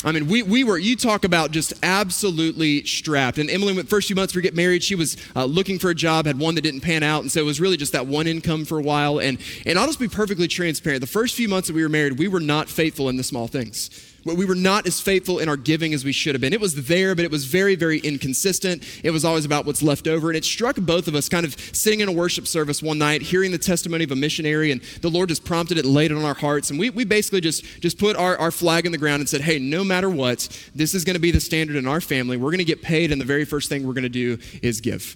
I 0.04 0.12
mean, 0.12 0.28
we, 0.28 0.44
we 0.44 0.64
were, 0.64 0.78
you 0.78 0.96
talk 0.96 1.24
about 1.24 1.52
just 1.52 1.74
absolutely 1.82 2.84
strapped. 2.84 3.38
And 3.38 3.50
Emily, 3.50 3.74
went 3.74 3.90
first 3.90 4.08
few 4.08 4.16
months 4.16 4.36
we 4.36 4.42
get 4.42 4.56
married, 4.56 4.84
she 4.84 4.96
was 4.96 5.18
uh, 5.36 5.46
looking 5.46 5.80
for 5.80 5.90
a 5.90 5.96
job, 5.96 6.26
had 6.26 6.38
one 6.40 6.56
that 6.56 6.62
didn't 6.62 6.82
pan 6.82 7.04
out. 7.04 7.22
And 7.22 7.32
so 7.32 7.40
it 7.40 7.46
was 7.46 7.62
really 7.62 7.78
just 7.78 7.94
that 7.94 8.06
one 8.06 8.28
income 8.28 8.66
for 8.66 8.78
a 8.78 8.84
while. 8.84 9.20
And, 9.20 9.40
and 9.66 9.80
I'll 9.80 9.88
just 9.88 10.00
be 10.00 10.10
perfectly 10.10 10.48
transparent. 10.48 11.02
The 11.02 11.08
first 11.08 11.36
few 11.36 11.48
months 11.48 11.68
that 11.68 11.74
we 11.74 11.84
were 11.84 11.90
married, 11.90 12.20
we 12.20 12.28
were 12.28 12.42
not 12.42 12.70
faithful 12.70 13.10
in 13.10 13.16
the 13.16 13.24
small 13.24 13.48
things. 13.48 14.13
We 14.26 14.46
were 14.46 14.56
not 14.56 14.88
as 14.88 15.02
faithful 15.02 15.40
in 15.40 15.50
our 15.50 15.58
giving 15.58 15.94
as 15.94 16.06
we 16.06 16.14
should 16.14 16.34
have 16.34 16.40
been. 16.40 16.54
It 16.54 16.62
was 16.62 16.88
there, 16.88 17.14
but 17.14 17.26
it 17.26 17.32
was 17.32 17.44
very, 17.44 17.76
very 17.76 18.00
inconsistent. 18.00 18.84
It 19.04 19.12
was 19.12 19.26
always 19.26 19.44
about 19.44 19.66
what's 19.66 19.84
left 19.84 20.08
over. 20.08 20.30
And 20.30 20.38
it 20.38 20.46
struck 20.46 20.78
both 20.78 21.10
of 21.10 21.16
us 21.16 21.28
kind 21.28 21.46
of 21.46 21.60
sitting 21.74 22.00
in 22.00 22.08
a 22.08 22.12
worship 22.12 22.48
service 22.48 22.82
one 22.82 22.98
night, 22.98 23.22
hearing 23.22 23.52
the 23.52 23.58
testimony 23.58 24.06
of 24.06 24.12
a 24.12 24.16
missionary, 24.16 24.72
and 24.72 24.82
the 25.02 25.10
Lord 25.10 25.28
just 25.28 25.44
prompted 25.44 25.78
it 25.78 25.84
laid 25.84 26.12
it 26.12 26.18
on 26.18 26.24
our 26.24 26.34
hearts. 26.34 26.70
And 26.70 26.80
we, 26.80 26.90
we 26.90 27.04
basically 27.04 27.42
just, 27.42 27.66
just 27.82 28.00
put 28.00 28.16
our, 28.16 28.38
our 28.38 28.52
flag 28.52 28.86
in 28.86 28.94
the 28.94 28.98
ground 28.98 29.20
and 29.20 29.28
said, 29.28 29.42
hey, 29.42 29.60
no 29.60 29.84
matter 29.84 30.10
what, 30.10 30.48
this 30.74 30.96
is 30.96 31.04
going 31.04 31.16
to 31.16 31.20
be 31.20 31.32
the 31.32 31.42
standard 31.42 31.76
in 31.76 31.86
our 31.86 32.00
family. 32.00 32.38
We're 32.38 32.52
going 32.52 32.60
to 32.60 32.64
get 32.64 32.82
paid, 32.82 33.12
and 33.12 33.20
the 33.20 33.26
very 33.26 33.44
first 33.44 33.68
thing 33.68 33.86
we're 33.86 33.94
going 33.94 34.04
to 34.04 34.10
do 34.10 34.38
is 34.62 34.80
give. 34.80 35.16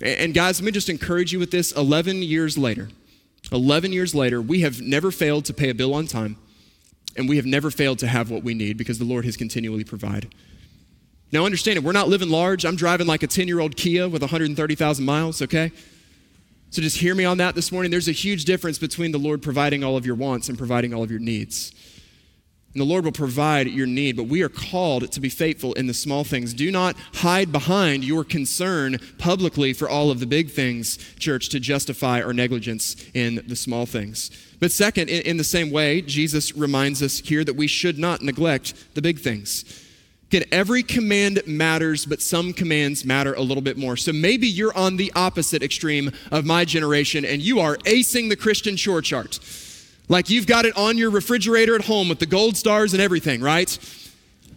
And 0.00 0.32
guys, 0.32 0.60
let 0.60 0.66
me 0.66 0.72
just 0.72 0.88
encourage 0.88 1.32
you 1.32 1.40
with 1.40 1.50
this 1.50 1.72
11 1.72 2.22
years 2.22 2.56
later. 2.56 2.90
11 3.50 3.92
years 3.92 4.14
later, 4.14 4.40
we 4.40 4.60
have 4.60 4.80
never 4.80 5.10
failed 5.10 5.44
to 5.46 5.52
pay 5.52 5.70
a 5.70 5.74
bill 5.74 5.94
on 5.94 6.06
time 6.06 6.36
and 7.16 7.28
we 7.28 7.36
have 7.36 7.46
never 7.46 7.70
failed 7.70 7.98
to 8.00 8.06
have 8.06 8.30
what 8.30 8.42
we 8.42 8.54
need 8.54 8.76
because 8.76 8.98
the 8.98 9.04
Lord 9.04 9.24
has 9.24 9.36
continually 9.36 9.84
provided. 9.84 10.32
Now, 11.32 11.44
understand 11.44 11.76
it, 11.76 11.84
we're 11.84 11.92
not 11.92 12.08
living 12.08 12.28
large. 12.28 12.64
I'm 12.64 12.76
driving 12.76 13.06
like 13.06 13.22
a 13.22 13.26
10 13.26 13.46
year 13.46 13.60
old 13.60 13.76
Kia 13.76 14.08
with 14.08 14.22
130,000 14.22 15.04
miles, 15.04 15.42
okay? 15.42 15.70
So 16.70 16.82
just 16.82 16.98
hear 16.98 17.14
me 17.14 17.24
on 17.24 17.38
that 17.38 17.54
this 17.54 17.72
morning. 17.72 17.90
There's 17.90 18.08
a 18.08 18.12
huge 18.12 18.44
difference 18.44 18.78
between 18.78 19.12
the 19.12 19.18
Lord 19.18 19.42
providing 19.42 19.82
all 19.82 19.96
of 19.96 20.06
your 20.06 20.14
wants 20.14 20.48
and 20.48 20.56
providing 20.56 20.94
all 20.94 21.02
of 21.02 21.10
your 21.10 21.20
needs. 21.20 21.72
And 22.72 22.80
the 22.80 22.86
Lord 22.86 23.04
will 23.04 23.12
provide 23.12 23.66
your 23.66 23.88
need, 23.88 24.16
but 24.16 24.28
we 24.28 24.42
are 24.42 24.48
called 24.48 25.10
to 25.10 25.20
be 25.20 25.28
faithful 25.28 25.72
in 25.72 25.88
the 25.88 25.94
small 25.94 26.22
things. 26.22 26.54
Do 26.54 26.70
not 26.70 26.96
hide 27.14 27.50
behind 27.50 28.04
your 28.04 28.22
concern 28.22 28.98
publicly 29.18 29.72
for 29.72 29.88
all 29.88 30.12
of 30.12 30.20
the 30.20 30.26
big 30.26 30.50
things, 30.50 30.96
church, 31.18 31.48
to 31.48 31.58
justify 31.58 32.22
our 32.22 32.32
negligence 32.32 32.94
in 33.12 33.42
the 33.48 33.56
small 33.56 33.86
things. 33.86 34.30
But 34.60 34.70
second, 34.70 35.08
in, 35.08 35.36
the 35.36 35.42
same 35.42 35.72
way, 35.72 36.00
Jesus 36.00 36.54
reminds 36.54 37.02
us 37.02 37.18
here 37.18 37.42
that 37.42 37.56
we 37.56 37.66
should 37.66 37.98
not 37.98 38.22
neglect 38.22 38.94
the 38.94 39.02
big 39.02 39.18
things. 39.18 39.64
Again, 40.28 40.44
every 40.52 40.84
command 40.84 41.42
matters, 41.48 42.06
but 42.06 42.22
some 42.22 42.52
commands 42.52 43.04
matter 43.04 43.34
a 43.34 43.40
little 43.40 43.62
bit 43.62 43.78
more. 43.78 43.96
So 43.96 44.12
maybe 44.12 44.46
you're 44.46 44.76
on 44.76 44.96
the 44.96 45.10
opposite 45.16 45.60
extreme 45.60 46.12
of 46.30 46.44
my 46.44 46.64
generation 46.64 47.24
and 47.24 47.42
you 47.42 47.58
are 47.58 47.78
acing 47.78 48.28
the 48.28 48.36
Christian 48.36 48.76
chore 48.76 49.02
chart. 49.02 49.40
Like 50.10 50.28
you've 50.28 50.48
got 50.48 50.64
it 50.64 50.76
on 50.76 50.98
your 50.98 51.08
refrigerator 51.08 51.76
at 51.76 51.84
home 51.84 52.08
with 52.08 52.18
the 52.18 52.26
gold 52.26 52.56
stars 52.56 52.92
and 52.92 53.00
everything, 53.00 53.40
right? 53.40 53.78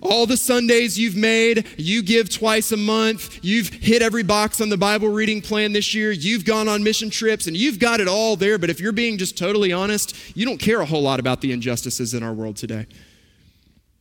All 0.01 0.25
the 0.25 0.35
Sundays 0.35 0.97
you've 0.97 1.15
made, 1.15 1.67
you 1.77 2.01
give 2.01 2.27
twice 2.27 2.71
a 2.71 2.77
month, 2.77 3.39
you've 3.43 3.69
hit 3.69 4.01
every 4.01 4.23
box 4.23 4.61
on 4.61 4.69
the 4.69 4.77
Bible 4.77 5.09
reading 5.09 5.41
plan 5.41 5.71
this 5.71 5.93
year, 5.93 6.11
you've 6.11 6.43
gone 6.43 6.67
on 6.67 6.83
mission 6.83 7.11
trips, 7.11 7.45
and 7.45 7.55
you've 7.55 7.77
got 7.77 7.99
it 8.01 8.07
all 8.07 8.35
there. 8.35 8.57
But 8.57 8.71
if 8.71 8.81
you're 8.81 8.91
being 8.91 9.19
just 9.19 9.37
totally 9.37 9.71
honest, 9.71 10.17
you 10.35 10.43
don't 10.43 10.57
care 10.57 10.81
a 10.81 10.85
whole 10.85 11.03
lot 11.03 11.19
about 11.19 11.39
the 11.41 11.51
injustices 11.51 12.15
in 12.15 12.23
our 12.23 12.33
world 12.33 12.57
today. 12.57 12.87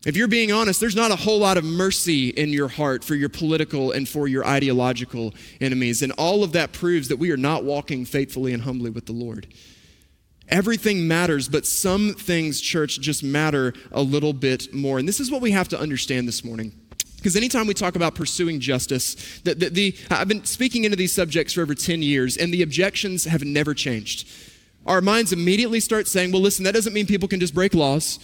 If 0.06 0.16
you're 0.16 0.28
being 0.28 0.50
honest, 0.52 0.80
there's 0.80 0.96
not 0.96 1.10
a 1.10 1.16
whole 1.16 1.38
lot 1.38 1.58
of 1.58 1.64
mercy 1.64 2.30
in 2.30 2.48
your 2.48 2.68
heart 2.68 3.04
for 3.04 3.14
your 3.14 3.28
political 3.28 3.92
and 3.92 4.08
for 4.08 4.26
your 4.26 4.44
ideological 4.44 5.34
enemies. 5.60 6.00
And 6.02 6.12
all 6.12 6.42
of 6.42 6.52
that 6.52 6.72
proves 6.72 7.08
that 7.08 7.18
we 7.18 7.30
are 7.30 7.36
not 7.36 7.62
walking 7.62 8.06
faithfully 8.06 8.54
and 8.54 8.62
humbly 8.62 8.90
with 8.90 9.04
the 9.04 9.12
Lord. 9.12 9.46
Everything 10.52 11.08
matters, 11.08 11.48
but 11.48 11.64
some 11.64 12.12
things, 12.12 12.60
church, 12.60 13.00
just 13.00 13.24
matter 13.24 13.72
a 13.90 14.02
little 14.02 14.34
bit 14.34 14.72
more. 14.74 14.98
And 14.98 15.08
this 15.08 15.18
is 15.18 15.30
what 15.30 15.40
we 15.40 15.50
have 15.52 15.66
to 15.68 15.80
understand 15.80 16.28
this 16.28 16.44
morning. 16.44 16.72
Because 17.16 17.36
anytime 17.36 17.66
we 17.66 17.72
talk 17.72 17.96
about 17.96 18.14
pursuing 18.14 18.60
justice, 18.60 19.40
the, 19.44 19.54
the, 19.54 19.68
the, 19.70 19.96
I've 20.10 20.28
been 20.28 20.44
speaking 20.44 20.84
into 20.84 20.94
these 20.96 21.10
subjects 21.10 21.54
for 21.54 21.62
over 21.62 21.74
10 21.74 22.02
years, 22.02 22.36
and 22.36 22.52
the 22.52 22.60
objections 22.60 23.24
have 23.24 23.42
never 23.42 23.72
changed. 23.72 24.28
Our 24.84 25.00
minds 25.00 25.32
immediately 25.32 25.80
start 25.80 26.06
saying, 26.06 26.32
well, 26.32 26.42
listen, 26.42 26.64
that 26.64 26.74
doesn't 26.74 26.92
mean 26.92 27.06
people 27.06 27.28
can 27.28 27.40
just 27.40 27.54
break 27.54 27.72
laws. 27.72 28.18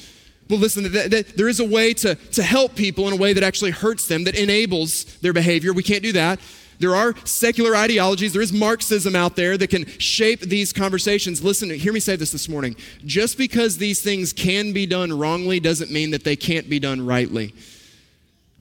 Well, 0.51 0.59
listen, 0.59 0.93
that, 0.93 1.11
that, 1.11 1.29
there 1.35 1.49
is 1.49 1.61
a 1.61 1.65
way 1.65 1.95
to, 1.95 2.15
to 2.15 2.43
help 2.43 2.75
people 2.75 3.07
in 3.09 3.15
a 3.15 3.17
way 3.17 3.33
that 3.33 3.43
actually 3.43 3.71
hurts 3.71 4.07
them, 4.07 4.25
that 4.25 4.39
enables 4.39 5.05
their 5.21 5.33
behavior. 5.33 5.73
We 5.73 5.83
can't 5.83 6.03
do 6.03 6.13
that. 6.13 6.41
There 6.79 6.95
are 6.95 7.15
secular 7.25 7.75
ideologies, 7.75 8.33
there 8.33 8.43
is 8.43 8.53
Marxism 8.53 9.17
out 9.17 9.37
there 9.37 9.59
that 9.59 9.71
can 9.71 9.87
shape 9.99 10.41
these 10.41 10.73
conversations. 10.73 11.43
Listen, 11.43 11.71
hear 11.71 11.93
me 11.93 12.01
say 12.01 12.17
this 12.17 12.31
this 12.31 12.49
morning. 12.49 12.77
Just 13.05 13.37
because 13.37 13.79
these 13.79 14.01
things 14.01 14.33
can 14.33 14.73
be 14.73 14.87
done 14.87 15.17
wrongly 15.17 15.59
doesn't 15.61 15.91
mean 15.91 16.13
that 16.13 16.25
they 16.25 16.37
can't 16.37 16.71
be 16.71 16.79
done 16.79 17.05
rightly. 17.05 17.53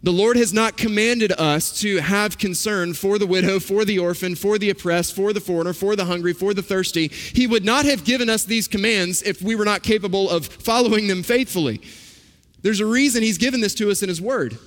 The 0.03 0.11
Lord 0.11 0.37
has 0.37 0.53
not 0.53 0.77
commanded 0.77 1.31
us 1.33 1.79
to 1.81 1.97
have 1.97 2.37
concern 2.37 2.93
for 2.93 3.17
the 3.17 3.25
widow, 3.25 3.59
for 3.59 3.83
the 3.83 3.97
orphan, 3.97 4.35
for 4.35 4.57
the 4.57 4.69
oppressed, 4.69 5.15
for 5.15 5.33
the 5.33 5.41
foreigner, 5.41 5.73
for 5.73 5.95
the 5.95 6.05
hungry, 6.05 6.33
for 6.33 6.53
the 6.53 6.61
thirsty. 6.61 7.07
He 7.07 7.47
would 7.47 7.65
not 7.65 7.85
have 7.85 8.03
given 8.03 8.29
us 8.29 8.43
these 8.45 8.67
commands 8.67 9.23
if 9.23 9.41
we 9.41 9.55
were 9.55 9.65
not 9.65 9.81
capable 9.81 10.29
of 10.29 10.45
following 10.45 11.07
them 11.07 11.23
faithfully. 11.23 11.81
There's 12.61 12.79
a 12.79 12.85
reason 12.85 13.23
He's 13.23 13.39
given 13.39 13.59
this 13.59 13.73
to 13.75 13.89
us 13.89 14.03
in 14.03 14.09
His 14.09 14.21
Word. 14.21 14.57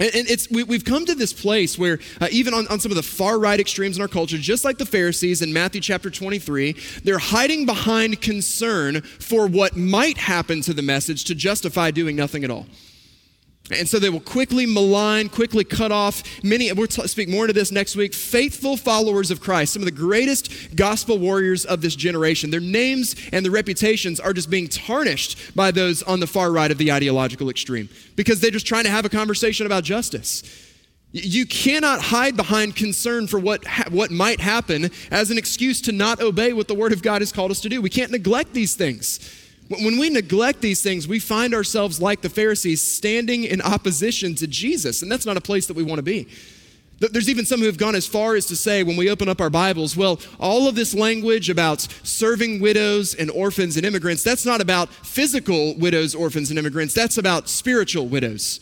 And, 0.00 0.10
it's, 0.14 0.48
we, 0.50 0.64
have 0.64 0.84
come 0.84 1.06
to 1.06 1.14
this 1.14 1.32
place 1.32 1.78
where, 1.78 1.98
uh, 2.20 2.28
even 2.30 2.54
on, 2.54 2.68
on 2.68 2.78
some 2.78 2.92
of 2.92 2.96
the 2.96 3.02
far 3.02 3.38
right 3.38 3.58
extremes 3.58 3.96
in 3.96 4.02
our 4.02 4.08
culture, 4.08 4.38
just 4.38 4.64
like 4.64 4.78
the 4.78 4.86
Pharisees 4.86 5.42
in 5.42 5.52
Matthew 5.52 5.80
chapter 5.80 6.10
23, 6.10 6.76
they're 7.04 7.18
hiding 7.18 7.66
behind 7.66 8.20
concern 8.20 9.00
for 9.00 9.46
what 9.46 9.76
might 9.76 10.18
happen 10.18 10.60
to 10.62 10.72
the 10.72 10.82
message 10.82 11.24
to 11.24 11.34
justify 11.34 11.90
doing 11.90 12.14
nothing 12.14 12.44
at 12.44 12.50
all. 12.50 12.66
And 13.70 13.88
so 13.88 13.98
they 13.98 14.08
will 14.08 14.20
quickly 14.20 14.64
malign, 14.64 15.28
quickly 15.28 15.64
cut 15.64 15.92
off 15.92 16.22
many, 16.42 16.72
we'll 16.72 16.86
t- 16.86 17.06
speak 17.06 17.28
more 17.28 17.44
into 17.44 17.52
this 17.52 17.70
next 17.70 17.96
week, 17.96 18.14
faithful 18.14 18.76
followers 18.76 19.30
of 19.30 19.40
Christ, 19.40 19.74
some 19.74 19.82
of 19.82 19.86
the 19.86 19.92
greatest 19.92 20.74
gospel 20.74 21.18
warriors 21.18 21.64
of 21.66 21.82
this 21.82 21.94
generation. 21.94 22.50
Their 22.50 22.60
names 22.60 23.14
and 23.32 23.44
their 23.44 23.52
reputations 23.52 24.20
are 24.20 24.32
just 24.32 24.48
being 24.48 24.68
tarnished 24.68 25.54
by 25.54 25.70
those 25.70 26.02
on 26.02 26.20
the 26.20 26.26
far 26.26 26.50
right 26.50 26.70
of 26.70 26.78
the 26.78 26.90
ideological 26.90 27.50
extreme 27.50 27.90
because 28.16 28.40
they're 28.40 28.50
just 28.50 28.66
trying 28.66 28.84
to 28.84 28.90
have 28.90 29.04
a 29.04 29.10
conversation 29.10 29.66
about 29.66 29.84
justice. 29.84 30.42
You 31.12 31.46
cannot 31.46 32.02
hide 32.02 32.36
behind 32.36 32.76
concern 32.76 33.26
for 33.26 33.38
what, 33.38 33.66
ha- 33.66 33.88
what 33.90 34.10
might 34.10 34.40
happen 34.40 34.90
as 35.10 35.30
an 35.30 35.38
excuse 35.38 35.80
to 35.82 35.92
not 35.92 36.20
obey 36.20 36.52
what 36.52 36.68
the 36.68 36.74
Word 36.74 36.92
of 36.92 37.02
God 37.02 37.22
has 37.22 37.32
called 37.32 37.50
us 37.50 37.60
to 37.62 37.68
do. 37.68 37.80
We 37.80 37.90
can't 37.90 38.12
neglect 38.12 38.52
these 38.52 38.74
things. 38.74 39.18
When 39.68 39.98
we 39.98 40.08
neglect 40.08 40.62
these 40.62 40.82
things, 40.82 41.06
we 41.06 41.18
find 41.18 41.54
ourselves 41.54 42.00
like 42.00 42.22
the 42.22 42.30
Pharisees 42.30 42.80
standing 42.80 43.44
in 43.44 43.60
opposition 43.60 44.34
to 44.36 44.46
Jesus, 44.46 45.02
and 45.02 45.12
that's 45.12 45.26
not 45.26 45.36
a 45.36 45.42
place 45.42 45.66
that 45.66 45.74
we 45.74 45.82
want 45.82 45.98
to 45.98 46.02
be. 46.02 46.26
There's 47.00 47.28
even 47.28 47.44
some 47.44 47.60
who 47.60 47.66
have 47.66 47.78
gone 47.78 47.94
as 47.94 48.06
far 48.06 48.34
as 48.34 48.46
to 48.46 48.56
say, 48.56 48.82
when 48.82 48.96
we 48.96 49.08
open 49.08 49.28
up 49.28 49.40
our 49.40 49.50
Bibles, 49.50 49.96
well, 49.96 50.18
all 50.40 50.66
of 50.66 50.74
this 50.74 50.94
language 50.94 51.48
about 51.48 51.82
serving 52.02 52.60
widows 52.60 53.14
and 53.14 53.30
orphans 53.30 53.76
and 53.76 53.86
immigrants, 53.86 54.24
that's 54.24 54.44
not 54.44 54.60
about 54.60 54.88
physical 54.88 55.76
widows, 55.76 56.14
orphans, 56.14 56.50
and 56.50 56.58
immigrants, 56.58 56.94
that's 56.94 57.18
about 57.18 57.48
spiritual 57.48 58.08
widows 58.08 58.58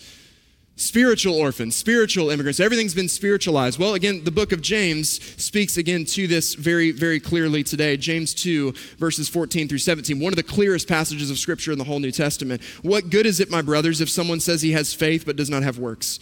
spiritual 0.77 1.35
orphans, 1.35 1.75
spiritual 1.75 2.31
immigrants. 2.31 2.61
Everything's 2.61 2.95
been 2.95 3.09
spiritualized. 3.09 3.79
Well, 3.79 3.95
again, 3.95 4.25
the 4.25 4.31
book 4.31 4.53
of 4.53 4.61
James 4.61 5.21
speaks 5.43 5.79
again 5.79 6.05
to 6.07 6.27
this 6.27 6.55
very, 6.55 6.93
very 6.93 7.19
clearly 7.19 7.65
today. 7.65 7.97
James 7.97 8.35
2, 8.35 8.73
verses 8.99 9.29
14 9.29 9.69
through 9.69 9.79
17, 9.79 10.21
one 10.21 10.33
of 10.33 10.37
the 10.37 10.43
clearest 10.43 10.87
passages 10.87 11.31
of 11.31 11.39
Scripture 11.39 11.73
in 11.73 11.79
the 11.79 11.85
whole 11.85 11.99
New 11.99 12.13
Testament. 12.13 12.63
What 12.83 13.09
good 13.09 13.25
is 13.25 13.41
it, 13.41 13.51
my 13.51 13.63
brothers, 13.63 14.03
if 14.03 14.11
someone 14.11 14.39
says 14.39 14.61
he 14.61 14.73
has 14.73 14.93
faith 14.93 15.25
but 15.25 15.37
does 15.37 15.51
not 15.51 15.63
have 15.63 15.79
works? 15.79 16.21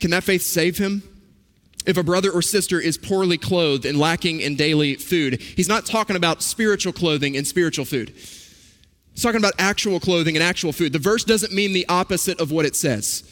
Can 0.00 0.10
that 0.10 0.24
faith 0.24 0.42
save 0.42 0.76
him? 0.76 1.02
If 1.86 1.96
a 1.96 2.02
brother 2.02 2.30
or 2.30 2.42
sister 2.42 2.78
is 2.78 2.96
poorly 2.96 3.38
clothed 3.38 3.86
and 3.86 3.98
lacking 3.98 4.40
in 4.40 4.54
daily 4.54 4.96
food, 4.96 5.40
he's 5.40 5.68
not 5.68 5.86
talking 5.86 6.14
about 6.14 6.42
spiritual 6.42 6.92
clothing 6.92 7.36
and 7.36 7.46
spiritual 7.46 7.84
food. 7.84 8.10
He's 8.10 9.22
talking 9.22 9.40
about 9.40 9.54
actual 9.58 9.98
clothing 9.98 10.36
and 10.36 10.42
actual 10.42 10.72
food. 10.72 10.92
The 10.92 10.98
verse 10.98 11.24
doesn't 11.24 11.52
mean 11.52 11.72
the 11.72 11.86
opposite 11.88 12.40
of 12.40 12.52
what 12.52 12.66
it 12.66 12.76
says. 12.76 13.24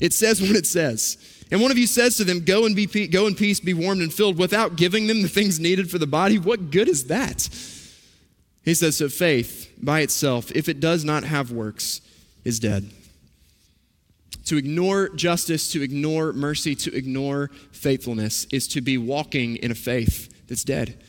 It 0.00 0.12
says 0.12 0.40
what 0.40 0.56
it 0.56 0.66
says. 0.66 1.16
And 1.50 1.60
one 1.60 1.70
of 1.70 1.78
you 1.78 1.86
says 1.86 2.16
to 2.16 2.24
them, 2.24 2.44
Go 2.44 2.66
and 2.66 2.74
be 2.74 2.86
go 3.06 3.26
in 3.26 3.34
peace, 3.34 3.60
be 3.60 3.74
warmed 3.74 4.02
and 4.02 4.12
filled, 4.12 4.38
without 4.38 4.76
giving 4.76 5.06
them 5.06 5.22
the 5.22 5.28
things 5.28 5.60
needed 5.60 5.90
for 5.90 5.98
the 5.98 6.06
body. 6.06 6.38
What 6.38 6.70
good 6.70 6.88
is 6.88 7.04
that? 7.06 7.48
He 8.64 8.74
says, 8.74 8.98
So 8.98 9.08
faith 9.08 9.72
by 9.80 10.00
itself, 10.00 10.50
if 10.52 10.68
it 10.68 10.80
does 10.80 11.04
not 11.04 11.24
have 11.24 11.52
works, 11.52 12.00
is 12.44 12.58
dead. 12.58 12.90
To 14.46 14.56
ignore 14.56 15.08
justice, 15.10 15.72
to 15.72 15.82
ignore 15.82 16.32
mercy, 16.32 16.74
to 16.76 16.94
ignore 16.94 17.50
faithfulness 17.72 18.46
is 18.52 18.68
to 18.68 18.80
be 18.80 18.96
walking 18.96 19.56
in 19.56 19.70
a 19.70 19.74
faith 19.74 20.46
that's 20.48 20.62
dead. 20.62 21.02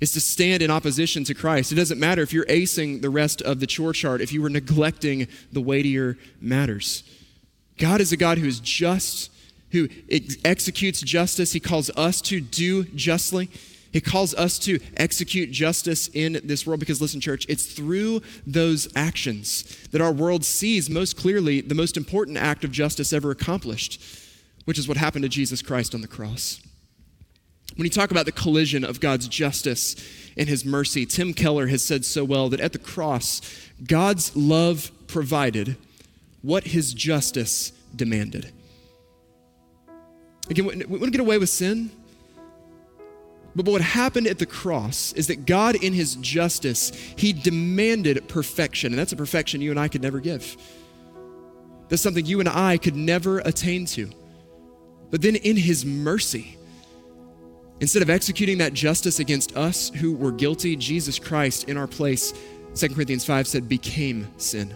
It's 0.00 0.12
to 0.12 0.20
stand 0.20 0.62
in 0.62 0.70
opposition 0.70 1.24
to 1.24 1.34
Christ. 1.34 1.72
It 1.72 1.74
doesn't 1.74 2.00
matter 2.00 2.22
if 2.22 2.32
you're 2.32 2.46
acing 2.46 3.02
the 3.02 3.10
rest 3.10 3.42
of 3.42 3.60
the 3.60 3.66
chore 3.66 3.92
chart, 3.92 4.20
if 4.20 4.32
you 4.32 4.40
were 4.40 4.48
neglecting 4.48 5.28
the 5.52 5.60
weightier 5.60 6.16
matters. 6.40 7.02
God 7.80 8.00
is 8.00 8.12
a 8.12 8.16
God 8.16 8.38
who 8.38 8.46
is 8.46 8.60
just, 8.60 9.32
who 9.72 9.88
ex- 10.08 10.36
executes 10.44 11.00
justice. 11.00 11.52
He 11.52 11.60
calls 11.60 11.90
us 11.96 12.20
to 12.22 12.40
do 12.40 12.84
justly. 12.84 13.50
He 13.92 14.00
calls 14.00 14.34
us 14.34 14.58
to 14.60 14.78
execute 14.96 15.50
justice 15.50 16.08
in 16.08 16.40
this 16.44 16.64
world 16.64 16.78
because, 16.78 17.00
listen, 17.00 17.20
church, 17.20 17.44
it's 17.48 17.66
through 17.66 18.20
those 18.46 18.86
actions 18.94 19.64
that 19.90 20.00
our 20.00 20.12
world 20.12 20.44
sees 20.44 20.88
most 20.88 21.16
clearly 21.16 21.60
the 21.60 21.74
most 21.74 21.96
important 21.96 22.36
act 22.36 22.62
of 22.62 22.70
justice 22.70 23.12
ever 23.12 23.32
accomplished, 23.32 24.00
which 24.66 24.78
is 24.78 24.86
what 24.86 24.96
happened 24.96 25.24
to 25.24 25.28
Jesus 25.28 25.62
Christ 25.62 25.94
on 25.94 26.02
the 26.02 26.06
cross. 26.06 26.60
When 27.76 27.84
you 27.84 27.90
talk 27.90 28.10
about 28.10 28.26
the 28.26 28.32
collision 28.32 28.84
of 28.84 29.00
God's 29.00 29.26
justice 29.26 29.96
and 30.36 30.48
his 30.48 30.64
mercy, 30.64 31.06
Tim 31.06 31.32
Keller 31.32 31.68
has 31.68 31.82
said 31.82 32.04
so 32.04 32.24
well 32.24 32.48
that 32.50 32.60
at 32.60 32.72
the 32.72 32.78
cross, 32.78 33.40
God's 33.82 34.36
love 34.36 34.92
provided 35.06 35.76
what 36.42 36.64
his 36.64 36.94
justice 36.94 37.72
demanded. 37.94 38.52
Again, 40.48 40.66
we 40.66 40.98
to 40.98 41.10
get 41.10 41.20
away 41.20 41.38
with 41.38 41.48
sin. 41.48 41.90
But 43.54 43.66
what 43.66 43.80
happened 43.80 44.26
at 44.26 44.38
the 44.38 44.46
cross 44.46 45.12
is 45.12 45.26
that 45.26 45.44
God, 45.44 45.74
in 45.74 45.92
his 45.92 46.14
justice, 46.16 46.90
he 47.16 47.32
demanded 47.32 48.28
perfection. 48.28 48.92
And 48.92 48.98
that's 48.98 49.12
a 49.12 49.16
perfection 49.16 49.60
you 49.60 49.70
and 49.70 49.80
I 49.80 49.88
could 49.88 50.02
never 50.02 50.20
give. 50.20 50.56
That's 51.88 52.02
something 52.02 52.24
you 52.24 52.38
and 52.38 52.48
I 52.48 52.78
could 52.78 52.94
never 52.94 53.40
attain 53.40 53.86
to. 53.86 54.10
But 55.10 55.22
then 55.22 55.34
in 55.34 55.56
his 55.56 55.84
mercy, 55.84 56.56
instead 57.80 58.02
of 58.02 58.10
executing 58.10 58.58
that 58.58 58.72
justice 58.72 59.18
against 59.18 59.56
us 59.56 59.90
who 59.90 60.14
were 60.14 60.30
guilty, 60.30 60.76
Jesus 60.76 61.18
Christ 61.18 61.68
in 61.68 61.76
our 61.76 61.88
place, 61.88 62.32
2 62.76 62.90
Corinthians 62.90 63.24
5 63.24 63.48
said, 63.48 63.68
became 63.68 64.28
sin. 64.36 64.72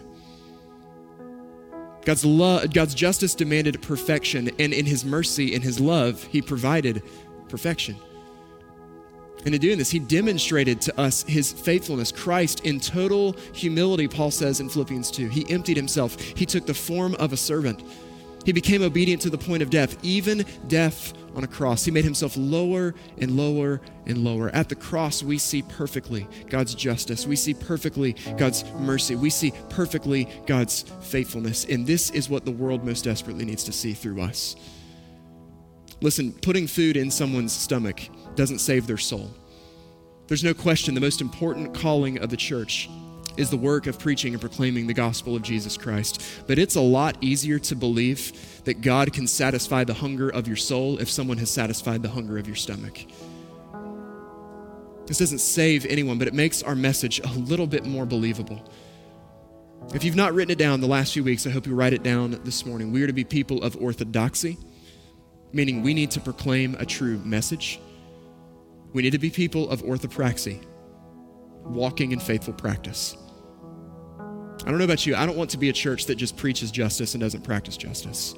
God's 2.05 2.23
love, 2.23 2.71
God's 2.73 2.93
justice 2.93 3.35
demanded 3.35 3.81
perfection, 3.81 4.49
and 4.59 4.71
in 4.73 4.85
his 4.85 5.03
mercy 5.03 5.55
and 5.55 5.63
his 5.63 5.79
love, 5.79 6.23
he 6.23 6.41
provided 6.41 7.01
perfection. 7.49 7.97
And 9.45 9.53
in 9.53 9.61
doing 9.61 9.77
this, 9.77 9.91
he 9.91 9.99
demonstrated 9.99 10.81
to 10.81 10.99
us 10.99 11.23
his 11.23 11.51
faithfulness. 11.51 12.11
Christ, 12.11 12.61
in 12.61 12.79
total 12.79 13.33
humility, 13.53 14.07
Paul 14.07 14.31
says 14.31 14.59
in 14.59 14.69
Philippians 14.69 15.11
2, 15.11 15.29
he 15.29 15.51
emptied 15.51 15.77
himself. 15.77 16.19
He 16.19 16.45
took 16.45 16.65
the 16.65 16.73
form 16.73 17.15
of 17.15 17.33
a 17.33 17.37
servant. 17.37 17.83
He 18.43 18.51
became 18.51 18.81
obedient 18.81 19.21
to 19.23 19.29
the 19.29 19.37
point 19.37 19.61
of 19.61 19.69
death, 19.69 19.97
even 20.03 20.45
death 20.67 21.13
on 21.35 21.43
a 21.43 21.47
cross. 21.47 21.85
He 21.85 21.91
made 21.91 22.03
himself 22.03 22.35
lower 22.37 22.95
and 23.17 23.35
lower 23.35 23.81
and 24.05 24.19
lower. 24.19 24.49
At 24.49 24.69
the 24.69 24.75
cross, 24.75 25.21
we 25.21 25.37
see 25.37 25.61
perfectly 25.61 26.27
God's 26.49 26.73
justice. 26.73 27.27
We 27.27 27.35
see 27.35 27.53
perfectly 27.53 28.13
God's 28.37 28.63
mercy. 28.79 29.15
We 29.15 29.29
see 29.29 29.53
perfectly 29.69 30.29
God's 30.47 30.83
faithfulness. 31.01 31.65
And 31.65 31.85
this 31.85 32.09
is 32.11 32.29
what 32.29 32.45
the 32.45 32.51
world 32.51 32.83
most 32.83 33.03
desperately 33.03 33.45
needs 33.45 33.63
to 33.65 33.71
see 33.71 33.93
through 33.93 34.21
us. 34.21 34.55
Listen, 36.01 36.33
putting 36.33 36.67
food 36.67 36.97
in 36.97 37.09
someone's 37.09 37.53
stomach 37.53 38.01
doesn't 38.35 38.59
save 38.59 38.87
their 38.87 38.97
soul. 38.97 39.31
There's 40.27 40.43
no 40.43 40.53
question 40.53 40.95
the 40.95 41.01
most 41.01 41.21
important 41.21 41.73
calling 41.73 42.17
of 42.19 42.29
the 42.29 42.37
church 42.37 42.89
is 43.37 43.49
the 43.49 43.57
work 43.57 43.87
of 43.87 43.99
preaching 43.99 44.33
and 44.33 44.41
proclaiming 44.41 44.87
the 44.87 44.93
gospel 44.93 45.35
of 45.35 45.41
Jesus 45.41 45.77
Christ. 45.77 46.21
But 46.47 46.59
it's 46.59 46.75
a 46.75 46.81
lot 46.81 47.17
easier 47.21 47.59
to 47.59 47.75
believe 47.75 48.63
that 48.65 48.81
God 48.81 49.13
can 49.13 49.27
satisfy 49.27 49.83
the 49.83 49.93
hunger 49.93 50.29
of 50.29 50.47
your 50.47 50.57
soul 50.57 50.99
if 50.99 51.09
someone 51.09 51.37
has 51.37 51.51
satisfied 51.51 52.01
the 52.01 52.09
hunger 52.09 52.37
of 52.37 52.47
your 52.47 52.55
stomach. 52.55 52.99
This 55.05 55.19
doesn't 55.19 55.39
save 55.39 55.85
anyone, 55.85 56.17
but 56.17 56.27
it 56.27 56.33
makes 56.33 56.63
our 56.63 56.75
message 56.75 57.19
a 57.19 57.31
little 57.33 57.67
bit 57.67 57.85
more 57.85 58.05
believable. 58.05 58.67
If 59.93 60.03
you've 60.03 60.15
not 60.15 60.33
written 60.33 60.51
it 60.51 60.57
down 60.57 60.81
the 60.81 60.87
last 60.87 61.13
few 61.13 61.23
weeks, 61.23 61.45
I 61.45 61.51
hope 61.51 61.67
you 61.67 61.75
write 61.75 61.93
it 61.93 62.01
down 62.01 62.39
this 62.43 62.65
morning. 62.65 62.91
We 62.91 63.03
are 63.03 63.07
to 63.07 63.13
be 63.13 63.23
people 63.23 63.61
of 63.61 63.75
orthodoxy, 63.79 64.57
meaning 65.53 65.83
we 65.83 65.93
need 65.93 66.09
to 66.11 66.19
proclaim 66.19 66.75
a 66.79 66.85
true 66.85 67.19
message. 67.19 67.79
We 68.93 69.03
need 69.03 69.11
to 69.11 69.19
be 69.19 69.29
people 69.29 69.69
of 69.69 69.83
orthopraxy, 69.83 70.65
walking 71.63 72.11
in 72.13 72.19
faithful 72.19 72.53
practice. 72.53 73.15
I 74.65 74.69
don't 74.69 74.79
know 74.79 74.85
about 74.85 75.05
you, 75.05 75.15
I 75.15 75.25
don't 75.25 75.37
want 75.37 75.51
to 75.51 75.57
be 75.57 75.69
a 75.69 75.73
church 75.73 76.07
that 76.07 76.15
just 76.15 76.35
preaches 76.37 76.71
justice 76.71 77.13
and 77.13 77.21
doesn't 77.21 77.43
practice 77.43 77.77
justice. 77.77 78.33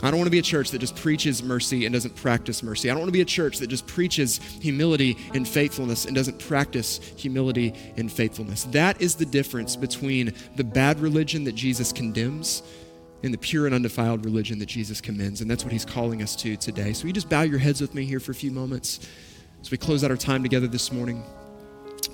I 0.00 0.10
don't 0.12 0.18
want 0.18 0.28
to 0.28 0.32
be 0.32 0.38
a 0.38 0.42
church 0.42 0.70
that 0.70 0.78
just 0.78 0.94
preaches 0.94 1.42
mercy 1.42 1.84
and 1.84 1.92
doesn't 1.92 2.14
practice 2.14 2.62
mercy. 2.62 2.88
I 2.88 2.92
don't 2.92 3.00
want 3.00 3.08
to 3.08 3.12
be 3.12 3.20
a 3.20 3.24
church 3.24 3.58
that 3.58 3.66
just 3.66 3.84
preaches 3.88 4.38
humility 4.60 5.16
and 5.34 5.46
faithfulness 5.46 6.04
and 6.04 6.14
doesn't 6.14 6.38
practice 6.38 6.98
humility 7.16 7.74
and 7.96 8.10
faithfulness. 8.10 8.64
That 8.64 9.02
is 9.02 9.16
the 9.16 9.26
difference 9.26 9.74
between 9.74 10.32
the 10.54 10.62
bad 10.62 11.00
religion 11.00 11.42
that 11.44 11.56
Jesus 11.56 11.92
condemns 11.92 12.62
and 13.24 13.34
the 13.34 13.38
pure 13.38 13.66
and 13.66 13.74
undefiled 13.74 14.24
religion 14.24 14.60
that 14.60 14.66
Jesus 14.66 15.00
commends. 15.00 15.40
And 15.40 15.50
that's 15.50 15.64
what 15.64 15.72
he's 15.72 15.84
calling 15.84 16.22
us 16.22 16.36
to 16.36 16.56
today. 16.56 16.92
So 16.92 17.08
you 17.08 17.12
just 17.12 17.28
bow 17.28 17.42
your 17.42 17.58
heads 17.58 17.80
with 17.80 17.92
me 17.92 18.04
here 18.04 18.20
for 18.20 18.30
a 18.30 18.36
few 18.36 18.52
moments. 18.52 19.00
As 19.60 19.72
we 19.72 19.78
close 19.78 20.04
out 20.04 20.12
our 20.12 20.16
time 20.16 20.44
together 20.44 20.68
this 20.68 20.92
morning, 20.92 21.24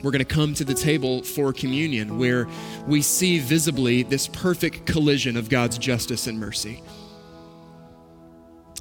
we're 0.05 0.11
going 0.11 0.25
to 0.25 0.25
come 0.25 0.55
to 0.55 0.65
the 0.65 0.75
table 0.75 1.23
for 1.23 1.53
communion 1.53 2.19
where 2.19 2.47
we 2.87 3.01
see 3.03 3.39
visibly 3.39 4.03
this 4.03 4.29
perfect 4.29 4.87
collision 4.87 5.37
of 5.37 5.49
God's 5.49 5.79
justice 5.79 6.27
and 6.27 6.39
mercy. 6.39 6.83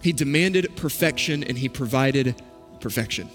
He 0.01 0.11
demanded 0.11 0.75
perfection 0.75 1.43
and 1.43 1.57
he 1.57 1.69
provided 1.69 2.35
perfection. 2.81 3.29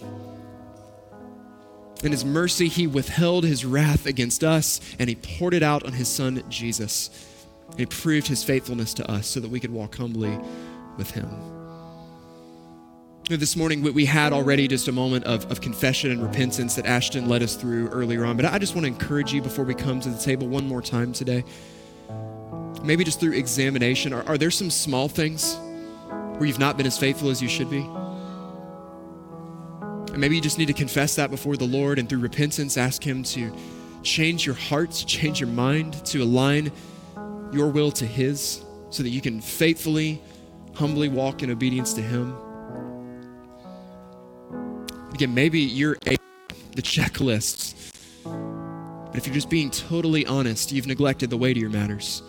In 2.05 2.13
his 2.13 2.25
mercy, 2.25 2.69
he 2.69 2.87
withheld 2.87 3.45
his 3.45 3.65
wrath 3.65 4.07
against 4.07 4.45
us 4.45 4.81
and 4.99 5.09
he 5.09 5.17
poured 5.17 5.55
it 5.55 5.63
out 5.63 5.85
on 5.85 5.95
his 5.95 6.09
son 6.09 6.43
Jesus. 6.49 7.11
He 7.77 7.87
proved 7.87 8.29
his 8.29 8.45
faithfulness 8.45 8.95
to 8.95 9.11
us 9.11 9.27
so 9.27 9.41
that 9.41 9.51
we 9.51 9.61
could 9.61 9.73
walk 9.73 9.97
humbly 9.97 10.39
with 10.97 11.11
him. 11.11 11.58
This 13.29 13.57
morning, 13.57 13.83
we 13.83 14.07
had 14.07 14.33
already 14.33 14.67
just 14.69 14.89
a 14.89 14.93
moment 14.93 15.27
of, 15.27 15.51
of 15.51 15.61
confession 15.61 16.11
and 16.11 16.23
repentance 16.23 16.77
that 16.77 16.87
Ashton 16.87 17.29
led 17.29 17.43
us 17.43 17.57
through 17.57 17.89
earlier 17.89 18.25
on. 18.25 18.39
But 18.39 18.47
I 18.47 18.59
just 18.59 18.75
want 18.75 18.87
to 18.87 18.89
encourage 18.89 19.35
you 19.35 19.43
before 19.43 19.67
we 19.67 19.75
come 19.75 20.01
to 20.01 20.09
the 20.09 20.19
table 20.19 20.49
one 20.49 20.67
more 20.67 20.81
time 20.81 21.13
today. 21.13 21.45
Maybe 22.83 23.05
just 23.05 23.21
through 23.21 23.33
examination. 23.35 24.15
Are, 24.15 24.27
are 24.27 24.39
there 24.39 24.51
some 24.51 24.71
small 24.71 25.11
things 25.11 25.57
where 26.39 26.47
you've 26.47 26.59
not 26.59 26.79
been 26.79 26.87
as 26.87 26.97
faithful 26.97 27.29
as 27.29 27.43
you 27.43 27.51
should 27.51 27.69
be? 27.69 27.81
And 29.83 30.17
maybe 30.17 30.35
you 30.35 30.41
just 30.41 30.57
need 30.57 30.69
to 30.69 30.73
confess 30.73 31.15
that 31.17 31.31
before 31.31 31.59
the 31.59 31.67
Lord 31.67 31.99
and 31.99 32.09
through 32.09 32.21
repentance 32.21 32.79
ask 32.79 33.07
Him 33.07 33.23
to 33.25 33.55
change 34.03 34.47
your 34.47 34.55
heart, 34.55 34.93
to 34.93 35.05
change 35.05 35.39
your 35.39 35.51
mind, 35.51 36.03
to 36.07 36.23
align 36.23 36.73
your 37.53 37.69
will 37.69 37.91
to 37.93 38.07
His 38.07 38.65
so 38.89 39.03
that 39.03 39.11
you 39.11 39.21
can 39.21 39.43
faithfully, 39.43 40.23
humbly 40.73 41.11
walk 41.11 41.43
in 41.43 41.51
obedience 41.51 41.93
to 41.93 42.01
Him. 42.01 42.35
Again, 45.19 45.35
maybe 45.35 45.59
you're 45.59 45.97
a, 46.07 46.17
the 46.77 46.83
checklists, 46.83 47.91
but 48.23 49.17
if 49.17 49.27
you're 49.27 49.35
just 49.35 49.51
being 49.51 49.69
totally 49.69 50.25
honest, 50.25 50.71
you've 50.71 50.87
neglected 50.87 51.29
the 51.29 51.37
weightier 51.37 51.69
matters. 51.69 52.23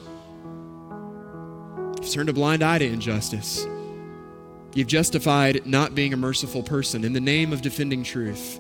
You've 2.02 2.10
turned 2.10 2.30
a 2.30 2.34
blind 2.34 2.64
eye 2.64 2.80
to 2.80 2.86
injustice. 2.88 3.64
You've 4.74 4.88
justified 4.88 5.68
not 5.68 5.94
being 5.94 6.14
a 6.14 6.18
merciful 6.18 6.64
person 6.64 7.04
in 7.04 7.14
the 7.14 7.20
name 7.20 7.54
of 7.54 7.62
defending 7.62 8.04
truth. 8.04 8.60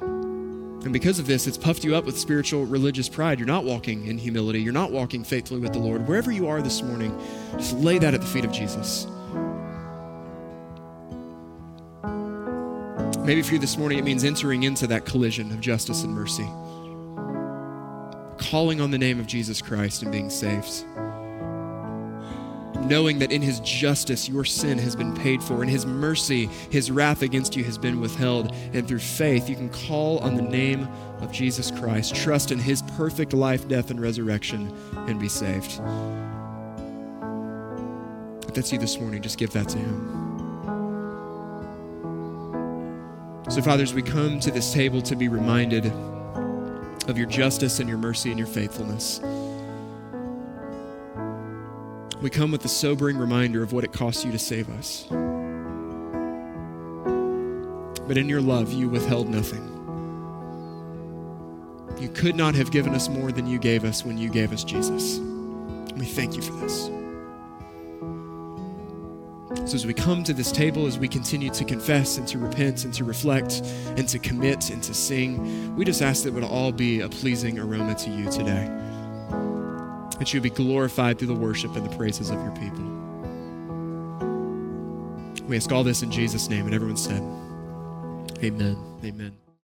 And 0.00 0.92
because 0.92 1.18
of 1.18 1.26
this, 1.26 1.48
it's 1.48 1.58
puffed 1.58 1.82
you 1.82 1.96
up 1.96 2.04
with 2.04 2.16
spiritual 2.16 2.66
religious 2.66 3.08
pride. 3.08 3.40
You're 3.40 3.48
not 3.48 3.64
walking 3.64 4.06
in 4.06 4.18
humility. 4.18 4.62
You're 4.62 4.72
not 4.72 4.92
walking 4.92 5.24
faithfully 5.24 5.58
with 5.58 5.72
the 5.72 5.80
Lord. 5.80 6.06
Wherever 6.06 6.30
you 6.30 6.46
are 6.46 6.62
this 6.62 6.80
morning, 6.80 7.12
just 7.54 7.74
lay 7.78 7.98
that 7.98 8.14
at 8.14 8.20
the 8.20 8.26
feet 8.28 8.44
of 8.44 8.52
Jesus. 8.52 9.08
Maybe 13.24 13.40
for 13.40 13.54
you 13.54 13.58
this 13.58 13.78
morning, 13.78 13.98
it 13.98 14.04
means 14.04 14.22
entering 14.22 14.64
into 14.64 14.86
that 14.88 15.06
collision 15.06 15.50
of 15.50 15.58
justice 15.58 16.02
and 16.04 16.12
mercy, 16.14 16.46
calling 18.36 18.82
on 18.82 18.90
the 18.90 18.98
name 18.98 19.18
of 19.18 19.26
Jesus 19.26 19.62
Christ 19.62 20.02
and 20.02 20.12
being 20.12 20.28
saved. 20.28 20.84
Knowing 22.86 23.18
that 23.20 23.32
in 23.32 23.40
his 23.40 23.60
justice, 23.60 24.28
your 24.28 24.44
sin 24.44 24.76
has 24.76 24.94
been 24.94 25.14
paid 25.14 25.42
for, 25.42 25.62
in 25.62 25.70
his 25.70 25.86
mercy, 25.86 26.50
his 26.70 26.90
wrath 26.90 27.22
against 27.22 27.56
you 27.56 27.64
has 27.64 27.78
been 27.78 27.98
withheld. 27.98 28.54
And 28.74 28.86
through 28.86 28.98
faith, 28.98 29.48
you 29.48 29.56
can 29.56 29.70
call 29.70 30.18
on 30.18 30.34
the 30.34 30.42
name 30.42 30.86
of 31.20 31.32
Jesus 31.32 31.70
Christ, 31.70 32.14
trust 32.14 32.50
in 32.52 32.58
his 32.58 32.82
perfect 32.82 33.32
life, 33.32 33.66
death, 33.68 33.90
and 33.90 33.98
resurrection, 33.98 34.70
and 35.08 35.18
be 35.18 35.30
saved. 35.30 35.80
If 38.46 38.52
that's 38.52 38.70
you 38.70 38.78
this 38.78 39.00
morning, 39.00 39.22
just 39.22 39.38
give 39.38 39.52
that 39.52 39.70
to 39.70 39.78
him. 39.78 40.23
So, 43.54 43.62
fathers, 43.62 43.94
we 43.94 44.02
come 44.02 44.40
to 44.40 44.50
this 44.50 44.72
table 44.72 45.00
to 45.02 45.14
be 45.14 45.28
reminded 45.28 45.86
of 47.06 47.16
your 47.16 47.28
justice 47.28 47.78
and 47.78 47.88
your 47.88 47.98
mercy 47.98 48.30
and 48.30 48.36
your 48.36 48.48
faithfulness. 48.48 49.20
We 52.20 52.30
come 52.30 52.50
with 52.50 52.62
the 52.62 52.68
sobering 52.68 53.16
reminder 53.16 53.62
of 53.62 53.72
what 53.72 53.84
it 53.84 53.92
costs 53.92 54.24
you 54.24 54.32
to 54.32 54.40
save 54.40 54.68
us. 54.70 55.06
But 58.08 58.18
in 58.18 58.28
your 58.28 58.40
love, 58.40 58.72
you 58.72 58.88
withheld 58.88 59.28
nothing. 59.28 59.62
You 62.00 62.08
could 62.08 62.34
not 62.34 62.56
have 62.56 62.72
given 62.72 62.92
us 62.92 63.08
more 63.08 63.30
than 63.30 63.46
you 63.46 63.60
gave 63.60 63.84
us 63.84 64.04
when 64.04 64.18
you 64.18 64.30
gave 64.30 64.52
us 64.52 64.64
Jesus. 64.64 65.20
We 65.94 66.06
thank 66.06 66.34
you 66.34 66.42
for 66.42 66.54
this. 66.54 66.90
So, 69.66 69.76
as 69.76 69.86
we 69.86 69.94
come 69.94 70.22
to 70.24 70.34
this 70.34 70.52
table, 70.52 70.86
as 70.86 70.98
we 70.98 71.08
continue 71.08 71.48
to 71.50 71.64
confess 71.64 72.18
and 72.18 72.28
to 72.28 72.38
repent 72.38 72.84
and 72.84 72.92
to 72.94 73.04
reflect 73.04 73.62
and 73.96 74.06
to 74.08 74.18
commit 74.18 74.68
and 74.68 74.82
to 74.82 74.92
sing, 74.92 75.74
we 75.74 75.86
just 75.86 76.02
ask 76.02 76.24
that 76.24 76.28
it 76.28 76.34
would 76.34 76.44
all 76.44 76.70
be 76.70 77.00
a 77.00 77.08
pleasing 77.08 77.58
aroma 77.58 77.94
to 77.94 78.10
you 78.10 78.30
today. 78.30 78.68
That 80.18 80.32
you 80.32 80.40
would 80.40 80.42
be 80.42 80.50
glorified 80.50 81.18
through 81.18 81.28
the 81.28 81.34
worship 81.34 81.74
and 81.76 81.84
the 81.84 81.96
praises 81.96 82.28
of 82.28 82.36
your 82.42 82.52
people. 82.52 82.84
We 85.46 85.56
ask 85.56 85.72
all 85.72 85.82
this 85.82 86.02
in 86.02 86.10
Jesus' 86.10 86.50
name, 86.50 86.66
and 86.66 86.74
everyone 86.74 86.98
said, 86.98 87.22
Amen. 88.42 88.76
Amen. 89.02 89.43